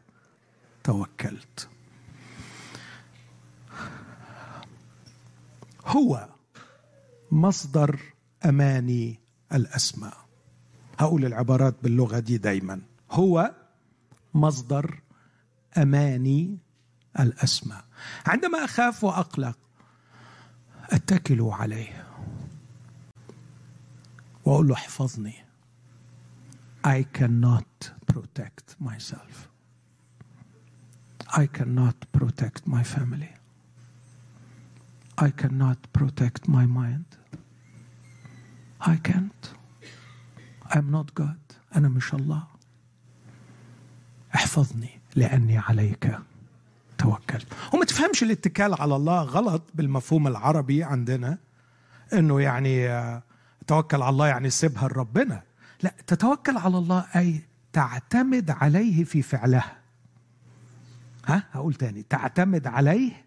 توكلت. 0.83 1.69
هو 5.85 6.27
مصدر 7.31 7.99
اماني 8.45 9.19
الأسماء. 9.53 10.17
هقول 10.99 11.25
العبارات 11.25 11.75
باللغة 11.83 12.19
دي 12.19 12.37
دايما. 12.37 12.81
هو 13.11 13.51
مصدر 14.33 14.99
اماني 15.77 16.57
الأسماء. 17.19 17.85
عندما 18.25 18.63
أخاف 18.65 19.03
وأقلق 19.03 19.57
اتكل 20.91 21.41
عليه 21.41 22.05
واقول 24.45 24.67
له 24.67 24.73
احفظني 24.73 25.33
I 26.87 27.03
cannot 27.17 27.89
protect 28.13 28.75
myself 28.87 29.47
I 31.43 31.47
cannot 31.57 31.97
protect 32.17 32.61
my 32.75 32.83
family. 32.95 33.31
I 35.27 35.29
cannot 35.41 35.79
protect 35.99 36.41
my 36.47 36.65
mind. 36.81 37.09
I 38.93 38.95
can't. 39.09 39.43
I'm 40.73 40.89
not 40.91 41.07
God. 41.15 41.41
أنا 41.75 41.89
مش 41.89 42.13
الله. 42.13 42.47
احفظني 44.35 44.89
لأني 45.15 45.57
عليك 45.57 46.19
توكلت. 47.05 47.47
وما 47.73 47.85
تفهمش 47.85 48.23
الاتكال 48.23 48.81
على 48.81 48.95
الله 48.95 49.21
غلط 49.21 49.63
بالمفهوم 49.73 50.27
العربي 50.27 50.83
عندنا 50.83 51.37
إنه 52.13 52.41
يعني 52.41 52.89
توكل 53.67 54.01
على 54.01 54.09
الله 54.09 54.27
يعني 54.27 54.49
سيبها 54.49 54.87
لربنا. 54.87 55.43
لا 55.83 55.93
تتوكل 56.07 56.57
على 56.57 56.77
الله 56.77 57.05
أي 57.15 57.41
تعتمد 57.73 58.51
عليه 58.51 59.03
في 59.03 59.21
فعلها. 59.21 59.77
ها 61.25 61.43
هقول 61.51 61.73
تاني 61.73 62.03
تعتمد 62.09 62.67
عليه 62.67 63.25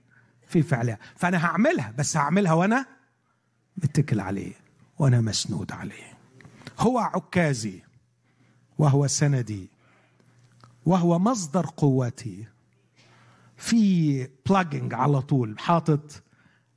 في 0.48 0.62
فعلها 0.62 0.98
فأنا 1.16 1.46
هعملها 1.46 1.94
بس 1.98 2.16
هعملها 2.16 2.52
وأنا 2.52 2.86
متكل 3.76 4.20
عليه 4.20 4.52
وأنا 4.98 5.20
مسنود 5.20 5.72
عليه 5.72 6.18
هو 6.78 6.98
عكازي 6.98 7.82
وهو 8.78 9.06
سندي 9.06 9.70
وهو 10.86 11.18
مصدر 11.18 11.66
قوتي 11.76 12.46
في 13.58 14.28
بلاجنج 14.48 14.94
على 14.94 15.22
طول 15.22 15.58
حاطط 15.58 16.22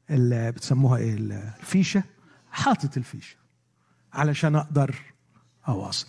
اللي 0.10 0.52
بتسموها 0.52 0.98
إيه؟ 0.98 1.14
الفيشة 1.14 2.04
حاطط 2.52 2.98
الفيشة 2.98 3.36
علشان 4.14 4.56
أقدر 4.56 4.96
أواصل. 5.68 6.08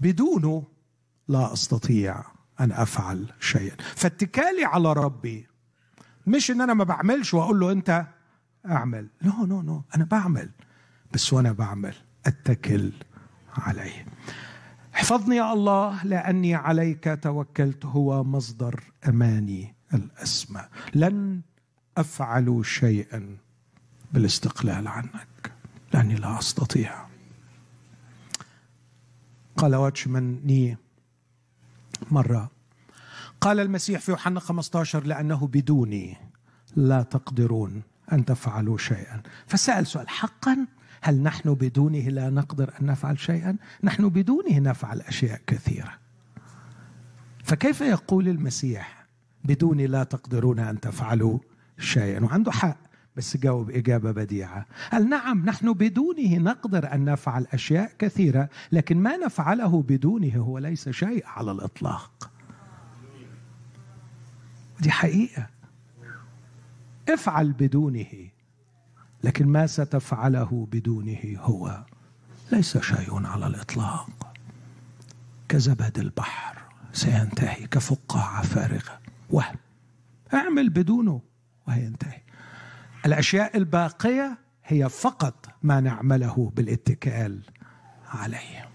بدونه 0.00 0.64
لا 1.28 1.52
أستطيع 1.52 2.24
أن 2.60 2.72
أفعل 2.72 3.32
شيئا. 3.40 3.76
فاتكالي 3.96 4.64
على 4.64 4.92
ربي 4.92 5.46
مش 6.26 6.50
إن 6.50 6.60
أنا 6.60 6.74
ما 6.74 6.84
بعملش 6.84 7.34
وأقول 7.34 7.60
له 7.60 7.72
أنت 7.72 8.06
أعمل. 8.66 9.08
no 9.22 9.46
no 9.46 9.62
no 9.62 9.82
أنا 9.96 10.04
بعمل 10.04 10.50
بس 11.12 11.32
وأنا 11.32 11.52
بعمل 11.52 11.94
أتكل 12.26 12.92
عليه. 13.56 14.06
احفظني 14.94 15.36
يا 15.36 15.52
الله 15.52 16.04
لأني 16.04 16.54
عليك 16.54 17.18
توكلت 17.22 17.86
هو 17.86 18.24
مصدر 18.24 18.80
أماني. 19.08 19.79
الاسمى 19.94 20.64
لن 20.94 21.40
أفعل 21.96 22.60
شيئا 22.64 23.36
بالاستقلال 24.12 24.88
عنك. 24.88 25.52
لأني 25.94 26.14
لا 26.14 26.38
أستطيع. 26.38 27.06
قال 29.56 29.74
واتشمان 29.74 30.40
ني 30.44 30.76
مرة 32.10 32.50
قال 33.40 33.60
المسيح 33.60 34.00
في 34.00 34.10
يوحنا 34.10 34.40
15 34.40 35.04
لأنه 35.04 35.46
بدوني 35.46 36.16
لا 36.76 37.02
تقدرون 37.02 37.82
أن 38.12 38.24
تفعلوا 38.24 38.78
شيئا. 38.78 39.22
فسأل 39.46 39.86
سؤال 39.86 40.08
حقا؟ 40.08 40.66
هل 41.02 41.22
نحن 41.22 41.54
بدونه 41.54 42.08
لا 42.08 42.30
نقدر 42.30 42.72
أن 42.80 42.86
نفعل 42.86 43.18
شيئا؟ 43.18 43.56
نحن 43.82 44.08
بدونه 44.08 44.58
نفعل 44.58 45.00
أشياء 45.00 45.40
كثيرة. 45.46 45.98
فكيف 47.44 47.80
يقول 47.80 48.28
المسيح 48.28 48.99
بدوني 49.44 49.86
لا 49.86 50.04
تقدرون 50.04 50.58
أن 50.58 50.80
تفعلوا 50.80 51.38
شيئا. 51.78 52.24
وعنده 52.24 52.52
حق 52.52 52.76
بس 53.16 53.36
جاوب 53.36 53.70
إجابة 53.70 54.10
بديعة. 54.10 54.66
قال 54.92 55.08
نعم 55.08 55.44
نحن 55.44 55.72
بدونه 55.72 56.38
نقدر 56.38 56.94
أن 56.94 57.04
نفعل 57.04 57.46
أشياء 57.52 57.92
كثيرة 57.98 58.48
لكن 58.72 58.96
ما 58.96 59.16
نفعله 59.16 59.82
بدونه 59.82 60.36
هو 60.36 60.58
ليس 60.58 60.88
شيء 60.88 61.26
على 61.26 61.52
الإطلاق. 61.52 62.30
دي 64.80 64.90
حقيقة. 64.90 65.46
افعل 67.08 67.52
بدونه 67.52 68.28
لكن 69.24 69.46
ما 69.48 69.66
ستفعله 69.66 70.68
بدونه 70.72 71.36
هو 71.38 71.84
ليس 72.52 72.78
شيء 72.78 73.26
على 73.26 73.46
الإطلاق. 73.46 74.34
كزبد 75.48 75.98
البحر 75.98 76.58
سينتهي 76.92 77.66
كفقاعة 77.66 78.42
فارغة. 78.42 78.99
وهم. 79.30 79.56
اعمل 80.34 80.70
بدونه 80.70 81.22
وهينتهي. 81.68 82.22
الأشياء 83.06 83.56
الباقية 83.56 84.38
هي 84.64 84.88
فقط 84.88 85.46
ما 85.62 85.80
نعمله 85.80 86.52
بالاتكال 86.56 87.42
عليه. 88.08 88.68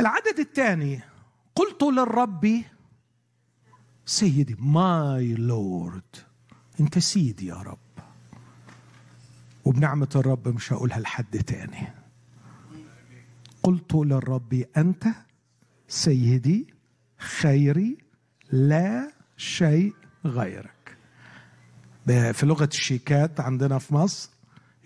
العدد 0.00 0.38
الثاني 0.38 1.00
قلت 1.54 1.82
للرب 1.82 2.62
سيدي 4.06 4.56
ماي 4.58 5.34
لورد 5.34 6.16
أنت 6.80 6.98
سيدي 6.98 7.46
يا 7.46 7.54
رب. 7.54 7.78
وبنعمة 9.64 10.08
الرب 10.16 10.48
مش 10.48 10.72
هقولها 10.72 11.00
لحد 11.00 11.38
تاني. 11.38 11.88
قلت 13.62 13.94
للرب 13.94 14.64
أنت 14.76 15.06
سيدي 15.88 16.74
خيري 17.18 17.98
لا 18.52 19.12
شيء 19.36 19.94
غيرك. 20.26 20.96
في 22.06 22.46
لغة 22.46 22.64
الشيكات 22.72 23.40
عندنا 23.40 23.78
في 23.78 23.94
مصر 23.94 24.30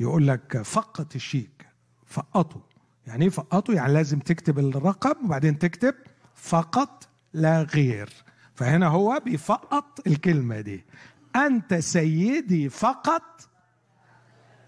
يقول 0.01 0.29
لك 0.29 0.63
فقط 0.63 1.15
الشيك 1.15 1.67
فقطه 2.07 2.63
يعني 3.07 3.25
إيه 3.25 3.31
فقطه 3.31 3.75
يعني 3.75 3.93
لازم 3.93 4.19
تكتب 4.19 4.59
الرقم 4.59 5.25
وبعدين 5.25 5.59
تكتب 5.59 5.95
فقط 6.35 7.09
لا 7.33 7.63
غير. 7.63 8.09
فهنا 8.55 8.87
هو 8.87 9.23
بيفقط 9.25 10.07
الكلمة 10.07 10.61
دي. 10.61 10.85
أنت 11.37 11.75
سيدي 11.75 12.69
فقط 12.69 13.49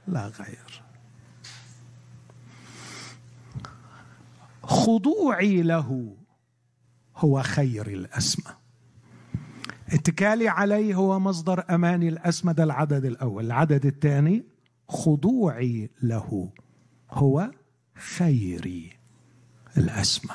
لا 0.07 0.27
غير. 0.27 0.83
خضوعي 4.63 5.63
له 5.63 6.17
هو 7.17 7.43
خير 7.43 7.87
الأسمى 7.87 8.55
اتكالي 9.93 10.49
عليه 10.49 10.95
هو 10.95 11.19
مصدر 11.19 11.65
أماني 11.71 12.09
الأسمى 12.09 12.53
ده 12.53 12.65
العدد 12.65 13.05
الأول. 13.05 13.45
العدد 13.47 13.87
الثاني 13.87 14.45
خضوعي 14.89 15.91
له. 16.03 16.51
هو 17.11 17.51
خيري 18.17 18.93
الأسمى. 19.77 20.35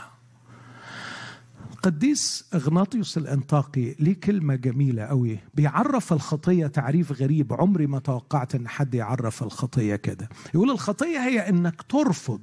قديس 1.83 2.49
إغناطيوس 2.53 3.17
الأنطاقي 3.17 3.95
ليه 3.99 4.19
كلمة 4.19 4.55
جميلة 4.55 5.03
قوي 5.03 5.39
بيعرف 5.53 6.13
الخطية 6.13 6.67
تعريف 6.67 7.11
غريب 7.11 7.53
عمري 7.53 7.87
ما 7.87 7.99
توقعت 7.99 8.55
إن 8.55 8.67
حد 8.67 8.93
يعرف 8.93 9.43
الخطية 9.43 9.95
كده. 9.95 10.29
يقول 10.53 10.71
الخطية 10.71 11.19
هي 11.19 11.49
إنك 11.49 11.81
ترفض 11.81 12.41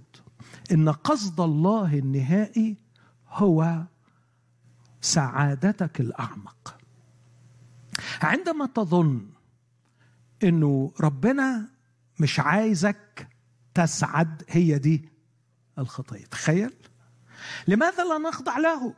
إن 0.72 0.88
قصد 0.88 1.40
الله 1.40 1.98
النهائي 1.98 2.76
هو 3.28 3.82
سعادتك 5.00 6.00
الأعمق. 6.00 6.77
عندما 8.22 8.66
تظن 8.66 9.28
إنه 10.42 10.92
ربنا 11.00 11.68
مش 12.20 12.40
عايزك 12.40 13.28
تسعد 13.74 14.42
هي 14.48 14.78
دي 14.78 15.08
الخطية. 15.78 16.24
تخيل. 16.26 16.74
لماذا 17.68 18.04
لا 18.04 18.18
نخضع 18.18 18.58
له؟ 18.58 18.94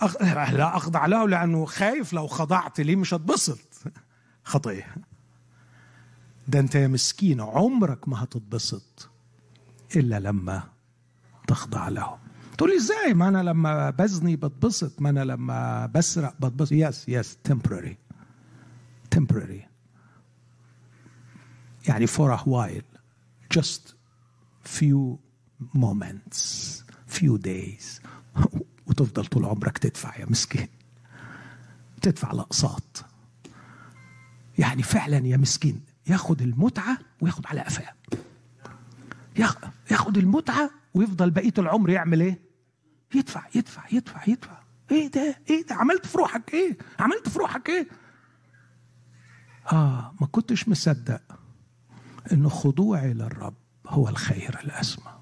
أخ... 0.00 0.22
لا 0.52 0.76
أخضع 0.76 1.06
له 1.06 1.28
لأنه 1.28 1.64
خايف 1.64 2.12
لو 2.12 2.26
خضعت 2.26 2.80
ليه 2.80 2.96
مش 2.96 3.14
هتبسط. 3.14 3.82
خطية. 4.44 4.94
ده 6.48 6.60
أنت 6.60 6.74
يا 6.74 6.88
مسكين 6.88 7.40
عمرك 7.40 8.08
ما 8.08 8.22
هتتبسط 8.22 9.08
إلا 9.96 10.20
لما 10.20 10.62
تخضع 11.48 11.88
له. 11.88 12.18
تقول 12.58 12.70
لي 12.70 12.76
إزاي؟ 12.76 13.14
ما 13.14 13.28
أنا 13.28 13.42
لما 13.42 13.90
بزني 13.90 14.36
بتبسط 14.36 15.00
ما 15.00 15.10
أنا 15.10 15.24
لما 15.24 15.86
بسرق 15.86 16.34
بتبسط. 16.40 16.72
يس 16.72 17.08
يس 17.08 17.38
temporary. 17.48 17.94
Temporary. 19.18 19.66
يعني 21.88 22.06
for 22.06 22.30
a 22.32 22.38
while. 22.38 22.98
Just 23.58 23.94
few 24.64 25.18
moments. 25.74 26.40
Few 27.08 27.38
days. 27.38 28.00
وتفضل 28.86 29.26
طول 29.26 29.44
عمرك 29.44 29.78
تدفع 29.78 30.16
يا 30.20 30.26
مسكين. 30.30 30.68
تدفع 32.02 32.30
الاقساط 32.30 33.04
يعني 34.58 34.82
فعلا 34.82 35.26
يا 35.26 35.36
مسكين 35.36 35.80
ياخد 36.06 36.42
المتعة 36.42 36.98
وياخد 37.20 37.46
على 37.46 37.60
قفاه. 37.60 37.92
ياخد 39.90 40.18
المتعة 40.18 40.70
ويفضل 40.94 41.30
بقية 41.30 41.52
العمر 41.58 41.90
يعمل 41.90 42.20
إيه؟ 42.20 42.45
يدفع 43.14 43.42
يدفع 43.54 43.82
يدفع 43.92 44.22
يدفع. 44.26 44.58
إيه 44.90 45.10
ده؟ 45.10 45.38
إيه 45.50 45.66
ده؟ 45.66 45.74
عملت 45.74 46.06
في 46.06 46.18
روحك 46.18 46.54
إيه؟ 46.54 46.78
عملت 46.98 47.28
في 47.28 47.38
روحك 47.38 47.68
إيه؟ 47.68 47.88
آه 49.72 50.14
ما 50.20 50.26
كنتش 50.26 50.68
مصدق 50.68 51.22
إن 52.32 52.48
خضوعي 52.48 53.12
للرب 53.12 53.54
هو 53.88 54.08
الخير 54.08 54.58
الأسمى. 54.64 55.12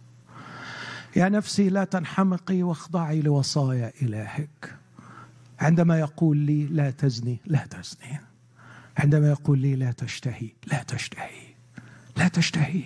يا 1.17 1.29
نفسي 1.29 1.69
لا 1.69 1.85
تنحمقي 1.85 2.63
واخضعي 2.63 3.23
لوصايا 3.23 3.93
إلهك. 4.03 4.77
عندما 5.61 5.99
يقول 5.99 6.37
لي 6.37 6.67
لا 6.67 6.91
تزني 6.91 7.39
لا 7.47 7.67
تزني. 7.67 8.21
عندما 8.99 9.29
يقول 9.29 9.59
لي 9.59 9.77
لا 9.77 9.93
تشتهي 9.93 10.51
لا 10.67 10.83
تشتهي. 10.83 11.55
لا 12.17 12.29
تشتهي. 12.29 12.85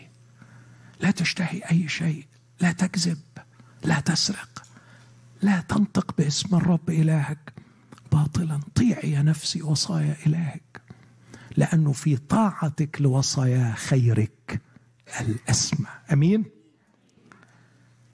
لا 1.00 1.10
تشتهي 1.10 1.58
أي 1.70 1.88
شيء. 1.88 2.26
لا 2.60 2.72
تكذب. 2.72 3.18
لا 3.84 4.00
تسرق. 4.00 4.64
لا 5.42 5.60
تنطق 5.60 6.14
باسم 6.18 6.56
الرب 6.56 6.90
إلهك. 6.90 7.52
باطلا 8.12 8.60
طيعي 8.74 9.12
يا 9.12 9.22
نفسي 9.22 9.62
وصايا 9.62 10.16
إلهك. 10.26 10.82
لأنه 11.56 11.92
في 11.92 12.16
طاعتك 12.16 13.02
لوصايا 13.02 13.72
خيرك 13.76 14.60
الأسمى. 15.20 15.86
أمين؟ 16.12 16.44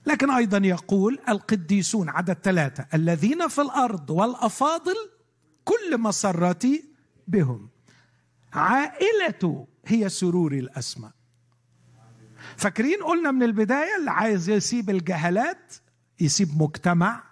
لكن 0.07 0.31
أيضا 0.31 0.59
يقول 0.59 1.19
القديسون 1.29 2.09
عدد 2.09 2.37
ثلاثة 2.43 2.87
الذين 2.95 3.49
في 3.49 3.61
الأرض 3.61 4.11
والأفاضل 4.11 4.97
كل 5.65 5.99
مسرتي 5.99 6.85
بهم. 7.29 7.69
عائلته 8.53 9.69
هي 9.87 10.09
سروري 10.09 10.59
الاسمى 10.59 11.11
فاكرين 12.57 13.03
قلنا 13.03 13.31
من 13.31 13.43
البداية 13.43 13.97
اللي 14.01 14.11
عايز 14.11 14.51
يسيب 14.51 14.91
الجهلات؟ 14.91 15.75
يسيب 16.21 16.63
مجتمع 16.63 17.23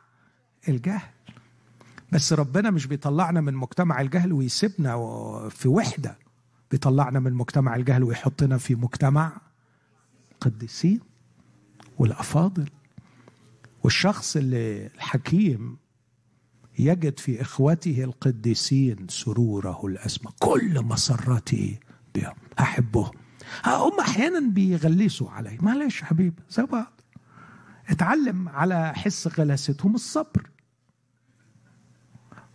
الجهل. 0.69 1.09
بس 2.13 2.33
ربنا 2.33 2.71
مش 2.71 2.87
بيطلعنا 2.87 3.41
من 3.41 3.55
مجتمع 3.55 4.01
الجهل 4.01 4.33
ويسيبنا 4.33 4.97
في 5.49 5.69
وحدة. 5.69 6.19
بيطلعنا 6.71 7.21
من 7.21 7.33
مجتمع 7.33 7.77
الجهل 7.77 8.05
ويحطنا 8.05 8.59
في 8.59 8.75
مجتمع 8.75 9.41
قديسين 10.41 11.01
والأفاضل. 11.99 12.71
والشخص 13.83 14.37
اللي 14.37 14.87
الحكيم 14.87 15.77
يجد 16.79 17.19
في 17.19 17.43
إخوته 17.43 18.05
القديسين 18.05 19.09
سروره 19.09 19.87
الأسمى 19.87 20.33
كل 20.39 20.83
مسرتي 20.85 21.79
بهم 22.15 22.35
أحبهم. 22.61 23.11
هم 23.67 24.01
أحيانا 24.01 24.51
بيغلسوا 24.51 25.31
علي. 25.31 25.59
معلش 25.61 26.03
حبيبي 26.03 26.43
زي 26.51 26.63
بعض. 26.63 27.01
اتعلم 27.93 28.49
على 28.49 28.93
حس 28.95 29.29
غلاستهم 29.41 29.95
الصبر. 29.95 30.51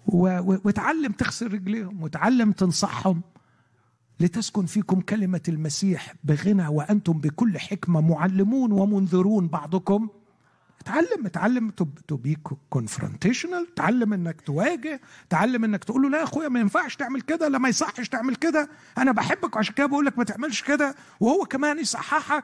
وتعلم 0.08 1.12
تغسل 1.12 1.54
رجليهم 1.54 2.04
وتعلم 2.04 2.52
تنصحهم 2.52 3.22
لتسكن 4.20 4.66
فيكم 4.66 5.02
كلمة 5.02 5.42
المسيح 5.48 6.14
بغنى 6.24 6.68
وأنتم 6.68 7.14
بكل 7.14 7.60
حكمة 7.60 8.02
معلمون 8.02 8.72
ومنذرون 8.72 9.48
بعضكم. 9.48 10.10
اتعلم 10.82 11.26
اتعلم 11.26 11.70
to 12.08 12.18
be 12.18 12.38
confrontational 12.70 13.74
تعلم 13.76 14.14
إنك 14.14 14.42
تواجه 14.42 15.02
تعلم 15.30 15.64
إنك 15.64 15.84
تقول 15.84 16.02
له 16.02 16.10
لا 16.10 16.18
يا 16.18 16.24
أخويا 16.24 16.50
ما 16.50 16.60
ينفعش 16.60 16.96
تعمل 16.96 17.22
كده 17.22 17.48
لا 17.48 17.58
ما 17.58 17.70
يصحش 17.70 18.10
تعمل 18.10 18.36
كده 18.36 18.70
أنا 18.98 19.12
بحبك 19.12 19.56
وعشان 19.56 19.74
كده 19.74 19.86
بقول 19.88 20.06
لك 20.06 20.18
ما 20.18 20.24
تعملش 20.24 20.62
كده 20.64 20.96
وهو 21.20 21.46
كمان 21.46 21.80
يصححك. 21.80 22.44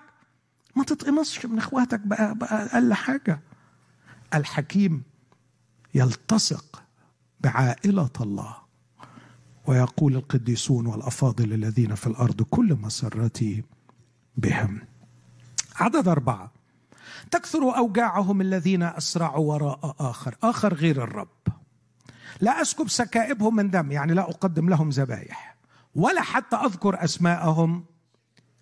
ما 0.75 0.83
تتقمصش 0.83 1.45
من 1.45 1.57
اخواتك 1.57 1.99
بقى, 1.99 2.35
بقى 2.35 2.65
أقل 2.65 2.93
حاجة. 2.93 3.39
الحكيم 4.33 5.03
يلتصق 5.93 6.83
بعائلة 7.39 8.09
الله. 8.21 8.55
ويقول 9.67 10.15
القديسون 10.15 10.85
والأفاضل 10.87 11.53
الذين 11.53 11.95
في 11.95 12.07
الأرض 12.07 12.41
كل 12.41 12.75
مسرتي 12.81 13.63
بهم. 14.37 14.81
عدد 15.75 16.07
أربعة. 16.07 16.51
تكثر 17.31 17.77
أوجاعهم 17.77 18.41
الذين 18.41 18.83
أسرعوا 18.83 19.53
وراء 19.53 19.95
آخر. 19.99 20.35
آخر 20.43 20.73
غير 20.73 21.03
الرب. 21.03 21.27
لا 22.41 22.61
أسكب 22.61 22.89
سكائبهم 22.89 23.55
من 23.55 23.69
دم 23.69 23.91
يعني 23.91 24.13
لا 24.13 24.21
أقدم 24.21 24.69
لهم 24.69 24.89
ذبائح 24.89 25.57
ولا 25.95 26.21
حتى 26.21 26.55
أذكر 26.55 27.03
أسماءهم 27.03 27.85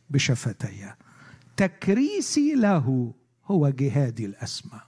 بشفتي. 0.10 0.94
تكريسي 1.62 2.56
له 2.56 3.14
هو 3.46 3.70
جهادي 3.70 4.26
الاسمى 4.26 4.80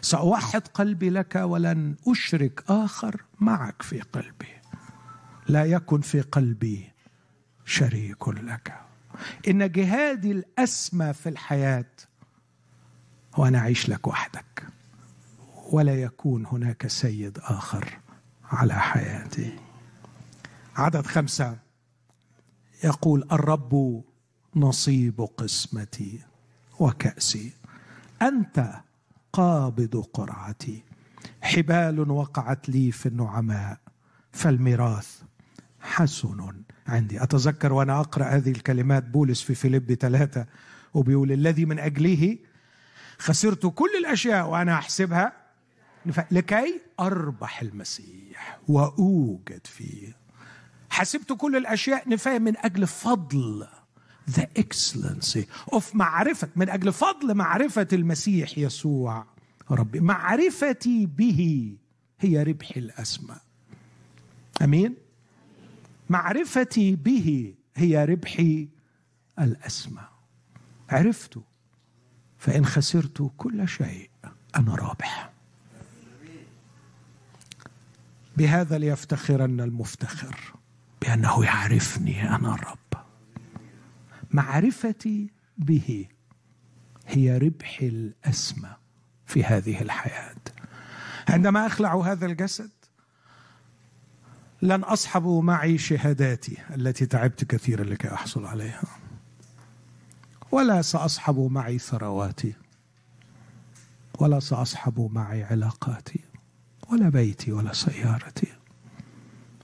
سأوحد 0.00 0.68
قلبي 0.68 1.10
لك 1.10 1.34
ولن 1.34 1.96
أشرك 2.08 2.64
آخر 2.68 3.24
معك 3.40 3.82
في 3.82 4.00
قلبي. 4.00 4.48
لا 5.48 5.64
يكن 5.64 6.00
في 6.00 6.20
قلبي 6.20 6.92
شريك 7.64 8.28
لك. 8.28 8.80
إن 9.48 9.72
جهادي 9.72 10.32
الاسمى 10.32 11.12
في 11.12 11.28
الحياة 11.28 11.90
هو 13.34 13.46
أنا 13.46 13.58
أعيش 13.58 13.88
لك 13.88 14.06
وحدك. 14.06 14.66
ولا 15.72 16.02
يكون 16.02 16.46
هناك 16.46 16.86
سيد 16.86 17.38
آخر 17.38 17.98
على 18.44 18.74
حياتي. 18.74 19.58
عدد 20.76 21.06
خمسة. 21.06 21.58
يقول 22.84 23.28
الرب 23.32 24.02
نصيب 24.56 25.20
قسمتي 25.36 26.20
وكأسي. 26.78 27.52
أنت 28.22 28.72
قابض 29.32 30.04
قرعتي. 30.14 30.82
حبال 31.42 32.10
وقعت 32.10 32.68
لي 32.68 32.92
في 32.92 33.06
النعماء 33.06 33.78
فالميراث 34.32 35.22
حسن 35.80 36.52
عندي. 36.86 37.22
أتذكر 37.22 37.72
وأنا 37.72 38.00
أقرأ 38.00 38.24
هذه 38.24 38.50
الكلمات 38.50 39.04
بولس 39.04 39.42
في 39.42 39.54
فيليب 39.54 39.94
ثلاثة 39.94 40.46
وبيقول 40.94 41.32
الذي 41.32 41.64
من 41.64 41.78
أجله 41.78 42.38
خسرت 43.18 43.66
كل 43.66 43.90
الأشياء 43.98 44.48
وأنا 44.48 44.74
أحسبها. 44.74 45.32
لكي 46.30 46.80
أربح 47.00 47.62
المسيح 47.62 48.58
وأوجد 48.68 49.66
فيه. 49.66 50.16
حسبت 50.90 51.32
كل 51.32 51.56
الأشياء 51.56 52.08
نفايه 52.08 52.38
من 52.38 52.56
أجل 52.56 52.86
فضل 52.86 53.66
the 54.36 54.46
excellency 54.62 55.74
of 55.74 55.94
معرفة 55.94 56.48
من 56.56 56.68
أجل 56.68 56.92
فضل 56.92 57.34
معرفة 57.34 57.88
المسيح 57.92 58.58
يسوع. 58.58 59.26
ربي 59.70 60.00
معرفتي 60.00 61.06
به 61.06 61.72
هي 62.20 62.42
ربحي 62.42 62.80
الأسمى 62.80 63.36
أمين؟ 64.62 64.94
معرفتي 66.10 66.96
به 66.96 67.54
هي 67.76 68.04
ربحي 68.04 68.68
الأسمى 69.38 70.02
عرفته 70.88 71.42
فإن 72.38 72.66
خسرت 72.66 73.30
كل 73.36 73.68
شيء 73.68 74.10
أنا 74.56 74.74
رابح. 74.74 75.30
بهذا 78.36 78.78
ليفتخرن 78.78 79.60
المفتخر 79.60 80.54
بأنه 81.02 81.44
يعرفني 81.44 82.34
أنا 82.34 82.54
الرب 82.54 82.99
معرفتي 84.30 85.30
به 85.58 86.06
هي 87.06 87.38
ربحي 87.38 87.88
الأسمى 87.88 88.70
في 89.26 89.44
هذه 89.44 89.82
الحياة. 89.82 90.36
عندما 91.28 91.66
أخلع 91.66 91.94
هذا 91.94 92.26
الجسد 92.26 92.70
لن 94.62 94.82
أصحب 94.82 95.26
معي 95.26 95.78
شهاداتي 95.78 96.56
التي 96.74 97.06
تعبت 97.06 97.44
كثيرا 97.44 97.84
لكي 97.84 98.14
أحصل 98.14 98.46
عليها 98.46 98.82
ولا 100.52 100.82
سأصحب 100.82 101.38
معي 101.38 101.78
ثرواتي 101.78 102.54
ولا 104.18 104.40
سأصحب 104.40 105.10
معي 105.12 105.44
علاقاتي 105.44 106.20
ولا 106.90 107.08
بيتي 107.08 107.52
ولا 107.52 107.72
سيارتي. 107.72 108.52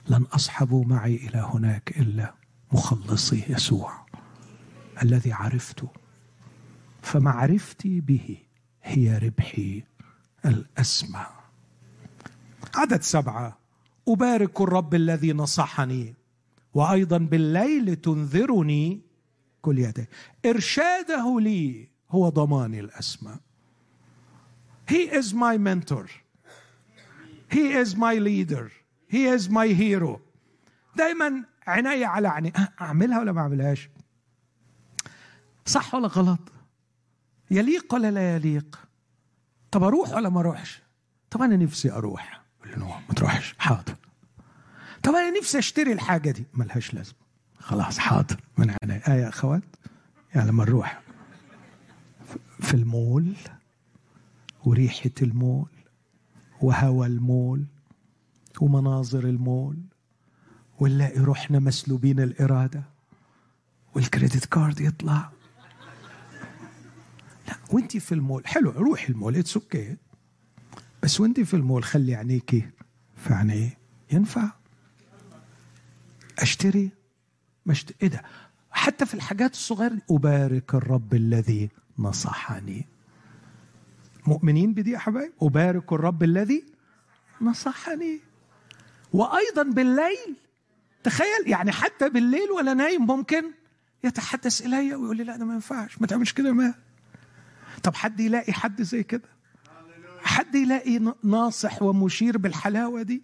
لن 0.09 0.23
أصحب 0.23 0.73
معي 0.73 1.15
إلى 1.15 1.49
هناك 1.53 1.97
إلا 1.97 2.33
مخلصي 2.71 3.43
يسوع. 3.49 4.06
الذي 5.03 5.33
عرفته 5.33 5.87
فمعرفتي 7.01 8.01
به 8.01 8.37
هي 8.83 9.17
ربحي 9.17 9.83
الأسمى. 10.45 11.25
عدد 12.75 13.01
سبعة. 13.01 13.57
أبارك 14.07 14.61
الرب 14.61 14.95
الذي 14.95 15.33
نصحني 15.33 16.15
وأيضا 16.73 17.17
بالليل 17.17 17.95
تنذرني 17.95 19.01
كل 19.61 19.79
يديه 19.79 20.09
إرشاده 20.45 21.39
لي 21.39 21.87
هو 22.09 22.29
ضماني 22.29 22.79
الأسمى. 22.79 23.35
He 24.87 25.09
is 25.19 25.33
my 25.33 25.57
mentor. 25.57 26.07
He 27.49 27.73
is 27.73 27.95
my 27.95 28.15
leader. 28.15 28.71
He 29.07 29.25
is 29.25 29.49
my 29.49 29.67
hero. 29.67 30.21
دايما 30.95 31.43
عناية 31.67 32.05
على 32.05 32.27
عني 32.27 32.53
أعملها 32.81 33.19
ولا 33.19 33.31
ما 33.31 33.41
أعملهاش؟ 33.41 33.89
صح 35.67 35.95
ولا 35.95 36.07
غلط؟ 36.07 36.39
يليق 37.51 37.93
ولا 37.93 38.11
لا 38.11 38.35
يليق؟ 38.35 38.79
طب 39.71 39.83
أروح 39.83 40.09
ولا 40.09 40.29
ما 40.29 40.39
أروحش؟ 40.39 40.81
طب 41.29 41.41
أنا 41.41 41.55
نفسي 41.55 41.91
أروح. 41.91 42.41
ما 42.77 43.15
تروحش. 43.15 43.55
حاضر. 43.57 43.95
طب 45.03 45.11
أنا 45.11 45.39
نفسي 45.39 45.59
أشتري 45.59 45.93
الحاجة 45.93 46.31
دي. 46.31 46.45
ملهاش 46.53 46.93
لازمة. 46.93 47.17
خلاص 47.59 47.97
حاضر. 47.99 48.37
من 48.57 48.75
عيني 48.83 49.07
آية 49.07 49.29
أخوات 49.29 49.63
يعني 50.35 50.49
لما 50.49 50.63
نروح. 50.63 51.01
في 52.59 52.73
المول 52.73 53.33
وريحة 54.65 55.11
المول 55.21 55.69
وهوى 56.61 57.07
المول 57.07 57.65
ومناظر 58.61 59.23
المول 59.23 59.77
ونلاقي 60.79 61.19
روحنا 61.19 61.59
مسلوبين 61.59 62.19
الإرادة 62.19 62.83
وال 63.95 64.07
credit 64.07 64.45
card 64.45 64.81
يطلع. 64.81 65.31
لا 67.47 67.53
وانت 67.71 67.97
في 67.97 68.11
المول. 68.11 68.47
حلو 68.47 68.71
روحي 68.71 69.09
المول 69.13 69.35
it's 69.35 69.57
okay 69.57 69.97
بس 71.03 71.19
وانت 71.19 71.39
في 71.39 71.53
المول 71.53 71.83
خلي 71.83 72.15
عينيكي 72.15 72.69
في 73.15 73.33
عينيه 73.33 73.77
ينفع؟ 74.11 74.51
أشتري؟ 76.39 76.89
مش 77.65 77.85
إيه 78.01 78.07
ده؟ 78.07 78.23
حتى 78.71 79.05
في 79.05 79.13
الحاجات 79.13 79.53
الصغيرة 79.53 79.97
أبارك 80.11 80.75
الرب 80.75 81.13
الذي 81.13 81.69
نصحني. 81.99 82.85
مؤمنين 84.27 84.73
بدي 84.73 84.91
يا 84.91 84.97
حبايب؟ 84.97 85.31
أبارك 85.41 85.93
الرب 85.93 86.23
الذي 86.23 86.65
نصحني. 87.41 88.19
وأيضا 89.13 89.63
بالليل. 89.63 90.35
تخيل 91.03 91.43
يعني 91.47 91.71
حتى 91.71 92.09
بالليل 92.09 92.51
ولا 92.51 92.73
نايم 92.73 93.07
ممكن 93.07 93.43
يتحدث 94.03 94.65
إلي 94.65 94.95
ويقول 94.95 95.17
لي 95.17 95.23
لا 95.23 95.37
ده 95.37 95.45
ما 95.45 95.53
ينفعش 95.53 96.01
ما 96.01 96.07
تعملش 96.07 96.33
كده 96.33 96.51
ما 96.53 96.73
طب 97.83 97.95
حد 97.95 98.19
يلاقي 98.19 98.53
حد 98.53 98.81
زي 98.81 99.03
كده؟ 99.03 99.29
حد 100.21 100.55
يلاقي 100.55 101.13
ناصح 101.23 101.81
ومشير 101.81 102.37
بالحلاوة 102.37 103.01
دي؟ 103.01 103.23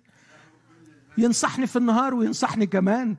ينصحني 1.18 1.68
في 1.68 1.76
النهار 1.76 2.14
وينصحني 2.14 2.66
كمان. 2.66 3.16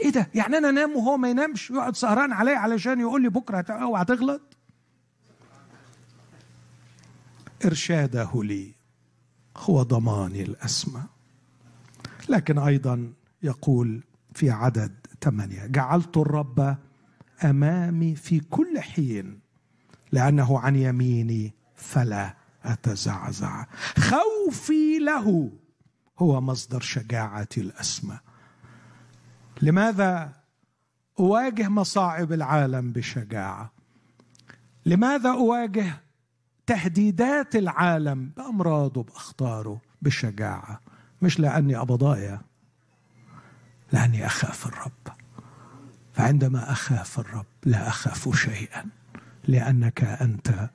إيه 0.00 0.10
ده؟ 0.10 0.28
يعني 0.34 0.58
أنا 0.58 0.68
أنام 0.68 0.96
وهو 0.96 1.16
ما 1.16 1.30
ينامش؟ 1.30 1.70
ويقعد 1.70 1.96
سهران 1.96 2.32
عليا 2.32 2.56
علشان 2.56 3.00
يقول 3.00 3.22
لي 3.22 3.28
بكرة 3.28 3.64
أوعى 3.70 4.04
تغلط؟ 4.04 4.56
إرشاده 7.64 8.30
لي 8.34 8.74
هو 9.56 9.82
ضماني 9.82 10.42
الاسمى 10.42 11.02
لكن 12.28 12.58
أيضا 12.58 13.12
يقول 13.42 14.02
في 14.34 14.50
عدد 14.50 15.06
ثمانية 15.20 15.66
جعلت 15.66 16.16
الرب 16.16 16.76
أمامي 17.44 18.14
في 18.14 18.40
كل 18.40 18.80
حين 18.80 19.40
لأنه 20.12 20.58
عن 20.58 20.76
يميني 20.76 21.54
فلا 21.76 22.34
أتزعزع. 22.64 23.66
خوفي 23.98 24.98
له 24.98 25.50
هو 26.18 26.40
مصدر 26.40 26.80
شجاعتي 26.80 27.60
الأسمى. 27.60 28.18
لماذا 29.62 30.32
أواجه 31.20 31.68
مصاعب 31.68 32.32
العالم 32.32 32.92
بشجاعة؟ 32.92 33.72
لماذا 34.86 35.30
أواجه 35.30 36.02
تهديدات 36.66 37.56
العالم 37.56 38.32
بامراضه 38.36 39.02
باخطاره 39.02 39.80
بشجاعة؟ 40.02 40.80
مش 41.22 41.40
لأني 41.40 41.80
ابى 41.80 41.94
ضايع 41.94 42.40
لأني 43.92 44.26
أخاف 44.26 44.66
الرب. 44.66 45.16
فعندما 46.12 46.72
أخاف 46.72 47.18
الرب 47.18 47.46
لا 47.64 47.88
أخاف 47.88 48.36
شيئا. 48.36 48.86
لأنك 49.48 50.04
أنت 50.04 50.70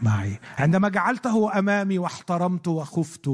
معي. 0.00 0.40
عندما 0.58 0.88
جعلته 0.88 1.58
أمامي 1.58 1.98
واحترمت 1.98 2.68
وخفت 2.68 3.28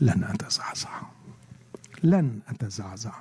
لن 0.00 0.24
أتزعزع. 0.24 1.00
لن 2.02 2.40
أتزعزع. 2.48 3.14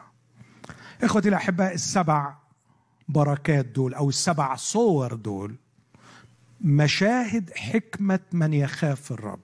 إخوتي 1.04 1.30
الأحباء 1.30 1.74
السبع 1.74 2.36
بركات 3.10 3.66
دول 3.66 3.94
أو 3.94 4.10
السبع 4.10 4.56
صور 4.56 5.14
دول 5.14 5.56
مشاهد 6.62 7.50
حكمة 7.56 8.20
من 8.32 8.54
يخاف 8.54 9.12
الرب. 9.12 9.40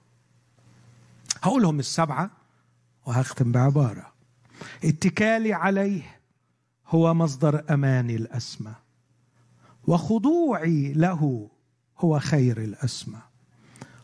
هقولهم 1.44 1.80
السبعة 1.80 2.32
وهختم 3.06 3.52
بعبارة. 3.52 4.12
اتكالي 4.84 5.54
عليه 5.54 6.02
هو 6.88 7.14
مصدر 7.14 7.64
أماني 7.70 8.16
الاسمى 8.16 8.74
وخضوعي 9.88 10.94
له 10.94 11.50
هو 11.98 12.20
خير 12.20 12.58
الأسمى. 12.58 13.20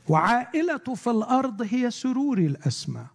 وعائلته 0.10 0.96
في 0.96 1.10
الأرض 1.10 1.62
هي 1.62 1.92
سروري 1.92 2.46
الأسمى. 2.46 3.06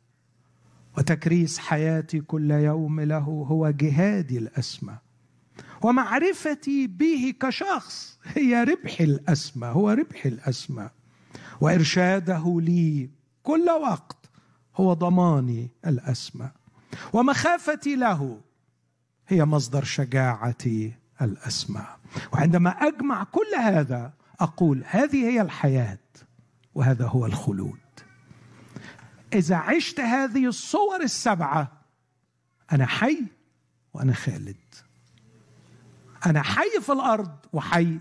وتكريس 0.98 1.58
حياتي 1.58 2.20
كل 2.20 2.50
يوم 2.50 3.00
له 3.00 3.46
هو 3.48 3.70
جهادي 3.70 4.38
الأسمى. 4.38 4.98
ومعرفتي 5.82 6.86
به 6.86 7.34
كشخص 7.40 8.18
هي 8.24 8.64
ربحي 8.64 9.04
الأسمى 9.04 9.66
هو 9.66 9.90
ربحي 9.90 10.28
الأسمى. 10.28 10.90
وإرشاده 11.60 12.60
لي 12.60 13.10
كل 13.42 13.70
وقت 13.70 14.30
هو 14.76 14.92
ضماني 14.92 15.70
الأسمى. 15.86 16.50
ومخافتي 17.12 17.96
له 17.96 18.40
هي 19.28 19.44
مصدر 19.44 19.84
شجاعتي 19.84 20.92
الأسمى. 21.22 21.86
وعندما 22.32 22.70
أجمع 22.70 23.24
كل 23.24 23.54
هذا 23.58 24.12
أقول 24.40 24.84
هذه 24.86 25.30
هي 25.30 25.40
الحياة 25.40 25.98
وهذا 26.74 27.06
هو 27.06 27.26
الخلود. 27.26 27.78
إذا 29.32 29.56
عشت 29.56 30.00
هذه 30.00 30.46
الصور 30.46 31.02
السبعة 31.02 31.72
أنا 32.72 32.86
حي 32.86 33.24
وأنا 33.94 34.12
خالد. 34.12 34.56
أنا 36.26 36.42
حي 36.42 36.80
في 36.80 36.92
الأرض 36.92 37.36
وحي 37.52 37.98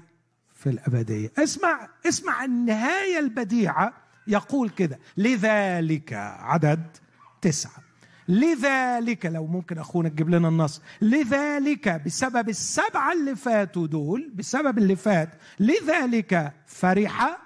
في 0.53 0.70
الأبدية. 0.70 1.32
اسمع 1.38 1.89
اسمع 2.07 2.43
النهاية 2.43 3.20
البديعة. 3.20 3.93
يقول 4.28 4.70
كده 4.70 4.99
لذلك 5.18 6.14
عدد 6.14 6.97
تسعة. 7.41 7.90
لذلك 8.28 9.26
لو 9.26 9.47
ممكن 9.47 9.78
أخونا 9.78 10.09
تجيب 10.09 10.30
لنا 10.30 10.47
النص 10.47 10.82
لذلك 11.01 12.01
بسبب 12.05 12.49
السبعة 12.49 13.13
اللي 13.13 13.36
فاتوا 13.36 13.88
دول 13.88 14.32
بسبب 14.36 14.78
اللي 14.78 14.95
فات 14.95 15.30
لذلك 15.59 16.53
فرح 16.65 17.38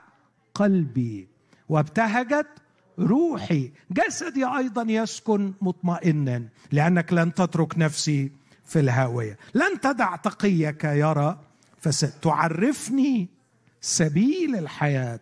قلبي 0.53 1.27
وابتهجت 1.69 2.47
روحي. 2.99 3.71
جسدي 3.91 4.45
أيضا 4.45 4.85
يسكن 4.87 5.53
مطمئنا 5.61 6.43
لأنك 6.71 7.13
لن 7.13 7.33
تترك 7.33 7.77
نفسي 7.77 8.31
في 8.65 8.79
الهاوية. 8.79 9.37
لن 9.53 9.79
تدع 9.81 10.15
تقيك 10.15 10.83
يرى 10.83 11.39
فستعرفني 11.79 13.29
سبيل 13.81 14.55
الحياة 14.55 15.19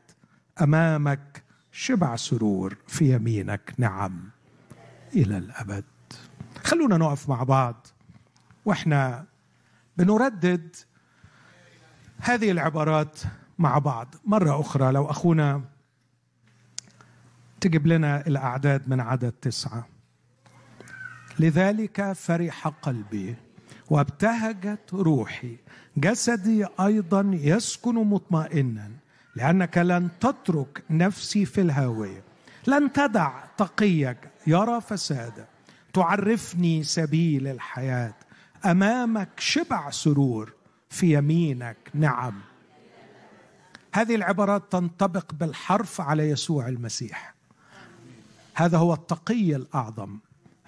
أمامك 0.62 1.44
شبع 1.72 2.16
سرور 2.16 2.78
في 2.88 3.14
يمينك. 3.16 3.74
نعم. 3.78 4.33
إلى 5.16 5.38
الأبد. 5.38 5.84
خلونا 6.64 6.98
نقف 6.98 7.30
مع 7.30 7.44
بعض. 7.44 7.88
وإحنا 8.66 9.26
بنردد 9.98 10.76
هذه 12.18 12.52
العبارات 12.52 13.20
مع 13.60 13.78
بعض. 13.78 14.16
مرة 14.26 14.62
أخرى 14.62 14.92
لو 14.92 15.06
أخونا 15.06 15.62
تجيب 17.62 17.88
لنا 17.88 18.28
الأعداد 18.28 18.90
من 18.90 19.00
عدد 19.00 19.32
تسعة. 19.32 19.88
لذلك 21.40 22.12
فرح 22.12 22.68
قلبي 22.68 23.36
وابتهجت 23.90 24.94
روحي. 24.94 25.58
جسدي 25.98 26.66
أيضا 26.80 27.32
يسكن 27.34 27.96
مطمئنا 27.96 28.92
لأنك 29.36 29.78
لن 29.78 30.10
تترك 30.20 30.84
نفسي 30.90 31.46
في 31.46 31.62
الهاويه 31.62 32.24
لن 32.68 32.92
تدع 32.94 33.32
تقيك. 33.58 34.18
يرى 34.48 34.82
فسادا 34.82 35.48
تعرفني 35.94 36.84
سبيل 36.84 37.48
الحياة. 37.48 38.14
أمامك 38.66 39.30
شبع 39.38 39.90
سرور 39.90 40.54
في 40.90 41.18
يمينك 41.18 41.78
نعم. 41.94 42.42
هذه 43.94 44.16
العبارات 44.16 44.72
تنطبق 44.72 45.34
بالحرف 45.34 46.02
على 46.02 46.30
يسوع 46.30 46.68
المسيح. 46.68 47.34
هذا 48.56 48.78
هو 48.78 48.94
التقي 48.94 49.56
الأعظم 49.56 50.20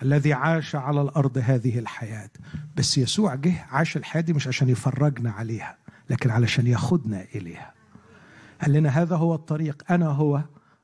الذي 0.01 0.33
عاش 0.33 0.75
على 0.75 1.01
الأرض 1.01 1.37
هذه 1.43 1.79
الحياة. 1.79 2.29
بس 2.75 2.97
يسوع 2.97 3.35
جه 3.35 3.65
عاش 3.71 3.97
الحياة 3.97 4.21
دي 4.21 4.33
مش 4.33 4.47
عشان 4.47 4.69
يفرجنا 4.69 5.31
عليها 5.31 5.77
لكن 6.09 6.29
علشان 6.29 6.67
ياخدنا 6.67 7.25
إليها. 7.35 7.73
قال 8.61 8.73
لنا 8.73 8.89
هذا 8.89 9.15
هو 9.15 9.35
الطريق 9.35 9.83
أنا 9.89 10.07
هو 10.07 10.41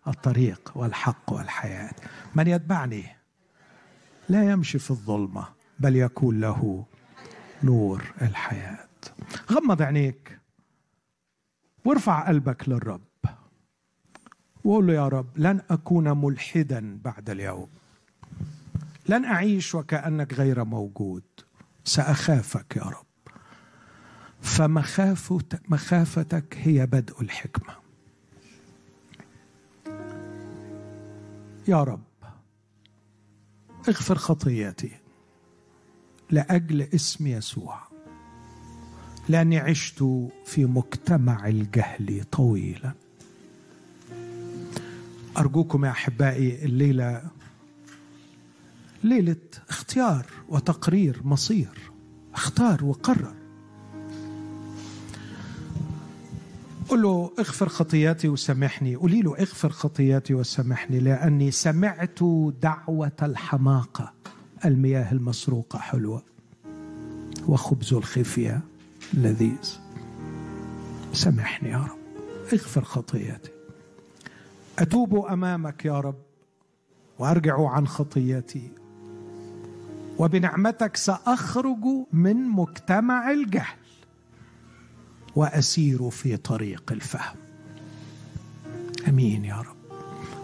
الطريق 0.07 0.71
والحق 0.75 1.33
والحياة. 1.33 1.93
من 2.35 2.47
يتبعني 2.47 3.05
لا 4.29 4.51
يمشي 4.51 4.79
في 4.79 4.91
الظلمة 4.91 5.47
بل 5.79 5.95
يكون 5.95 6.39
له 6.39 6.85
نور 7.63 8.13
الحياة. 8.21 8.87
غمض 9.51 9.81
عينيك 9.81 10.39
وارفع 11.85 12.27
قلبك 12.27 12.69
للرب. 12.69 13.01
وقول 14.63 14.87
له 14.87 14.93
يا 14.93 15.07
رب 15.07 15.37
لن 15.37 15.61
أكون 15.69 16.17
ملحدا 16.17 16.99
بعد 17.03 17.29
اليوم. 17.29 17.69
لن 19.09 19.25
أعيش 19.25 19.75
وكأنك 19.75 20.33
غير 20.33 20.63
موجود. 20.63 21.23
سأخافك 21.83 22.75
يا 22.75 22.83
رب. 22.83 23.05
فمخافتك 24.41 26.57
هي 26.57 26.85
بدء 26.85 27.21
الحكمة. 27.21 27.80
يا 31.67 31.83
رب 31.83 32.03
اغفر 33.89 34.17
خطياتي 34.17 34.91
لأجل 36.31 36.81
اسم 36.81 37.27
يسوع 37.27 37.81
لأني 39.29 39.57
عشت 39.57 40.03
في 40.45 40.65
مجتمع 40.65 41.47
الجهل 41.47 42.23
طويلا. 42.31 42.93
أرجوكم 45.37 45.85
يا 45.85 45.91
أحبائي 45.91 46.65
الليلة 46.65 47.31
ليلة 49.03 49.35
اختيار 49.69 50.25
وتقرير 50.49 51.21
مصير 51.23 51.91
اختار 52.33 52.85
وقرر. 52.85 53.40
قل 56.91 57.01
له 57.01 57.31
اغفر 57.39 57.69
خطياتي 57.69 58.29
وسامحني 58.29 58.95
قولي 58.95 59.21
له 59.21 59.37
اغفر 59.39 59.69
خطياتي 59.69 60.33
وسامحني 60.33 60.99
لأني 60.99 61.51
سمعت 61.51 62.23
دعوة 62.61 63.11
الحماقة 63.21 64.13
المياه 64.65 65.11
المسروقة 65.11 65.79
حلوة. 65.79 66.23
وخبز 67.47 67.93
الخفيه 67.93 68.61
لذيذ. 69.13 69.79
سامحني 71.13 71.69
يا 71.69 71.77
رب. 71.77 72.23
اغفر 72.53 72.83
خطياتي. 72.83 73.51
أتوب 74.79 75.25
أمامك 75.25 75.85
يا 75.85 75.99
رب 75.99 76.21
وأرجع 77.19 77.69
عن 77.69 77.87
خطياتي. 77.87 78.71
وبنعمتك 80.17 80.97
سأخرج 80.97 81.85
من 82.13 82.49
مجتمع 82.49 83.31
الجهل. 83.31 83.80
وأسير 85.35 86.09
في 86.09 86.37
طريق 86.37 86.91
الفهم. 86.91 87.35
آمين 89.07 89.45
يا 89.45 89.55
رب. 89.55 89.75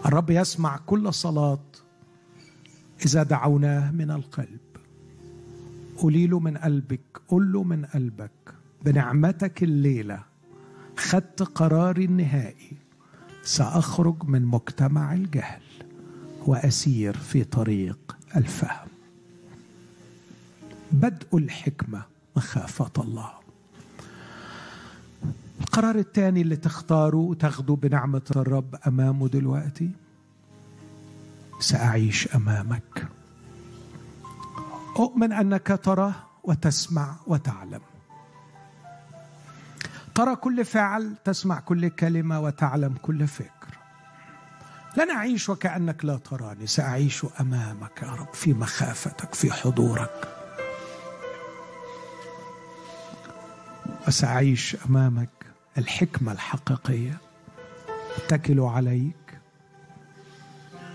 الرب 0.06 0.30
يسمع 0.30 0.76
كل 0.76 1.14
صلاة 1.14 1.64
إذا 3.06 3.22
دعوناه 3.22 3.90
من 3.90 4.10
القلب. 4.10 4.58
قولي 5.96 6.26
له 6.26 6.40
من 6.40 6.56
قلبك 6.56 7.00
قل 7.28 7.52
له 7.52 7.62
من 7.62 7.84
قلبك. 7.84 8.30
بنعمتك 8.84 9.62
الليلة 9.62 10.22
خدت 10.96 11.42
قراري 11.42 12.04
النهائي. 12.04 12.72
سأخرج 13.42 14.24
من 14.24 14.44
مجتمع 14.44 15.14
الجهل 15.14 15.62
وأسير 16.46 17.16
في 17.16 17.44
طريق 17.44 18.16
الفهم. 18.36 18.88
بدء 20.92 21.36
الحكمة 21.36 22.02
مخافة 22.36 22.92
الله. 22.98 23.30
القرار 25.60 25.94
الثاني 25.94 26.40
اللي 26.40 26.56
تختاره 26.56 27.16
وتاخده 27.16 27.74
بنعمة 27.74 28.22
الرب 28.36 28.74
أمامه 28.86 29.28
دلوقتي 29.28 29.90
سأعيش 31.60 32.34
أمامك. 32.34 33.06
أؤمن 34.96 35.32
أنك 35.32 35.80
ترى 35.82 36.12
وتسمع 36.44 37.16
وتعلم. 37.26 37.80
ترى 40.14 40.36
كل 40.36 40.64
فعل 40.64 41.14
تسمع 41.24 41.60
كل 41.60 41.88
كلمة 41.88 42.40
وتعلم 42.40 42.94
كل 43.02 43.26
فكر. 43.26 43.78
لن 44.96 45.10
أعيش 45.10 45.48
وكأنك 45.48 46.04
لا 46.04 46.16
تراني 46.16 46.66
سأعيش 46.66 47.26
أمامك 47.40 48.02
يا 48.02 48.08
رب 48.08 48.34
في 48.34 48.54
مخافتك 48.54 49.34
في 49.34 49.52
حضورك. 49.52 50.28
وسأعيش 54.08 54.76
أمامك. 54.88 55.37
الحكمة 55.78 56.32
الحقيقية. 56.32 57.18
أتكل 58.16 58.60
عليك 58.60 59.38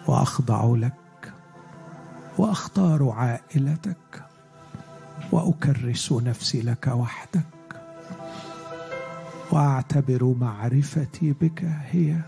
وأخضع 0.07 0.75
لك 0.75 1.33
وأختار 2.37 3.09
عائلتك 3.09 4.23
وأكرس 5.31 6.11
نفسي 6.11 6.61
لك 6.61 6.87
وحدك 6.87 7.43
وأعتبر 9.51 10.35
معرفتي 10.39 11.33
بك 11.41 11.63
هي 11.63 12.19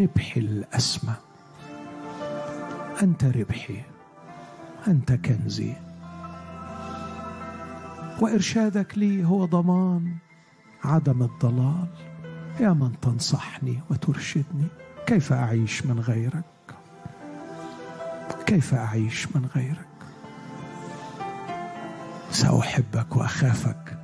ربحي 0.00 0.40
الأسمى. 0.40 1.14
أنت 3.02 3.24
ربحي 3.24 3.82
أنت 4.88 5.12
كنزي. 5.12 5.74
وإرشادك 8.20 8.98
لي 8.98 9.24
هو 9.24 9.44
ضمان. 9.44 10.16
عدم 10.84 11.22
الضلال. 11.22 11.86
يا 12.60 12.70
من 12.72 13.00
تنصحني 13.00 13.80
وترشدني 13.90 14.66
كيف 15.06 15.32
أعيش 15.32 15.86
من 15.86 16.00
غيرك؟ 16.00 16.44
كيف 18.46 18.74
أعيش 18.74 19.36
من 19.36 19.46
غيرك؟ 19.54 19.88
سأحبك 22.30 23.16
وأخافك 23.16 23.98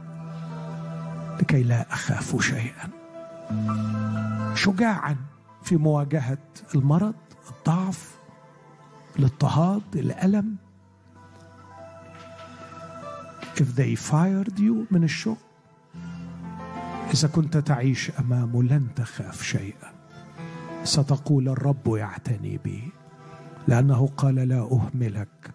لكي 1.41 1.63
لا 1.63 1.93
أخاف 1.93 2.43
شيئا. 2.43 2.89
شجاعا 4.55 5.17
في 5.63 5.77
مواجهة 5.77 6.39
المرض 6.75 7.15
الضعف 7.51 8.17
الاضطهاد 9.19 9.83
الألم. 9.95 10.57
If 13.57 13.75
they 13.77 13.97
fired 13.97 14.59
you 14.59 14.87
من 14.91 15.05
الشغل 15.05 15.48
إذا 17.15 17.29
كنت 17.29 17.57
تعيش 17.57 18.11
أمامه 18.19 18.63
لن 18.63 18.89
تخاف 18.97 19.43
شيئا. 19.43 19.93
ستقول 20.85 21.49
الرب 21.49 21.97
يعتني 21.97 22.59
بي 22.59 22.93
لأنه 23.69 24.07
قال 24.17 24.35
لا 24.35 24.69
أهملك 24.73 25.51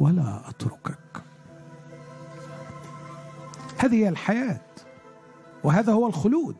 ولا 0.00 0.48
أتركك. 0.48 1.22
هذه 3.78 3.94
هي 3.94 4.08
الحياة 4.08 4.60
وهذا 5.64 5.92
هو 5.92 6.06
الخلود. 6.06 6.56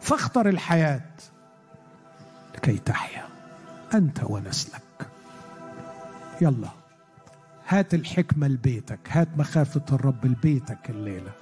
فاختر 0.00 0.48
الحياة 0.48 1.10
لكي 2.54 2.78
تحيا 2.78 3.24
أنت 3.94 4.20
ونسلك. 4.24 5.08
يلا 6.40 6.68
هات 7.68 7.94
الحكمة 7.94 8.48
لبيتك 8.48 9.00
هات 9.08 9.28
مخافة 9.38 9.84
الرب 9.92 10.26
لبيتك 10.26 10.90
الليلة. 10.90 11.32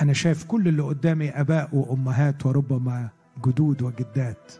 أنا 0.00 0.12
شايف 0.12 0.44
كل 0.44 0.68
اللي 0.68 0.82
قدامي 0.82 1.30
آباء 1.30 1.68
وأمهات 1.72 2.46
وربما 2.46 3.08
جدود 3.46 3.82
وجدات. 3.82 4.52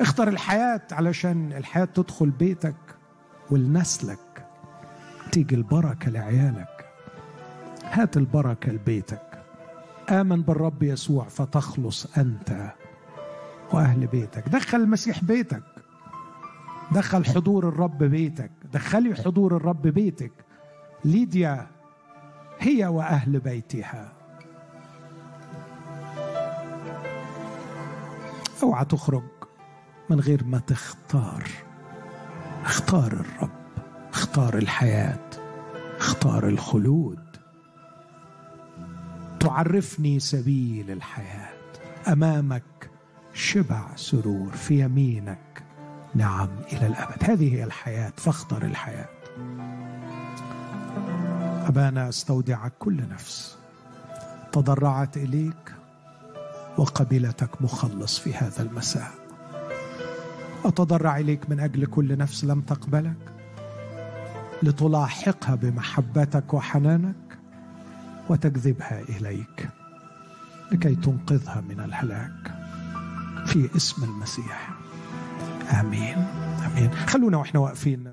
اختر 0.00 0.28
الحياة 0.28 0.80
علشان 0.92 1.52
الحياة 1.52 1.84
تدخل 1.84 2.30
بيتك 2.30 2.74
ولنسلك 3.50 4.46
تيجي 5.32 5.54
البركة 5.54 6.10
لعيالك. 6.10 6.86
هات 7.84 8.16
البركة 8.16 8.72
لبيتك. 8.72 9.42
آمن 10.10 10.42
بالرب 10.42 10.82
يسوع 10.82 11.24
فتخلص 11.24 12.18
أنت 12.18 12.72
وأهل 13.72 14.06
بيتك. 14.06 14.48
دخل 14.48 14.80
المسيح 14.80 15.24
بيتك. 15.24 15.62
دخل 16.92 17.24
حضور 17.24 17.68
الرب 17.68 17.98
بيتك. 18.04 18.50
دخلي 18.72 19.14
حضور 19.14 19.56
الرب 19.56 19.82
بيتك. 19.82 20.32
ليديا 21.04 21.66
هي 22.62 22.86
وأهل 22.86 23.40
بيتها. 23.40 24.12
أوعى 28.62 28.84
تخرج 28.84 29.22
من 30.10 30.20
غير 30.20 30.44
ما 30.44 30.58
تختار. 30.58 31.44
اختار 32.64 33.12
الرب 33.12 33.50
اختار 34.12 34.58
الحياة 34.58 35.30
اختار 35.98 36.48
الخلود. 36.48 37.36
تعرفني 39.40 40.20
سبيل 40.20 40.90
الحياة. 40.90 41.52
أمامك 42.08 42.90
شبع 43.34 43.96
سرور 43.96 44.52
في 44.52 44.80
يمينك 44.80 45.62
نعم 46.14 46.48
إلى 46.72 46.86
الأبد. 46.86 47.24
هذه 47.24 47.54
هي 47.54 47.64
الحياة 47.64 48.12
فاختر 48.16 48.62
الحياة. 48.62 49.08
أبانا 51.68 52.08
أستودعك 52.08 52.72
كل 52.78 53.08
نفس. 53.08 53.56
تضرعت 54.52 55.16
إليك 55.16 55.74
وقبلتك 56.78 57.62
مخلص 57.62 58.18
في 58.18 58.34
هذا 58.34 58.62
المساء. 58.62 59.10
أتضرع 60.64 61.18
إليك 61.18 61.50
من 61.50 61.60
أجل 61.60 61.86
كل 61.86 62.18
نفس 62.18 62.44
لم 62.44 62.60
تقبلك؟ 62.60 63.16
لتلاحقها 64.62 65.54
بمحبتك 65.54 66.54
وحنانك 66.54 67.38
وتجذبها 68.28 69.00
إليك 69.00 69.68
لكي 70.72 70.94
تنقذها 70.94 71.60
من 71.60 71.80
الهلاك 71.80 72.54
في 73.46 73.76
اسم 73.76 74.04
المسيح. 74.04 74.70
آمين. 75.80 76.26
آمين. 76.66 76.90
خلونا 76.94 77.36
وإحنا 77.36 77.60
واقفين. 77.60 78.12